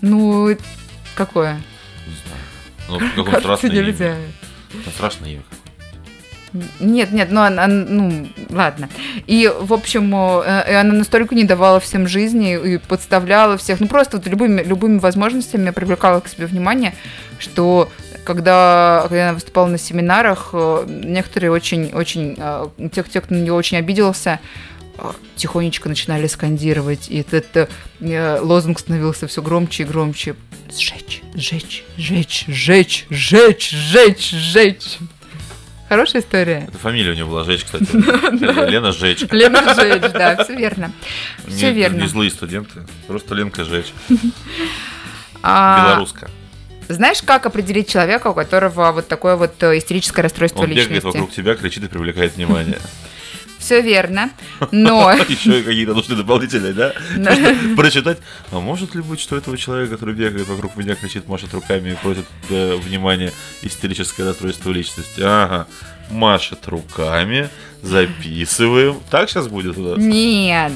Ну, 0.00 0.56
какое? 1.14 1.60
Ну, 2.88 2.98
какое-то 2.98 3.30
Кажется, 3.30 3.40
страшное 3.40 3.70
нельзя. 3.70 4.14
страшное 4.94 5.30
имя. 5.30 5.42
Нет, 6.78 7.10
нет, 7.10 7.28
ну, 7.32 7.40
она, 7.40 7.66
ну, 7.66 8.28
ладно. 8.50 8.88
И, 9.26 9.52
в 9.60 9.72
общем, 9.72 10.14
э, 10.14 10.78
она 10.78 10.94
настолько 10.94 11.34
не 11.34 11.42
давала 11.42 11.80
всем 11.80 12.06
жизни 12.06 12.74
и 12.74 12.78
подставляла 12.78 13.56
всех, 13.56 13.80
ну, 13.80 13.88
просто 13.88 14.18
вот 14.18 14.26
любыми, 14.28 14.62
любыми 14.62 14.98
возможностями 14.98 15.70
привлекала 15.70 16.20
к 16.20 16.28
себе 16.28 16.46
внимание, 16.46 16.94
что 17.40 17.90
когда, 18.24 19.00
когда 19.08 19.24
она 19.24 19.34
выступала 19.34 19.66
на 19.66 19.78
семинарах, 19.78 20.54
некоторые 20.86 21.50
очень, 21.50 21.90
очень, 21.92 22.36
э, 22.38 22.66
тех, 22.94 23.08
тех, 23.08 23.24
кто 23.24 23.34
на 23.34 23.38
нее 23.40 23.52
очень 23.52 23.78
обиделся, 23.78 24.38
тихонечко 25.36 25.88
начинали 25.88 26.26
скандировать, 26.26 27.08
и 27.08 27.18
этот 27.18 27.70
э, 28.00 28.38
лозунг 28.40 28.78
становился 28.78 29.26
все 29.26 29.42
громче 29.42 29.82
и 29.82 29.86
громче. 29.86 30.36
Сжечь, 30.70 31.22
сжечь, 31.34 31.84
сжечь, 31.96 32.44
сжечь, 32.48 33.06
сжечь, 33.10 33.70
сжечь, 33.70 34.30
сжечь. 34.30 34.98
Хорошая 35.88 36.22
история. 36.22 36.64
Это 36.68 36.78
фамилия 36.78 37.10
у 37.10 37.14
нее 37.14 37.26
была 37.26 37.44
Жеч, 37.44 37.64
кстати. 37.64 37.84
Лена 38.70 38.90
Жеч. 38.90 39.24
Лена 39.30 39.74
Жеч, 39.74 40.02
да, 40.12 40.42
все 40.42 40.54
верно. 40.56 40.92
Все 41.46 41.72
верно. 41.72 42.00
Не 42.00 42.08
злые 42.08 42.30
студенты, 42.30 42.86
просто 43.06 43.34
Ленка 43.34 43.64
Жеч. 43.64 43.86
А, 45.46 45.88
Белоруска. 45.90 46.30
знаешь, 46.88 47.20
как 47.20 47.44
определить 47.44 47.86
человека, 47.86 48.28
у 48.28 48.34
которого 48.34 48.92
вот 48.92 49.08
такое 49.08 49.36
вот 49.36 49.62
э, 49.62 49.76
истерическое 49.76 50.22
расстройство 50.22 50.62
Он 50.62 50.70
бегает 50.70 50.88
личности? 50.88 51.06
вокруг 51.18 51.32
тебя, 51.32 51.54
кричит 51.54 51.84
и 51.84 51.88
привлекает 51.88 52.36
внимание. 52.36 52.78
Все 53.64 53.80
верно, 53.80 54.30
но... 54.72 55.10
Еще 55.26 55.62
какие-то 55.62 55.94
нужны 55.94 56.16
дополнительные, 56.16 56.74
да? 56.74 56.92
Прочитать. 57.76 58.18
А 58.52 58.60
может 58.60 58.94
ли 58.94 59.00
быть, 59.00 59.20
что 59.20 59.38
этого 59.38 59.56
человека, 59.56 59.94
который 59.94 60.14
бегает 60.14 60.46
вокруг 60.46 60.76
меня, 60.76 60.94
кричит, 60.94 61.26
машет 61.28 61.54
руками 61.54 61.92
и 61.92 61.94
просит 61.94 62.26
э, 62.50 62.76
внимания, 62.76 63.32
истерическое 63.62 64.24
расстройство 64.24 64.70
личности? 64.70 65.22
Ага. 65.24 65.66
Машет 66.10 66.68
руками, 66.68 67.48
записываем. 67.80 69.00
Так 69.10 69.30
сейчас 69.30 69.48
будет 69.48 69.78
у 69.78 69.80
нас? 69.80 69.98
Нет. 69.98 70.72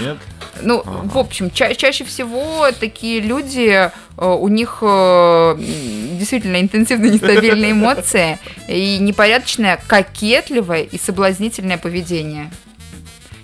Нет? 0.00 0.18
Ну, 0.60 0.82
в 0.84 1.18
общем, 1.18 1.50
ча- 1.50 1.74
чаще 1.74 2.04
всего 2.04 2.70
такие 2.78 3.20
люди, 3.20 3.68
э, 3.70 3.90
у 4.18 4.48
них 4.48 4.78
э, 4.82 5.56
действительно 5.58 6.60
интенсивно 6.60 7.06
нестабильные 7.06 7.72
эмоции 7.72 8.38
и 8.68 8.98
непорядочное, 8.98 9.80
кокетливое 9.86 10.82
и 10.82 10.98
соблазнительное 10.98 11.78
поведение. 11.78 12.50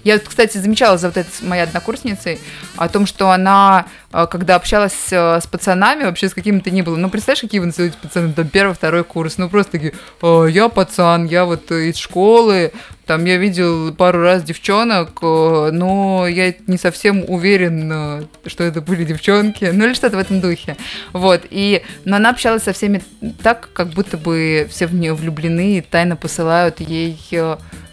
Я, 0.05 0.19
кстати, 0.19 0.59
замечала 0.59 0.97
за 0.99 1.09
вот 1.09 1.17
этой 1.17 1.31
с- 1.31 1.43
моей 1.43 1.63
однокурсницей 1.63 2.39
о 2.77 2.89
том, 2.89 3.05
что 3.07 3.31
она, 3.31 3.87
э, 4.13 4.27
когда 4.31 4.55
общалась 4.57 4.95
э, 5.13 5.41
с 5.41 5.47
пацанами, 5.47 6.05
вообще 6.05 6.29
с 6.29 6.35
какими 6.35 6.61
то 6.61 6.71
ни 6.71 6.83
было, 6.83 6.97
ну, 6.97 7.11
представляешь, 7.11 7.41
какие 7.41 7.61
в 7.61 7.65
институте 7.65 7.97
пацаны, 8.01 8.33
там, 8.33 8.49
первый, 8.49 8.75
второй 8.75 9.05
курс, 9.05 9.39
ну, 9.39 9.49
просто 9.49 9.73
такие, 9.73 9.95
«Э, 10.23 10.47
я 10.51 10.69
пацан, 10.69 11.27
я 11.27 11.45
вот 11.45 11.71
из 11.71 11.97
школы, 11.97 12.73
там, 13.07 13.25
я 13.25 13.39
видел 13.39 13.93
пару 13.95 14.21
раз 14.23 14.43
девчонок, 14.43 15.23
но 15.23 16.27
я 16.29 16.55
не 16.67 16.77
совсем 16.77 17.25
уверен, 17.27 18.29
что 18.47 18.65
это 18.65 18.81
были 18.83 19.05
девчонки, 19.05 19.65
ну, 19.73 19.87
или 19.87 19.95
что-то 19.95 20.17
в 20.17 20.21
этом 20.21 20.41
духе, 20.41 20.77
вот, 21.13 21.43
и, 21.51 21.83
но 22.05 22.17
она 22.17 22.31
общалась 22.31 22.63
со 22.65 22.73
всеми 22.73 23.03
так, 23.43 23.71
как 23.73 23.89
будто 23.89 24.17
бы 24.19 24.69
все 24.71 24.87
в 24.87 24.95
нее 24.95 25.15
влюблены 25.15 25.79
и 25.79 25.81
тайно 25.81 26.17
посылают 26.17 26.81
ей 26.81 27.19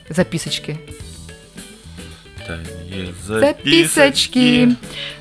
записочки. 0.10 0.78
Тайные 2.48 3.14
Записочки. 3.26 4.76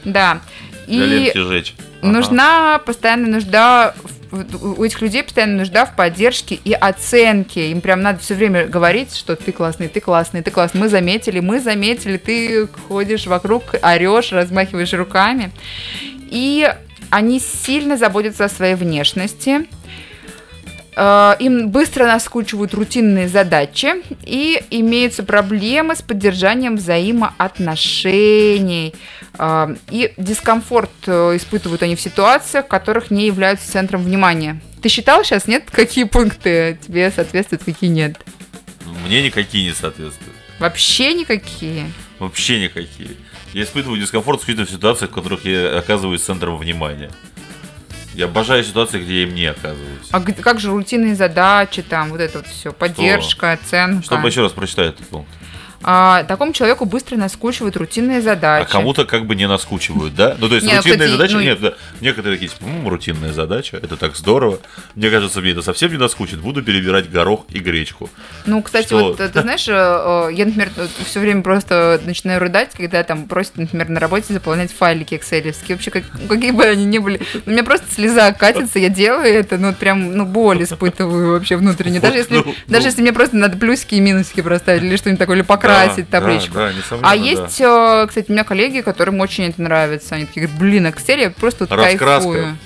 Да. 0.05 0.41
Для 0.87 1.05
И. 1.29 1.31
Ага. 1.31 2.13
нужна 2.13 2.79
постоянная 2.85 3.31
нужда 3.31 3.95
в- 4.31 4.81
у 4.81 4.85
этих 4.85 5.01
людей 5.01 5.23
постоянно 5.23 5.59
нужда 5.59 5.87
в 5.87 5.95
поддержке 5.97 6.59
и 6.63 6.73
оценке. 6.73 7.71
Им 7.71 7.81
прям 7.81 8.03
надо 8.03 8.19
все 8.19 8.35
время 8.35 8.67
говорить, 8.67 9.15
что 9.17 9.37
ты 9.37 9.53
классный, 9.53 9.89
ты 9.89 10.01
классный, 10.01 10.43
ты 10.43 10.51
классный. 10.51 10.81
Мы 10.81 10.89
заметили, 10.89 11.41
мы 11.41 11.61
заметили, 11.61 12.17
ты 12.19 12.67
ходишь 12.89 13.27
вокруг, 13.27 13.63
орешь, 13.83 14.33
размахиваешь 14.33 14.93
руками. 14.93 15.53
И 16.31 16.71
они 17.11 17.39
сильно 17.41 17.97
заботятся 17.97 18.47
о 18.47 18.49
своей 18.49 18.75
внешности. 18.75 19.67
Э, 20.97 21.35
Им 21.39 21.71
быстро 21.71 22.07
наскучивают 22.07 22.75
рутинные 22.75 23.29
задачи 23.29 23.95
и 24.25 24.63
имеются 24.71 25.23
проблемы 25.23 25.95
с 25.97 26.03
поддержанием 26.03 26.77
взаимоотношений. 26.77 28.95
Э, 29.39 29.75
И 29.91 30.13
дискомфорт 30.17 30.91
э, 31.07 31.37
испытывают 31.37 31.83
они 31.83 31.97
в 31.97 32.01
ситуациях, 32.01 32.67
в 32.67 32.69
которых 32.69 33.11
не 33.11 33.27
являются 33.27 33.71
центром 33.71 34.03
внимания. 34.03 34.61
Ты 34.83 34.89
считал 34.89 35.25
сейчас, 35.25 35.47
нет, 35.47 35.65
какие 35.71 36.05
пункты 36.05 36.79
тебе 36.87 37.11
соответствуют, 37.11 37.65
какие 37.65 37.91
нет? 37.91 38.17
Мне 39.07 39.23
никакие 39.23 39.69
не 39.69 39.75
соответствуют. 39.75 40.35
Вообще 40.59 41.15
никакие. 41.15 41.87
Вообще 42.19 42.61
никакие. 42.61 43.11
Я 43.53 43.65
испытываю 43.65 44.01
дискомфорт 44.01 44.41
исключительно 44.41 44.67
в 44.67 44.71
ситуациях, 44.71 45.11
в 45.11 45.15
которых 45.15 45.45
я 45.45 45.79
оказываюсь 45.79 46.23
центром 46.23 46.57
внимания. 46.59 47.11
Я 48.15 48.27
обожаю 48.27 48.63
ситуации, 48.63 49.03
где 49.03 49.23
я 49.23 49.23
им 49.25 49.35
не 49.35 49.47
оказываюсь. 49.47 50.09
А 50.13 50.21
как 50.21 50.61
же 50.61 50.71
рутинные 50.71 51.15
задачи, 51.17 51.83
там, 51.83 52.11
вот 52.11 52.21
это 52.21 52.39
вот 52.39 52.47
все, 52.47 52.73
поддержка, 52.73 53.53
оценка. 53.53 54.05
Чтобы 54.05 54.29
еще 54.29 54.43
раз 54.43 54.53
прочитать 54.53 54.95
этот 54.95 55.07
пункт. 55.09 55.31
А, 55.87 56.25
такому 56.25 56.53
человеку 56.53 56.87
быстро 56.87 57.17
наскучивают 57.17 57.77
рутинные 57.77 58.19
А 58.19 58.23
задачи. 58.23 58.71
кому-то 58.71 59.05
как 59.05 59.27
бы 59.27 59.35
не 59.37 59.47
наскучивают, 59.47 60.15
да? 60.15 60.35
Ну, 60.39 60.49
то 60.49 60.55
есть 60.55 60.67
Не, 60.67 60.73
ну, 60.73 60.79
рутинные 60.79 60.97
кстати, 60.99 61.11
задачи, 61.11 61.33
ну, 61.35 61.41
нет, 61.41 61.61
да. 61.61 61.75
Некоторые 62.01 62.39
такие, 62.39 62.49
типа, 62.49 62.65
«М, 62.69 62.89
рутинная 62.89 63.33
задача, 63.33 63.77
это 63.77 63.97
так 63.97 64.17
здорово. 64.17 64.59
Мне 64.95 65.11
кажется, 65.11 65.41
мне 65.43 65.51
это 65.51 65.61
совсем 65.63 65.91
не 65.93 65.99
наскучит. 65.99 66.41
Буду 66.41 66.63
перебирать 66.63 67.11
горох 67.11 67.45
и 67.51 67.59
гречку. 67.59 68.09
Ну, 68.47 68.63
кстати, 68.63 68.87
Что? 68.87 68.99
вот 69.11 69.21
э, 69.21 69.29
ты 69.29 69.43
знаешь, 69.43 69.69
э, 69.69 69.73
э, 69.73 70.29
я, 70.33 70.47
например, 70.47 70.71
все 71.07 71.21
время 71.21 71.43
просто 71.43 72.01
начинаю 72.05 72.41
рыдать, 72.41 72.71
когда 72.75 73.03
там 73.03 73.27
просят, 73.27 73.57
например, 73.59 73.91
на 73.91 74.01
работе 74.01 74.33
заполнять 74.33 74.73
файлики 74.73 75.15
экселевские. 75.17 75.77
Вообще, 75.77 75.91
как, 75.91 76.05
какие 76.29 76.53
бы 76.53 76.65
они 76.65 76.87
ни 76.87 76.99
были. 76.99 77.21
У 77.45 77.51
меня 77.51 77.63
просто 77.63 77.87
слеза 77.95 78.33
катится, 78.33 78.79
я 78.79 78.89
делаю 78.89 79.27
это, 79.27 79.59
ну, 79.59 79.75
прям, 79.75 80.17
ну, 80.17 80.25
боль 80.25 80.63
испытываю 80.63 81.33
вообще 81.33 81.57
внутренне. 81.57 82.01
Даже 82.01 82.17
если, 82.17 82.37
Ну, 82.37 82.55
даже 82.69 82.83
ну. 82.85 82.89
если 82.89 83.03
мне 83.03 83.13
просто 83.13 83.37
надо 83.37 83.59
плюсики 83.59 83.97
и 83.97 84.01
минусики 84.01 84.41
проставить 84.41 84.83
или 84.83 84.97
что-нибудь 84.97 85.19
такое, 85.19 85.37
или 85.37 85.43
покрасить 85.43 85.74
Да, 85.75 86.05
табличку. 86.11 86.55
Да, 86.55 86.73
да, 86.91 86.99
А 87.03 87.17
есть, 87.17 87.61
э, 87.61 88.07
кстати, 88.09 88.27
у 88.29 88.33
меня 88.33 88.45
коллеги, 88.45 88.81
которым 88.81 89.21
очень 89.21 89.45
это 89.45 89.61
нравится. 89.63 90.15
Они 90.15 90.27
такие 90.27 90.47
говорят, 90.47 90.61
блин, 90.61 90.87
Excel 90.87 91.21
я 91.21 91.31
просто 91.31 91.65
вот 91.65 91.73
Раскраска. 91.73 92.05
кайфую. 92.07 92.59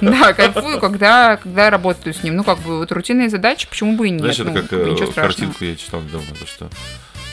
Да, 0.00 0.32
кайфую, 0.32 0.80
когда, 0.80 1.36
когда 1.36 1.70
работаю 1.70 2.14
с 2.14 2.22
ним. 2.22 2.36
Ну, 2.36 2.44
как 2.44 2.58
бы, 2.60 2.78
вот 2.78 2.92
рутинные 2.92 3.28
задачи, 3.28 3.68
почему 3.68 3.96
бы 3.96 4.08
и 4.08 4.10
нет. 4.10 4.20
Знаешь, 4.20 4.40
это 4.40 4.50
Ну, 4.50 4.54
как 4.54 4.68
как 4.68 4.78
э, 4.78 5.12
картинку 5.14 5.64
я 5.64 5.76
читал 5.76 6.00
недавно, 6.00 6.34
то 6.34 6.46
что 6.46 6.70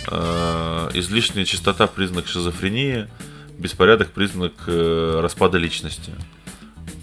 э, 0.07 0.89
излишняя 0.93 1.45
частота 1.45 1.88
признак 1.88 2.28
шизофрении, 2.28 3.07
беспорядок 3.57 4.12
признак 4.12 4.53
э, 4.68 5.20
распада 5.22 5.57
личности. 5.57 6.12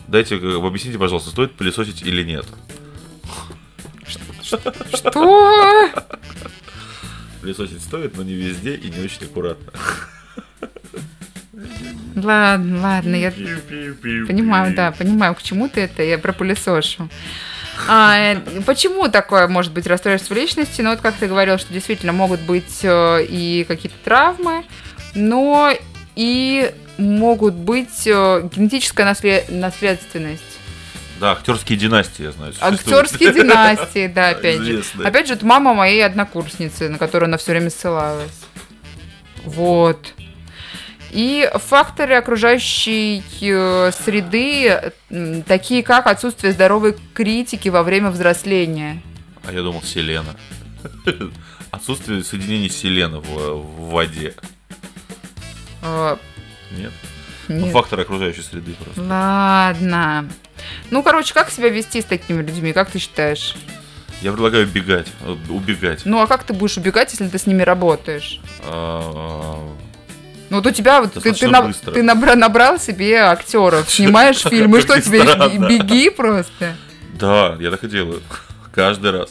Дайте, 0.08 0.36
э, 0.36 0.56
объясните, 0.56 0.98
пожалуйста, 0.98 1.30
стоит 1.30 1.54
пылесосить 1.54 2.02
или 2.02 2.22
нет? 2.22 2.46
Что? 4.42 5.90
Пылесосить 7.40 7.82
стоит, 7.82 8.16
но 8.16 8.22
не 8.22 8.34
везде 8.34 8.74
и 8.74 8.90
не 8.90 9.04
очень 9.04 9.24
аккуратно. 9.24 9.72
Ладно, 12.16 12.80
ладно, 12.80 13.14
я 13.14 13.30
понимаю, 13.30 14.74
да, 14.74 14.92
понимаю, 14.92 15.34
к 15.34 15.42
чему 15.42 15.68
ты 15.68 15.82
это, 15.82 16.02
я 16.02 16.18
про 16.18 16.32
пылесошу. 16.32 17.08
А, 17.86 18.18
э, 18.18 18.40
почему 18.66 19.08
такое 19.08 19.46
может 19.46 19.72
быть 19.72 19.86
расстройство 19.86 20.34
личности? 20.34 20.82
Ну, 20.82 20.90
вот 20.90 21.00
как 21.00 21.14
ты 21.14 21.28
говорил, 21.28 21.58
что 21.58 21.72
действительно 21.72 22.12
могут 22.12 22.40
быть 22.40 22.80
э, 22.82 23.24
и 23.24 23.64
какие-то 23.68 23.96
травмы, 24.02 24.64
но 25.14 25.72
и 26.16 26.72
могут 26.96 27.54
быть 27.54 28.06
э, 28.06 28.48
генетическая 28.52 29.06
насле- 29.06 29.44
наследственность. 29.48 30.57
Да, 31.20 31.32
актерские 31.32 31.78
династии, 31.78 32.24
я 32.24 32.32
знаю. 32.32 32.52
существуют. 32.52 32.80
Актерские 32.80 33.32
династии, 33.32 34.06
да, 34.06 34.28
опять 34.30 34.60
же. 34.60 34.82
Опять 35.02 35.26
же, 35.26 35.34
это 35.34 35.44
мама 35.44 35.74
моей 35.74 36.04
однокурсницы, 36.04 36.88
на 36.88 36.98
которую 36.98 37.26
она 37.28 37.38
все 37.38 37.52
время 37.52 37.70
ссылалась. 37.70 38.40
Вот. 39.44 40.14
И 41.10 41.50
факторы 41.54 42.16
окружающей 42.16 43.22
э, 43.40 43.90
среды, 44.04 44.92
такие 45.46 45.82
как 45.82 46.06
отсутствие 46.06 46.52
здоровой 46.52 46.96
критики 47.14 47.68
во 47.68 47.82
время 47.82 48.10
взросления. 48.10 49.02
А 49.44 49.52
я 49.52 49.62
думал, 49.62 49.82
селена. 49.82 50.36
Отсутствие 51.70 52.22
соединений 52.24 52.68
селена 52.68 53.20
в, 53.20 53.24
в 53.24 53.90
воде. 53.90 54.34
Э, 55.82 56.16
Нет? 56.76 56.92
Ну, 57.48 57.64
нет. 57.64 57.72
фактор 57.72 58.00
окружающей 58.00 58.42
среды 58.42 58.74
просто. 58.82 59.00
Ладно. 59.02 60.28
Ну, 60.90 61.02
короче, 61.02 61.32
как 61.34 61.50
себя 61.50 61.68
вести 61.68 62.00
с 62.02 62.04
такими 62.04 62.42
людьми, 62.42 62.72
как 62.72 62.90
ты 62.90 62.98
считаешь? 62.98 63.54
Я 64.20 64.32
предлагаю 64.32 64.66
бегать, 64.66 65.06
э, 65.22 65.36
убегать. 65.48 66.02
Ну, 66.04 66.20
а 66.20 66.26
как 66.26 66.42
ты 66.44 66.52
будешь 66.52 66.76
убегать, 66.76 67.10
если 67.12 67.28
ты 67.28 67.38
с 67.38 67.46
ними 67.46 67.62
работаешь? 67.62 68.40
А, 68.62 69.60
Ну, 70.50 70.56
вот 70.56 70.66
у 70.66 70.70
тебя 70.70 71.00
вот 71.02 71.12
ты, 71.14 71.32
ты, 71.32 71.48
на- 71.48 71.72
ты 71.72 72.00
набра- 72.02 72.34
набрал 72.34 72.78
себе 72.80 73.16
актеров, 73.18 73.88
снимаешь 73.90 74.38
фильмы, 74.38 74.80
что 74.80 75.00
тебе 75.00 75.20
беги 75.68 76.10
просто. 76.10 76.74
Да, 77.14 77.56
я 77.60 77.70
так 77.70 77.84
и 77.84 77.88
делаю. 77.88 78.22
Каждый 78.74 79.10
раз. 79.12 79.30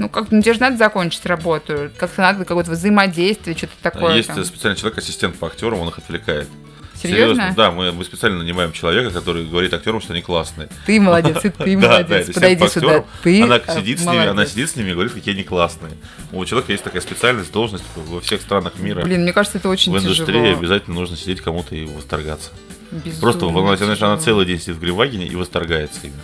Ну, 0.00 0.08
как, 0.08 0.30
ну, 0.30 0.40
тебе 0.40 0.54
же 0.54 0.60
надо 0.60 0.78
закончить 0.78 1.26
работу, 1.26 1.90
как-то 1.98 2.22
надо 2.22 2.46
какое-то 2.46 2.70
взаимодействие, 2.70 3.54
что-то 3.54 3.74
такое. 3.82 4.14
Есть 4.16 4.28
там. 4.28 4.42
специальный 4.46 4.78
человек, 4.78 4.96
ассистент 4.96 5.36
по 5.38 5.46
актерам, 5.46 5.80
он 5.80 5.88
их 5.88 5.98
отвлекает. 5.98 6.48
Серьезно? 6.94 7.52
Да, 7.54 7.70
мы, 7.70 7.92
мы 7.92 8.02
специально 8.04 8.38
нанимаем 8.38 8.72
человека, 8.72 9.10
который 9.10 9.44
говорит 9.44 9.74
актерам, 9.74 10.00
что 10.00 10.14
они 10.14 10.22
классные. 10.22 10.70
Ты 10.86 10.98
молодец, 11.02 11.44
и 11.44 11.50
ты 11.50 11.76
Да, 11.80 12.02
да, 12.02 12.08
молодец. 12.08 12.34
Подойди 12.34 12.68
сюда. 12.68 12.86
актерам. 12.86 13.04
Ты 13.22 13.42
она 13.42 13.56
э, 13.58 13.74
сидит 13.78 14.00
с 14.00 14.06
ними, 14.06 14.26
она 14.26 14.46
сидит 14.46 14.70
с 14.70 14.76
ними 14.76 14.88
и 14.88 14.92
говорит, 14.94 15.12
какие 15.12 15.34
они 15.34 15.44
классные. 15.44 15.92
У 16.32 16.42
человека 16.46 16.72
есть 16.72 16.84
такая 16.84 17.02
специальность, 17.02 17.52
должность 17.52 17.84
во 17.94 18.22
всех 18.22 18.40
странах 18.40 18.78
мира. 18.78 19.02
Блин, 19.02 19.20
мне 19.20 19.34
кажется, 19.34 19.58
это 19.58 19.68
очень 19.68 19.92
в 19.92 19.98
индустрии 19.98 20.26
тяжело. 20.26 20.58
обязательно 20.58 20.94
нужно 20.98 21.18
сидеть 21.18 21.42
кому-то 21.42 21.74
и 21.74 21.84
восторгаться. 21.84 22.52
Безумно 22.90 23.20
Просто 23.20 23.46
она, 23.46 23.76
знаешь, 23.76 24.00
она 24.00 24.16
тяжело. 24.16 24.24
целый 24.24 24.46
день 24.46 24.60
сидит 24.60 24.76
в 24.76 24.80
Гринвагене 24.80 25.26
и 25.26 25.36
восторгается 25.36 26.00
ими. 26.06 26.14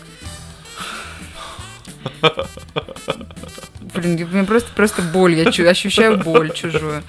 Блин, 4.01 4.29
мне 4.31 4.45
просто, 4.45 4.71
просто 4.75 5.03
боль, 5.03 5.35
я 5.35 5.49
ощущаю 5.71 6.19
боль 6.19 6.53
чужую. 6.53 7.03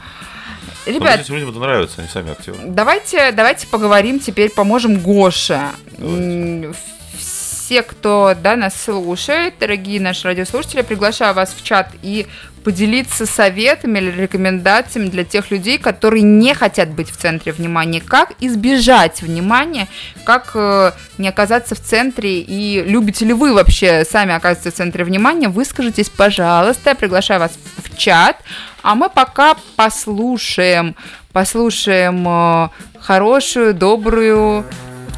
Ребят, 0.85 1.19
этим 1.19 1.33
людям 1.35 1.49
это 1.49 1.59
нравится, 1.59 1.95
они 1.99 2.07
сами 2.07 2.31
актеры. 2.31 2.57
Давайте, 2.63 3.31
давайте 3.33 3.67
поговорим 3.67 4.19
теперь, 4.19 4.49
поможем 4.49 4.99
Гоше. 4.99 5.61
М, 5.97 6.73
Все, 7.17 7.83
кто 7.83 8.33
да, 8.41 8.55
нас 8.55 8.81
слушает, 8.81 9.55
дорогие 9.59 9.99
наши 9.99 10.25
радиослушатели, 10.25 10.81
приглашаю 10.83 11.33
вас 11.33 11.53
в 11.53 11.61
чат 11.63 11.89
и 12.01 12.25
поделиться 12.67 13.25
советами 13.25 13.99
или 13.99 14.11
рекомендациями 14.11 15.07
для 15.07 15.23
тех 15.23 15.51
людей, 15.51 15.77
которые 15.77 16.21
не 16.21 16.53
хотят 16.53 16.89
быть 16.89 17.09
в 17.09 17.15
центре 17.15 17.53
внимания. 17.53 18.01
Как 18.01 18.33
избежать 18.41 19.21
внимания, 19.21 19.87
как 20.25 20.51
э, 20.53 20.91
не 21.17 21.29
оказаться 21.29 21.75
в 21.75 21.79
центре 21.79 22.41
и 22.41 22.83
любите 22.85 23.23
ли 23.23 23.31
вы 23.31 23.53
вообще 23.53 24.03
сами 24.03 24.33
оказываться 24.33 24.71
в 24.71 24.73
центре 24.73 25.05
внимания, 25.05 25.47
выскажитесь, 25.47 26.09
пожалуйста. 26.09 26.89
Я 26.89 26.95
приглашаю 26.95 27.39
вас 27.39 27.57
в 27.77 27.97
чат. 27.97 28.35
А 28.81 28.95
мы 28.95 29.09
пока 29.09 29.55
послушаем, 29.77 30.93
послушаем 31.31 32.27
э, 32.27 32.69
хорошую, 32.99 33.75
добрую 33.75 34.65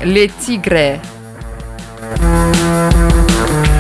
Ле 0.04 0.28
Тигре. 0.28 1.02
Every 2.16 3.64
day 3.64 3.79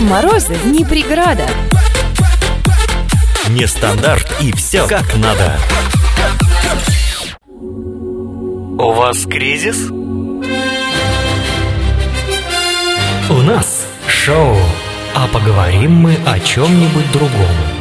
морозы 0.00 0.56
не 0.64 0.84
преграда. 0.86 1.46
Нестандарт 3.50 4.26
и 4.40 4.50
все 4.52 4.86
как 4.86 5.14
надо. 5.16 5.58
У 7.50 8.92
вас 8.92 9.26
кризис? 9.26 9.90
У 13.28 13.34
нас 13.42 13.86
шоу, 14.08 14.56
а 15.14 15.28
поговорим 15.28 15.92
мы 15.92 16.16
о 16.26 16.40
чем-нибудь 16.40 17.12
другом. 17.12 17.75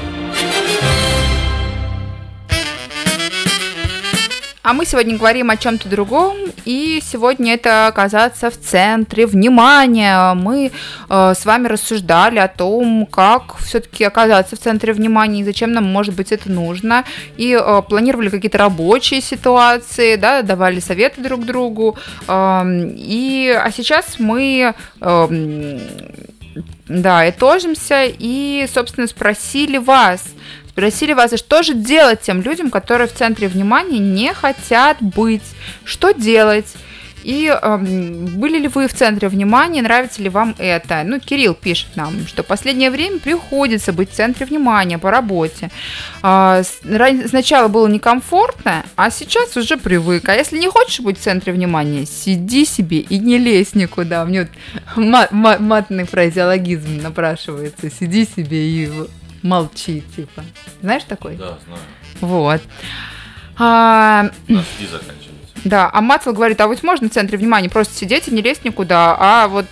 А 4.66 4.74
мы 4.74 4.84
сегодня 4.88 5.16
говорим 5.16 5.51
о 5.51 5.57
чем-то 5.57 5.88
другом, 5.88 6.38
и 6.66 6.99
сегодня 6.99 7.53
это 7.53 7.86
оказаться 7.86 8.49
в 8.49 8.59
центре 8.59 9.28
внимания. 9.28 10.34
Мы 10.34 10.72
э, 11.07 11.34
с 11.36 11.45
вами 11.45 11.68
рассуждали 11.68 12.39
о 12.39 12.47
том, 12.47 13.05
как 13.05 13.57
все-таки 13.59 14.03
оказаться 14.03 14.55
в 14.55 14.59
центре 14.59 14.91
внимания 14.91 15.41
и 15.41 15.43
зачем 15.43 15.72
нам, 15.72 15.84
может 15.84 16.16
быть, 16.16 16.32
это 16.32 16.51
нужно. 16.51 17.03
И 17.38 17.51
э, 17.51 17.82
планировали 17.88 18.30
какие-то 18.30 18.57
рабочие 18.57 19.22
ситуации, 19.22 20.16
да, 20.16 20.41
давали 20.41 20.80
советы 20.80 21.22
друг 21.22 21.45
другу. 21.45 21.95
Э, 22.28 22.63
и, 22.66 23.55
а 23.55 23.70
сейчас 23.70 24.16
мы 24.18 24.74
э, 24.99 25.80
да, 26.88 27.30
итожимся 27.30 28.05
и, 28.05 28.68
собственно, 28.74 29.05
спросили 29.05 29.78
вас, 29.78 30.24
спросили 30.76 31.13
вас, 31.13 31.32
а 31.32 31.38
что 31.38 31.63
же 31.63 31.73
делать 31.73 32.19
тем 32.21 32.41
людям, 32.41 32.69
которые 32.69 33.07
в 33.07 33.13
центре 33.13 33.47
внимания 33.47 33.97
не 33.97 34.34
хотят 34.34 34.97
быть, 34.99 35.41
что 35.86 36.11
делать? 36.11 36.65
И 37.23 37.47
эм, 37.47 38.26
были 38.38 38.59
ли 38.59 38.67
вы 38.67 38.88
в 38.88 38.93
центре 38.93 39.30
внимания, 39.30 39.82
нравится 39.82 40.21
ли 40.21 40.30
вам 40.30 40.53
это? 40.59 41.01
Ну, 41.05 41.19
Кирилл 41.19 41.55
пишет 41.55 41.95
нам, 41.95 42.28
что 42.28 42.43
в 42.43 42.45
последнее 42.45 42.91
время 42.91 43.19
приходится 43.19 43.93
быть 43.93 44.11
в 44.11 44.13
центре 44.13 44.45
внимания 44.45 44.99
по 44.99 45.09
работе. 45.09 45.71
Ран- 46.21 47.28
сначала 47.28 47.67
было 47.67 47.88
некомфортно, 47.88 48.86
а 48.95 49.09
сейчас 49.09 49.55
уже 49.57 49.78
привык. 49.78 50.28
А 50.30 50.36
если 50.36 50.59
не 50.59 50.67
хочешь 50.67 50.99
быть 50.99 51.17
в 51.17 51.21
центре 51.23 51.51
внимания, 51.53 52.05
сиди 52.05 52.65
себе 52.65 52.99
и 52.99 53.17
не 53.17 53.38
лезь 53.39 53.73
никуда. 53.76 54.23
Мне 54.26 54.41
вот 54.41 54.49
ма- 54.97 55.28
ма- 55.32 55.57
матный 55.57 56.03
фразеологизм 56.03 57.01
напрашивается. 57.01 57.89
Сиди 57.89 58.28
себе 58.28 58.69
и 58.69 58.91
молчи, 59.46 60.04
типа. 60.16 60.43
Знаешь 60.82 61.04
такой? 61.08 61.36
Да, 61.36 61.58
знаю. 61.66 61.82
Вот. 62.22 62.62
А, 63.58 64.30
заканчивается. 64.48 65.32
да, 65.64 65.89
а 65.93 66.02
Матвел 66.02 66.34
говорит, 66.34 66.60
а 66.60 66.68
вот 66.68 66.84
можно 66.84 67.08
в 67.10 67.12
центре 67.14 67.38
внимания 67.38 67.70
просто 67.70 67.93
сидеть 67.96 68.28
и 68.28 68.32
не 68.32 68.41
лезть 68.41 68.66
никуда, 68.66 69.16
а 69.18 69.48
вот 69.48 69.66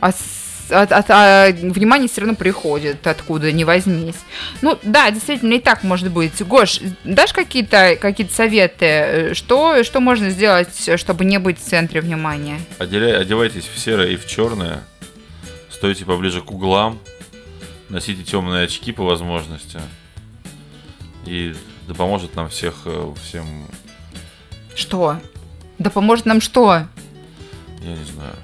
а 0.00 0.10
с- 0.12 0.70
а- 0.72 0.86
а- 0.90 1.04
а 1.08 1.52
внимание 1.52 2.08
все 2.08 2.22
равно 2.22 2.34
приходит, 2.36 3.06
откуда 3.06 3.52
не 3.52 3.64
возьмись. 3.64 4.16
Ну 4.62 4.78
да, 4.82 5.10
действительно, 5.10 5.54
и 5.54 5.58
так 5.60 5.82
может 5.84 6.10
быть. 6.10 6.40
Гош, 6.42 6.80
дашь 7.04 7.32
какие-то 7.32 7.96
какие 8.00 8.26
советы, 8.28 9.32
что, 9.34 9.82
что 9.84 10.00
можно 10.00 10.30
сделать, 10.30 10.68
чтобы 10.96 11.24
не 11.24 11.38
быть 11.38 11.60
в 11.60 11.62
центре 11.64 12.00
внимания? 12.00 12.58
Одевайтесь 12.78 13.68
в 13.72 13.78
серое 13.78 14.08
и 14.08 14.16
в 14.16 14.26
черное. 14.26 14.80
Стойте 15.70 16.04
поближе 16.04 16.40
к 16.40 16.50
углам. 16.50 16.98
Носите 17.90 18.22
темные 18.22 18.64
очки 18.64 18.92
по 18.92 19.04
возможности. 19.04 19.80
И 21.26 21.54
да 21.86 21.94
поможет 21.94 22.34
нам 22.36 22.48
всех 22.48 22.82
э, 22.86 23.12
всем, 23.22 23.66
Что? 24.74 25.18
Да 25.78 25.90
поможет 25.90 26.24
нам 26.26 26.40
что? 26.40 26.86
я 27.82 27.96
не 27.96 28.04
знаю, 28.04 28.34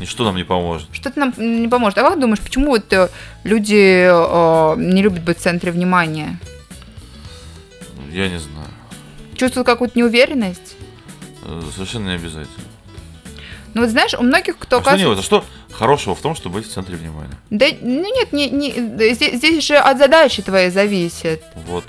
ничто 0.00 0.24
нам 0.24 0.36
не 0.36 0.44
поможет. 0.44 0.88
Что-то 0.92 1.20
нам 1.20 1.34
не 1.36 1.68
поможет. 1.68 1.98
А 1.98 2.02
как 2.02 2.18
думаешь, 2.18 2.40
почему 2.40 2.68
вот 2.70 2.92
э, 2.92 3.08
люди 3.44 4.06
э, 4.08 4.74
не 4.78 5.02
любят 5.02 5.22
быть 5.22 5.38
в 5.38 5.42
центре 5.42 5.70
внимания? 5.72 6.38
Я 8.10 8.28
не 8.28 8.38
знаю. 8.38 8.68
Чувствуют 9.36 9.66
какую-то 9.66 9.98
неуверенность? 9.98 10.76
Э, 11.44 11.62
Совершенно 11.74 12.08
не 12.08 12.14
обязательно. 12.14 12.64
Ну 13.74 13.82
вот 13.82 13.90
знаешь, 13.90 14.14
у 14.14 14.22
многих, 14.22 14.58
кто 14.58 14.78
А 14.78 14.80
что, 14.80 14.90
не, 14.96 15.02
оказывается... 15.02 15.30
вот, 15.34 15.42
а 15.42 15.46
что 15.68 15.76
хорошего 15.76 16.14
в 16.14 16.20
том, 16.20 16.34
чтобы 16.34 16.56
быть 16.56 16.68
в 16.68 16.72
центре 16.72 16.96
внимания? 16.96 17.34
Да, 17.50 17.66
ну 17.80 18.14
нет, 18.14 18.32
не, 18.32 18.48
не, 18.50 18.72
да, 18.72 19.08
здесь, 19.14 19.34
здесь 19.34 19.64
же 19.64 19.76
от 19.76 19.98
задачи 19.98 20.42
твоей 20.42 20.70
зависит. 20.70 21.42
Вот. 21.66 21.84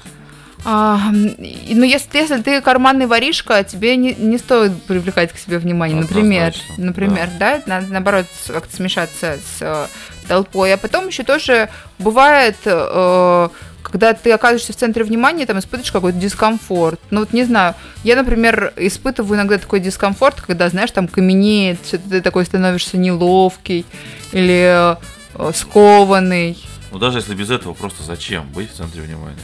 А, 0.66 1.00
ну, 1.12 1.84
если, 1.84 2.18
если 2.18 2.42
ты 2.42 2.62
карманный 2.62 3.06
воришка, 3.06 3.64
тебе 3.64 3.96
не, 3.96 4.14
не 4.14 4.38
стоит 4.38 4.84
привлекать 4.84 5.32
к 5.32 5.38
себе 5.38 5.58
внимание, 5.58 6.02
например. 6.02 6.54
Например, 6.78 7.30
да, 7.40 7.62
надо 7.66 7.88
наоборот 7.88 8.26
как-то 8.48 8.76
смешаться 8.76 9.38
с 9.38 9.62
э, 9.62 9.88
толпой. 10.28 10.74
А 10.74 10.78
потом 10.78 11.08
еще 11.08 11.24
тоже 11.24 11.70
бывает, 11.98 12.58
э, 12.66 13.50
когда 13.84 14.14
ты 14.14 14.32
оказываешься 14.32 14.74
в 14.74 14.76
центре 14.76 15.04
внимания, 15.04 15.46
там 15.46 15.60
испытываешь 15.60 15.92
какой-то 15.92 16.18
дискомфорт. 16.18 17.00
Ну 17.10 17.22
вот 17.22 17.34
не 17.34 17.44
знаю, 17.44 17.76
я, 18.04 18.16
например, 18.16 18.74
испытываю 18.78 19.38
иногда 19.38 19.58
такой 19.58 19.80
дискомфорт, 19.80 20.42
когда, 20.42 20.70
знаешь, 20.70 20.92
там 20.92 21.08
каменеет, 21.08 21.80
ты 22.10 22.22
такой 22.22 22.46
становишься 22.46 22.98
неловкий 22.98 23.86
или 24.32 24.96
э, 25.36 25.52
скованный. 25.54 26.58
Но 26.92 27.00
даже 27.00 27.20
если 27.20 27.34
без 27.36 27.50
этого, 27.50 27.74
просто 27.74 28.04
зачем 28.04 28.48
быть 28.50 28.72
в 28.72 28.76
центре 28.76 29.02
внимания? 29.02 29.38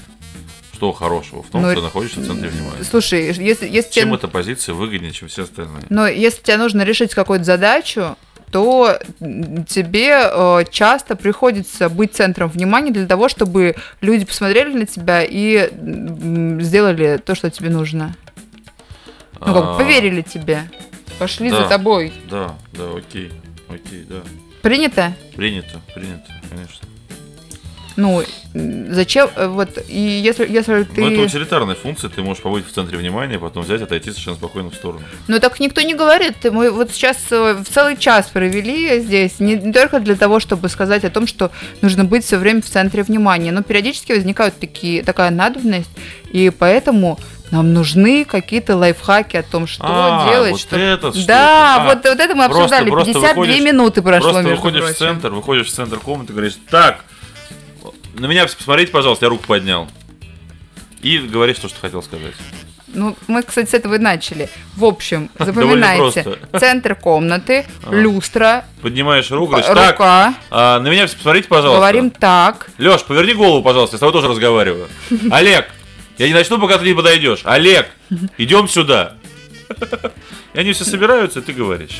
Что 0.73 0.91
хорошего 0.91 1.41
в 1.41 1.49
том, 1.49 1.61
Ну, 1.61 1.71
что 1.71 1.81
находишься 1.81 2.19
в 2.19 2.25
центре 2.27 2.49
внимания? 2.49 2.83
Слушай, 2.83 3.27
если, 3.27 3.67
если 3.67 3.91
Чем 3.91 4.09
тебе... 4.09 4.15
эта 4.15 4.27
позиция 4.27 4.75
выгоднее, 4.75 5.13
чем 5.13 5.29
все 5.29 5.43
остальные? 5.43 5.83
Но 5.89 6.05
если 6.07 6.41
тебе 6.41 6.57
нужно 6.57 6.81
решить 6.81 7.13
какую-то 7.13 7.45
задачу, 7.45 8.17
то 8.55 8.97
м, 9.19 9.65
тебе 9.65 10.13
э, 10.31 10.63
часто 10.71 11.17
приходится 11.17 11.89
быть 11.89 12.15
центром 12.15 12.47
внимания 12.47 12.89
для 12.89 13.05
того, 13.05 13.27
чтобы 13.27 13.75
люди 13.99 14.23
посмотрели 14.23 14.71
на 14.73 14.85
тебя 14.85 15.23
и 15.27 15.69
сделали 16.63 17.17
то, 17.17 17.35
что 17.35 17.49
тебе 17.49 17.69
нужно. 17.69 18.15
Ну, 19.41 19.53
как 19.53 19.63
А, 19.65 19.77
поверили 19.77 20.21
тебе. 20.21 20.69
Пошли 21.19 21.49
да. 21.51 21.63
за 21.63 21.69
тобой. 21.69 22.13
Да, 22.31 22.55
да, 22.71 22.95
окей. 22.95 23.33
Окей, 23.67 24.05
да. 24.07 24.21
Принято? 24.61 25.11
Принято, 25.35 25.81
принято, 25.93 26.31
конечно. 26.49 26.87
Ну, 27.97 28.23
зачем? 28.53 29.29
э, 29.35 29.47
Вот, 29.47 29.69
и 29.87 29.99
если, 29.99 30.45
если 30.51 30.83
ты... 30.83 31.01
Ну, 31.01 31.11
это 31.11 31.21
утилитарная 31.21 31.75
функция, 31.75 32.09
ты 32.09 32.21
можешь 32.21 32.43
побыть 32.43 32.67
в 32.67 32.71
центре 32.71 32.97
внимания, 32.97 33.39
потом 33.39 33.63
взять, 33.63 33.81
отойти 33.81 34.09
совершенно 34.11 34.35
спокойно 34.37 34.69
в 34.69 34.75
сторону. 34.75 35.01
Ну 35.27 35.39
так 35.39 35.59
никто 35.59 35.81
не 35.81 35.93
говорит. 35.93 36.35
Мы 36.51 36.71
вот 36.71 36.91
сейчас 36.91 37.17
э, 37.31 37.53
в 37.53 37.65
целый 37.73 37.95
час 37.97 38.27
провели 38.27 38.99
здесь, 38.99 39.39
не, 39.39 39.55
не 39.55 39.71
только 39.71 39.99
для 39.99 40.15
того, 40.15 40.39
чтобы 40.39 40.67
сказать 40.69 41.05
о 41.05 41.09
том, 41.09 41.25
что 41.27 41.51
нужно 41.81 42.03
быть 42.03 42.25
все 42.25 42.37
время 42.37 42.61
в 42.61 42.65
центре 42.65 43.03
внимания, 43.03 43.51
но 43.51 43.63
периодически 43.63 44.11
возникают 44.13 44.59
такие, 44.59 45.01
такая 45.03 45.29
надобность, 45.31 45.89
и 46.31 46.49
поэтому 46.49 47.17
нам 47.51 47.73
нужны 47.73 48.25
какие-то 48.25 48.75
лайфхаки 48.75 49.37
о 49.37 49.43
том, 49.43 49.67
что 49.67 49.83
А, 49.87 50.29
делать. 50.29 50.51
вот 50.51 50.59
что- 50.59 50.75
это 50.77 51.11
что 51.13 51.27
Да, 51.27 51.75
это? 51.77 51.81
А, 51.83 51.85
вот, 51.95 52.03
вот 52.09 52.19
это 52.19 52.35
мы 52.35 52.45
просто- 52.45 52.63
обсуждали. 52.63 52.89
просто 52.89 53.13
52 53.13 53.33
выходишь- 53.43 53.63
минуты 53.63 54.01
прошло, 54.01 54.31
Просто 54.31 54.49
выходишь 54.49 54.81
в 54.81 54.85
прочим. 54.85 54.97
центр, 54.99 55.29
выходишь 55.29 55.67
в 55.67 55.71
центр 55.71 55.99
комнаты, 55.99 56.33
говоришь, 56.33 56.57
так, 56.69 57.05
на 58.17 58.25
меня 58.27 58.45
посмотрите, 58.45 58.91
пожалуйста, 58.91 59.25
я 59.25 59.29
руку 59.29 59.45
поднял. 59.45 59.87
И 61.01 61.19
говоришь 61.19 61.59
то, 61.59 61.69
что 61.69 61.79
хотел 61.79 62.01
сказать. 62.01 62.33
Ну, 62.87 63.15
мы, 63.27 63.43
кстати, 63.43 63.69
с 63.69 63.73
этого 63.73 63.95
и 63.95 63.97
начали. 63.97 64.49
В 64.75 64.85
общем, 64.85 65.29
запоминайте. 65.39 66.37
Центр 66.59 66.95
комнаты, 66.95 67.65
А. 67.83 67.93
люстра, 67.93 68.65
Поднимаешь 68.81 69.29
руку, 69.31 69.51
говоришь, 69.51 69.67
так, 69.67 69.91
рука. 69.99 70.33
а, 70.49 70.79
на 70.79 70.87
меня 70.87 71.03
посмотрите, 71.03 71.47
пожалуйста. 71.47 71.77
Говорим 71.79 72.09
так. 72.09 72.69
Леш, 72.77 73.03
поверни 73.03 73.33
голову, 73.33 73.61
пожалуйста, 73.63 73.95
я 73.95 73.97
с 73.97 73.99
тобой 73.99 74.13
тоже 74.13 74.29
разговариваю. 74.29 74.87
Олег, 75.31 75.67
я 76.17 76.27
не 76.27 76.33
начну, 76.33 76.59
пока 76.59 76.77
ты 76.77 76.85
не 76.85 76.93
подойдешь. 76.93 77.41
Олег, 77.43 77.87
идем 78.37 78.67
сюда. 78.69 79.15
И 80.53 80.59
они 80.59 80.71
все 80.73 80.85
собираются, 80.85 81.39
и 81.39 81.41
ты 81.41 81.51
говоришь. 81.51 81.99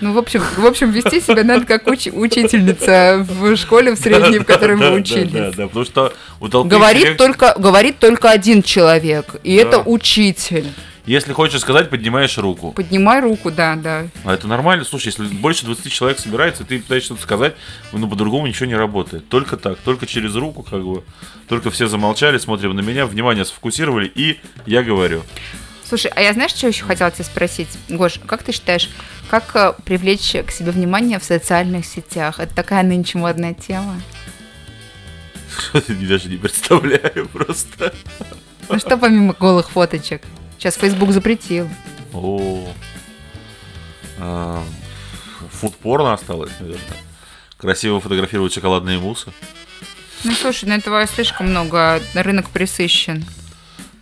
Ну, 0.00 0.12
в 0.12 0.18
общем, 0.18 0.42
в 0.56 0.66
общем, 0.66 0.90
вести 0.90 1.20
себя 1.20 1.42
надо 1.44 1.64
как 1.66 1.86
уч- 1.86 2.12
учительница 2.12 3.26
в 3.28 3.56
школе 3.56 3.92
в 3.94 3.98
средней, 3.98 4.38
в 4.38 4.44
которой 4.44 4.78
Да, 4.78 4.84
вы 4.90 4.90
да, 4.90 5.00
учились. 5.02 5.32
Да, 5.32 5.50
да, 5.52 5.66
потому 5.68 5.84
что 5.84 6.12
у 6.40 6.48
толпы 6.48 6.68
Говорит 6.70 7.16
только, 7.16 7.54
говорит 7.58 7.98
только 7.98 8.30
один 8.30 8.62
человек, 8.62 9.36
и 9.42 9.54
это 9.54 9.78
Да. 9.78 9.82
учитель. 9.86 10.66
Если 11.06 11.32
хочешь 11.32 11.60
сказать, 11.60 11.88
поднимаешь 11.88 12.36
руку. 12.36 12.72
Поднимай 12.72 13.20
руку, 13.20 13.52
да, 13.52 13.76
да. 13.76 14.08
А 14.24 14.34
это 14.34 14.48
нормально. 14.48 14.84
Слушай, 14.84 15.06
если 15.16 15.24
больше 15.26 15.64
20 15.64 15.92
человек 15.92 16.18
собирается, 16.18 16.64
и 16.64 16.66
ты 16.66 16.80
пытаешься 16.80 17.06
что-то 17.06 17.22
сказать, 17.22 17.54
ну 17.92 18.08
по-другому 18.08 18.48
ничего 18.48 18.66
не 18.66 18.74
работает. 18.74 19.28
Только 19.28 19.56
так, 19.56 19.78
только 19.78 20.06
через 20.06 20.34
руку, 20.34 20.64
как 20.64 20.84
бы. 20.84 21.04
Только 21.48 21.70
все 21.70 21.86
замолчали, 21.86 22.38
смотрим 22.38 22.74
на 22.74 22.80
меня, 22.80 23.06
внимание 23.06 23.44
сфокусировали, 23.44 24.10
и 24.12 24.40
я 24.66 24.82
говорю. 24.82 25.22
Слушай, 25.88 26.10
а 26.16 26.20
я 26.20 26.32
знаешь, 26.32 26.50
что 26.50 26.66
еще 26.66 26.84
хотела 26.84 27.12
тебя 27.12 27.24
спросить? 27.24 27.68
Гош, 27.88 28.18
как 28.26 28.42
ты 28.42 28.50
считаешь, 28.50 28.90
как 29.28 29.54
э, 29.56 29.72
привлечь 29.84 30.32
к 30.46 30.50
себе 30.50 30.70
внимание 30.70 31.18
в 31.18 31.24
социальных 31.24 31.84
сетях? 31.86 32.40
Это 32.40 32.54
такая 32.54 32.82
нынче 32.82 33.18
модная 33.18 33.54
тема. 33.54 34.00
Даже 35.88 36.28
не 36.28 36.36
представляю 36.36 37.28
просто. 37.28 37.92
Ну 38.68 38.78
что 38.78 38.96
помимо 38.96 39.34
голых 39.38 39.70
фоточек? 39.70 40.22
Сейчас 40.58 40.76
Facebook 40.76 41.10
запретил. 41.10 41.68
О. 42.12 42.68
А, 44.18 44.62
Фуд-порно 45.52 46.12
осталось, 46.14 46.52
наверное. 46.60 46.82
красиво 47.56 48.00
фотографировать 48.00 48.52
шоколадные 48.52 48.98
мусы. 48.98 49.32
Ну, 50.24 50.32
слушай, 50.32 50.64
на 50.68 50.74
этого 50.74 51.06
слишком 51.06 51.50
много, 51.50 52.00
рынок 52.14 52.48
присыщен. 52.50 53.24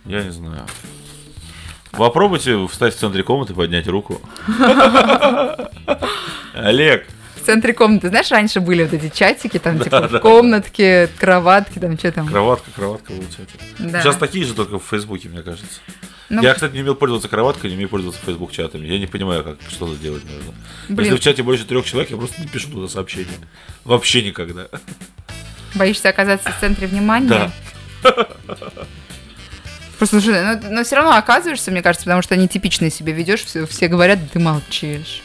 Я 0.05 0.23
не 0.23 0.31
знаю. 0.31 0.65
Попробуйте 1.97 2.67
встать 2.67 2.95
в 2.95 2.99
центре 2.99 3.23
комнаты, 3.23 3.53
поднять 3.53 3.87
руку. 3.87 4.21
Олег, 6.53 7.07
В 7.35 7.45
центре 7.45 7.73
комнаты, 7.73 8.09
знаешь, 8.09 8.31
раньше 8.31 8.59
были 8.59 8.83
вот 8.83 8.93
эти 8.93 9.13
чатики, 9.15 9.59
там, 9.59 9.79
типа, 9.83 10.01
да, 10.01 10.07
в 10.07 10.19
комнатке, 10.21 11.09
кроватки, 11.19 11.79
там, 11.79 11.97
что 11.97 12.11
там. 12.11 12.27
кроватка, 12.27 12.71
кроватка 12.71 13.13
получается. 13.13 13.57
Да. 13.79 14.01
Сейчас 14.01 14.15
такие 14.17 14.45
же, 14.45 14.53
только 14.53 14.79
в 14.79 14.83
Фейсбуке, 14.83 15.29
мне 15.29 15.41
кажется. 15.41 15.79
Ну, 16.29 16.41
Я, 16.41 16.55
кстати, 16.55 16.73
не 16.73 16.81
умел 16.81 16.95
пользоваться 16.95 17.27
кроваткой, 17.29 17.69
не 17.69 17.75
умею 17.75 17.89
пользоваться 17.89 18.19
Facebook 18.25 18.51
чатами. 18.51 18.87
Я 18.87 18.97
не 18.97 19.05
понимаю, 19.05 19.43
как 19.43 19.57
что 19.69 19.85
тут 19.85 20.01
делать 20.01 20.23
нужно. 20.23 20.53
Блин. 20.89 21.11
Если 21.11 21.19
в 21.19 21.23
чате 21.23 21.43
больше 21.43 21.65
трех 21.65 21.85
человек, 21.85 22.09
я 22.09 22.17
просто 22.17 22.41
не 22.41 22.47
пишу 22.47 22.69
туда 22.71 22.87
сообщения. 22.87 23.37
Вообще 23.83 24.23
никогда. 24.23 24.67
Боишься 25.75 26.09
оказаться 26.09 26.49
в 26.51 26.59
центре 26.59 26.87
внимания? 26.87 27.51
Да. 28.01 28.27
Просто, 29.97 30.19
слушай, 30.19 30.41
но, 30.43 30.69
но 30.69 30.83
все 30.83 30.95
равно 30.97 31.15
оказываешься, 31.15 31.71
мне 31.71 31.81
кажется, 31.81 32.05
потому 32.05 32.21
что 32.21 32.35
нетипично 32.35 32.89
себя 32.89 33.13
ведешь, 33.13 33.43
все, 33.43 33.65
все 33.65 33.87
говорят, 33.87 34.19
ты 34.31 34.39
молчишь. 34.39 35.21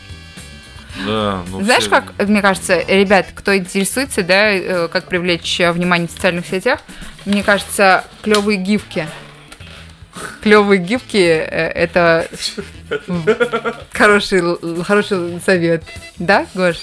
Да, 1.07 1.43
ну 1.49 1.63
Знаешь, 1.63 1.83
все- 1.83 1.91
как, 1.91 2.29
мне 2.29 2.43
кажется, 2.43 2.81
ребят, 2.87 3.27
кто 3.35 3.57
интересуется, 3.57 4.23
да, 4.23 4.51
э, 4.51 4.89
как 4.89 5.07
привлечь 5.07 5.61
э, 5.61 5.73
внимание 5.73 6.09
в 6.09 6.11
социальных 6.11 6.47
сетях, 6.47 6.81
мне 7.25 7.43
кажется, 7.43 8.05
клевые 8.23 8.59
гифки. 8.59 9.07
Клевые 10.43 10.79
гифки 10.81 11.17
э, 11.17 11.69
это 11.71 12.29
хороший, 13.93 14.43
хороший 14.85 15.41
совет. 15.45 15.85
Да, 16.19 16.47
Гош? 16.55 16.77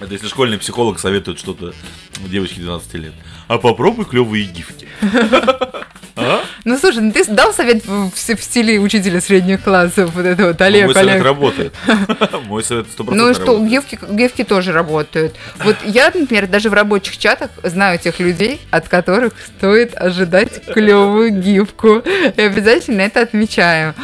Это 0.00 0.12
если 0.12 0.28
школьный 0.28 0.58
психолог 0.58 0.98
советует 1.00 1.38
что-то 1.38 1.72
девочке 2.20 2.60
12 2.60 2.94
лет. 2.94 3.14
А 3.48 3.58
попробуй 3.58 4.04
клевые 4.04 4.44
гифки. 4.44 4.88
А? 6.20 6.44
Ну 6.64 6.78
слушай, 6.78 7.02
ну 7.02 7.12
ты 7.12 7.24
дал 7.26 7.52
совет 7.52 7.84
в, 7.84 8.10
в 8.10 8.42
стиле 8.42 8.78
учителя 8.78 9.20
средних 9.20 9.62
классов, 9.62 10.10
вот 10.14 10.24
это 10.24 10.48
вот 10.48 10.60
Олег, 10.60 10.86
Мой 10.86 10.94
совет 10.94 11.10
Олег. 11.10 11.24
работает. 11.24 11.74
Мой 12.46 12.64
совет 12.64 12.86
100% 12.96 13.14
Ну 13.14 13.30
и 13.30 13.34
что, 13.34 13.58
гифки, 13.64 13.98
гифки 14.10 14.44
тоже 14.44 14.72
работают. 14.72 15.34
Вот 15.62 15.76
я, 15.84 16.10
например, 16.14 16.46
даже 16.46 16.70
в 16.70 16.74
рабочих 16.74 17.18
чатах 17.18 17.50
знаю 17.62 17.98
тех 17.98 18.18
людей, 18.20 18.60
от 18.70 18.88
которых 18.88 19.34
стоит 19.56 19.96
ожидать 19.96 20.64
клевую 20.66 21.30
гифку. 21.30 22.02
И 22.36 22.40
обязательно 22.40 23.02
это 23.02 23.20
отмечаю. 23.22 23.94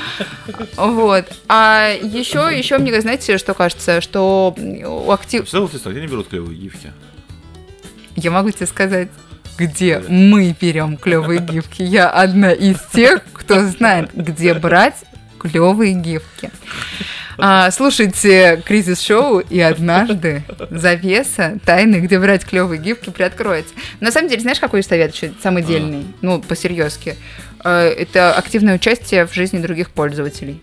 Вот. 0.77 1.27
А 1.49 1.91
еще, 2.01 2.51
еще 2.57 2.79
мне, 2.79 3.01
знаете, 3.01 3.39
что 3.39 3.55
кажется, 3.55 4.01
что 4.01 4.55
у 4.57 5.11
актив... 5.11 5.51
Вот 5.53 5.75
где 5.85 6.01
не 6.01 6.07
берут 6.07 6.29
клевые 6.29 6.57
гифки? 6.57 6.93
Я 8.17 8.31
могу 8.31 8.51
тебе 8.51 8.67
сказать, 8.67 9.09
где 9.57 10.03
мы 10.09 10.55
берем 10.59 10.97
клевые 10.97 11.41
гифки. 11.51 11.83
Я 11.83 12.11
одна 12.11 12.53
из 12.53 12.77
тех, 12.93 13.23
кто 13.33 13.67
знает, 13.67 14.11
где 14.15 14.55
брать 14.55 15.05
клевые 15.39 15.93
гифки. 15.95 16.51
А, 17.37 17.71
слушайте 17.71 18.63
кризис-шоу, 18.65 19.41
и 19.41 19.59
однажды 19.61 20.45
завеса 20.71 21.59
тайны, 21.65 21.97
где 21.97 22.19
брать 22.19 22.45
клевые 22.45 22.81
гифки, 22.81 23.11
приоткроется. 23.11 23.75
На 24.01 24.13
самом 24.13 24.29
деле, 24.29 24.41
знаешь, 24.41 24.61
какой 24.61 24.83
совет 24.83 25.15
еще 25.15 25.33
самый 25.43 25.63
дельный? 25.63 26.07
Ну, 26.23 26.41
по-серьезки. 26.41 27.17
Э, 27.65 27.89
Это 27.89 28.35
активное 28.35 28.77
участие 28.77 29.27
в 29.27 29.35
жизни 29.35 29.59
других 29.59 29.91
пользователей 29.91 30.61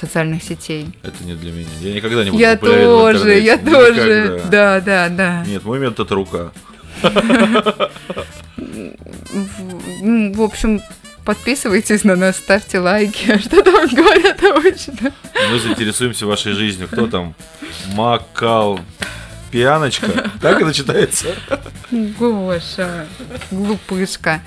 социальных 0.00 0.42
сетей. 0.42 0.88
Это 1.02 1.24
не 1.24 1.34
для 1.34 1.52
меня. 1.52 1.68
Я 1.80 1.94
никогда 1.94 2.24
не 2.24 2.30
буду 2.30 2.40
Я 2.42 2.56
тоже, 2.56 3.38
я 3.38 3.54
интернете. 3.54 3.92
тоже. 3.94 4.22
Никогда. 4.24 4.48
Да, 4.48 4.80
да, 4.80 5.08
да. 5.08 5.44
Нет, 5.46 5.64
мой 5.64 5.78
метод 5.78 6.06
это 6.06 6.14
рука. 6.14 6.50
В 10.00 10.42
общем, 10.42 10.80
подписывайтесь 11.24 12.04
на 12.04 12.16
нас, 12.16 12.36
ставьте 12.36 12.78
лайки. 12.78 13.38
Что 13.40 13.62
там 13.62 13.86
говорят 13.88 14.42
обычно? 14.42 15.12
Мы 15.50 15.58
заинтересуемся 15.58 16.26
вашей 16.26 16.52
жизнью. 16.52 16.88
Кто 16.90 17.06
там? 17.06 17.34
Макал. 17.94 18.80
Пьяночка. 19.50 20.30
Так 20.42 20.60
это 20.60 20.74
читается? 20.74 21.28
Гоша, 21.90 23.06
глупышка. 23.50 24.42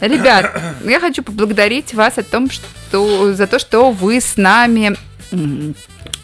Ребят, 0.00 0.60
я 0.84 1.00
хочу 1.00 1.22
поблагодарить 1.22 1.94
вас 1.94 2.18
о 2.18 2.22
том, 2.22 2.50
что, 2.50 3.32
за 3.32 3.46
то, 3.46 3.58
что 3.58 3.90
вы 3.90 4.20
с 4.20 4.36
нами 4.36 4.96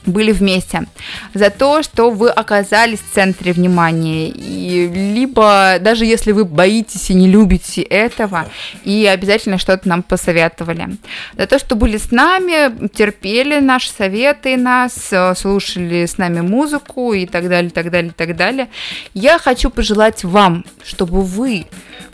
были 0.06 0.32
вместе, 0.32 0.86
за 1.34 1.50
то, 1.50 1.82
что 1.82 2.10
вы 2.10 2.30
оказались 2.30 3.00
в 3.00 3.14
центре 3.14 3.52
внимания, 3.52 4.28
и 4.28 4.88
либо 4.88 5.76
даже 5.80 6.04
если 6.04 6.32
вы 6.32 6.44
боитесь 6.44 7.10
и 7.10 7.14
не 7.14 7.28
любите 7.28 7.82
этого, 7.82 8.48
и 8.84 9.06
обязательно 9.06 9.58
что-то 9.58 9.88
нам 9.88 10.02
посоветовали, 10.02 10.96
за 11.36 11.46
то, 11.46 11.58
что 11.58 11.76
были 11.76 11.98
с 11.98 12.10
нами, 12.10 12.88
терпели 12.88 13.60
наши 13.60 13.90
советы 13.90 14.56
нас, 14.56 15.08
э, 15.10 15.34
слушали 15.34 16.06
с 16.06 16.16
нами 16.18 16.40
музыку 16.40 17.12
и 17.12 17.26
так 17.26 17.48
далее, 17.48 17.70
так 17.70 17.90
далее, 17.90 18.12
так 18.16 18.36
далее. 18.36 18.68
Я 19.12 19.38
хочу 19.38 19.70
пожелать 19.70 20.24
вам, 20.24 20.64
чтобы 20.82 21.22
вы 21.22 21.66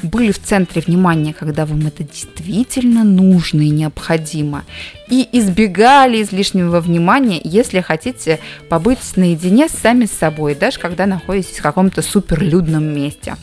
были 0.02 0.32
в 0.32 0.40
центре 0.40 0.82
внимания, 0.86 1.32
когда 1.32 1.66
вам 1.66 1.86
это 1.86 2.04
действительно 2.04 3.04
нужно 3.04 3.62
и 3.62 3.70
необходимо, 3.70 4.64
и 5.08 5.28
избегали 5.32 6.22
излишнего 6.22 6.80
внимания, 6.80 7.40
если 7.42 7.80
хотите 7.80 8.40
побыть 8.68 8.98
наедине 9.16 9.68
сами 9.68 10.06
с 10.06 10.12
собой, 10.12 10.54
даже 10.54 10.78
когда 10.78 11.06
находитесь 11.06 11.58
в 11.58 11.62
каком-то 11.62 12.02
суперлюдном 12.02 12.84
месте. 12.84 13.36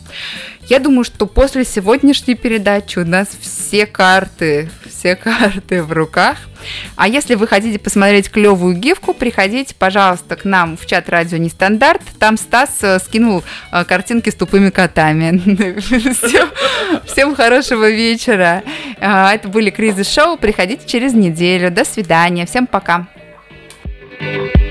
Я 0.70 0.80
думаю, 0.80 1.04
что 1.04 1.26
после 1.26 1.66
сегодняшней 1.66 2.36
передачи 2.36 3.00
у 3.00 3.06
нас 3.06 3.28
все 3.42 3.86
карты, 3.86 4.70
все 4.88 5.16
карты 5.18 5.84
в 5.84 5.92
руках. 5.92 6.38
А 6.96 7.08
если 7.08 7.36
вы 7.36 7.48
хотите 7.48 7.80
посмотреть 7.80 8.30
клевую 8.30 8.76
гифку, 8.76 9.14
приходите, 9.14 9.76
пожалуйста, 9.78 10.36
к 10.36 10.46
нам 10.46 10.78
в 10.78 10.86
чат 10.86 11.10
радио 11.10 11.38
Нестандарт. 11.38 12.02
Там 12.20 12.38
Стас 12.38 12.80
э, 12.82 13.00
скинул 13.00 13.44
э, 13.72 13.84
картинки 13.86 14.30
с 14.30 14.36
тупыми 14.36 14.70
котами. 14.70 15.42
Всем, 17.06 17.36
хорошего 17.36 17.90
вечера. 17.90 18.64
А, 19.00 19.34
Это 19.34 19.48
были 19.48 19.70
Кризис 19.70 20.12
Шоу. 20.12 20.38
Приходите 20.38 20.88
через 20.88 21.14
неделю. 21.14 21.72
До 21.72 21.86
свидания. 21.86 22.46
Всем 22.46 22.68
пока. 22.68 23.08
thank 24.20 24.64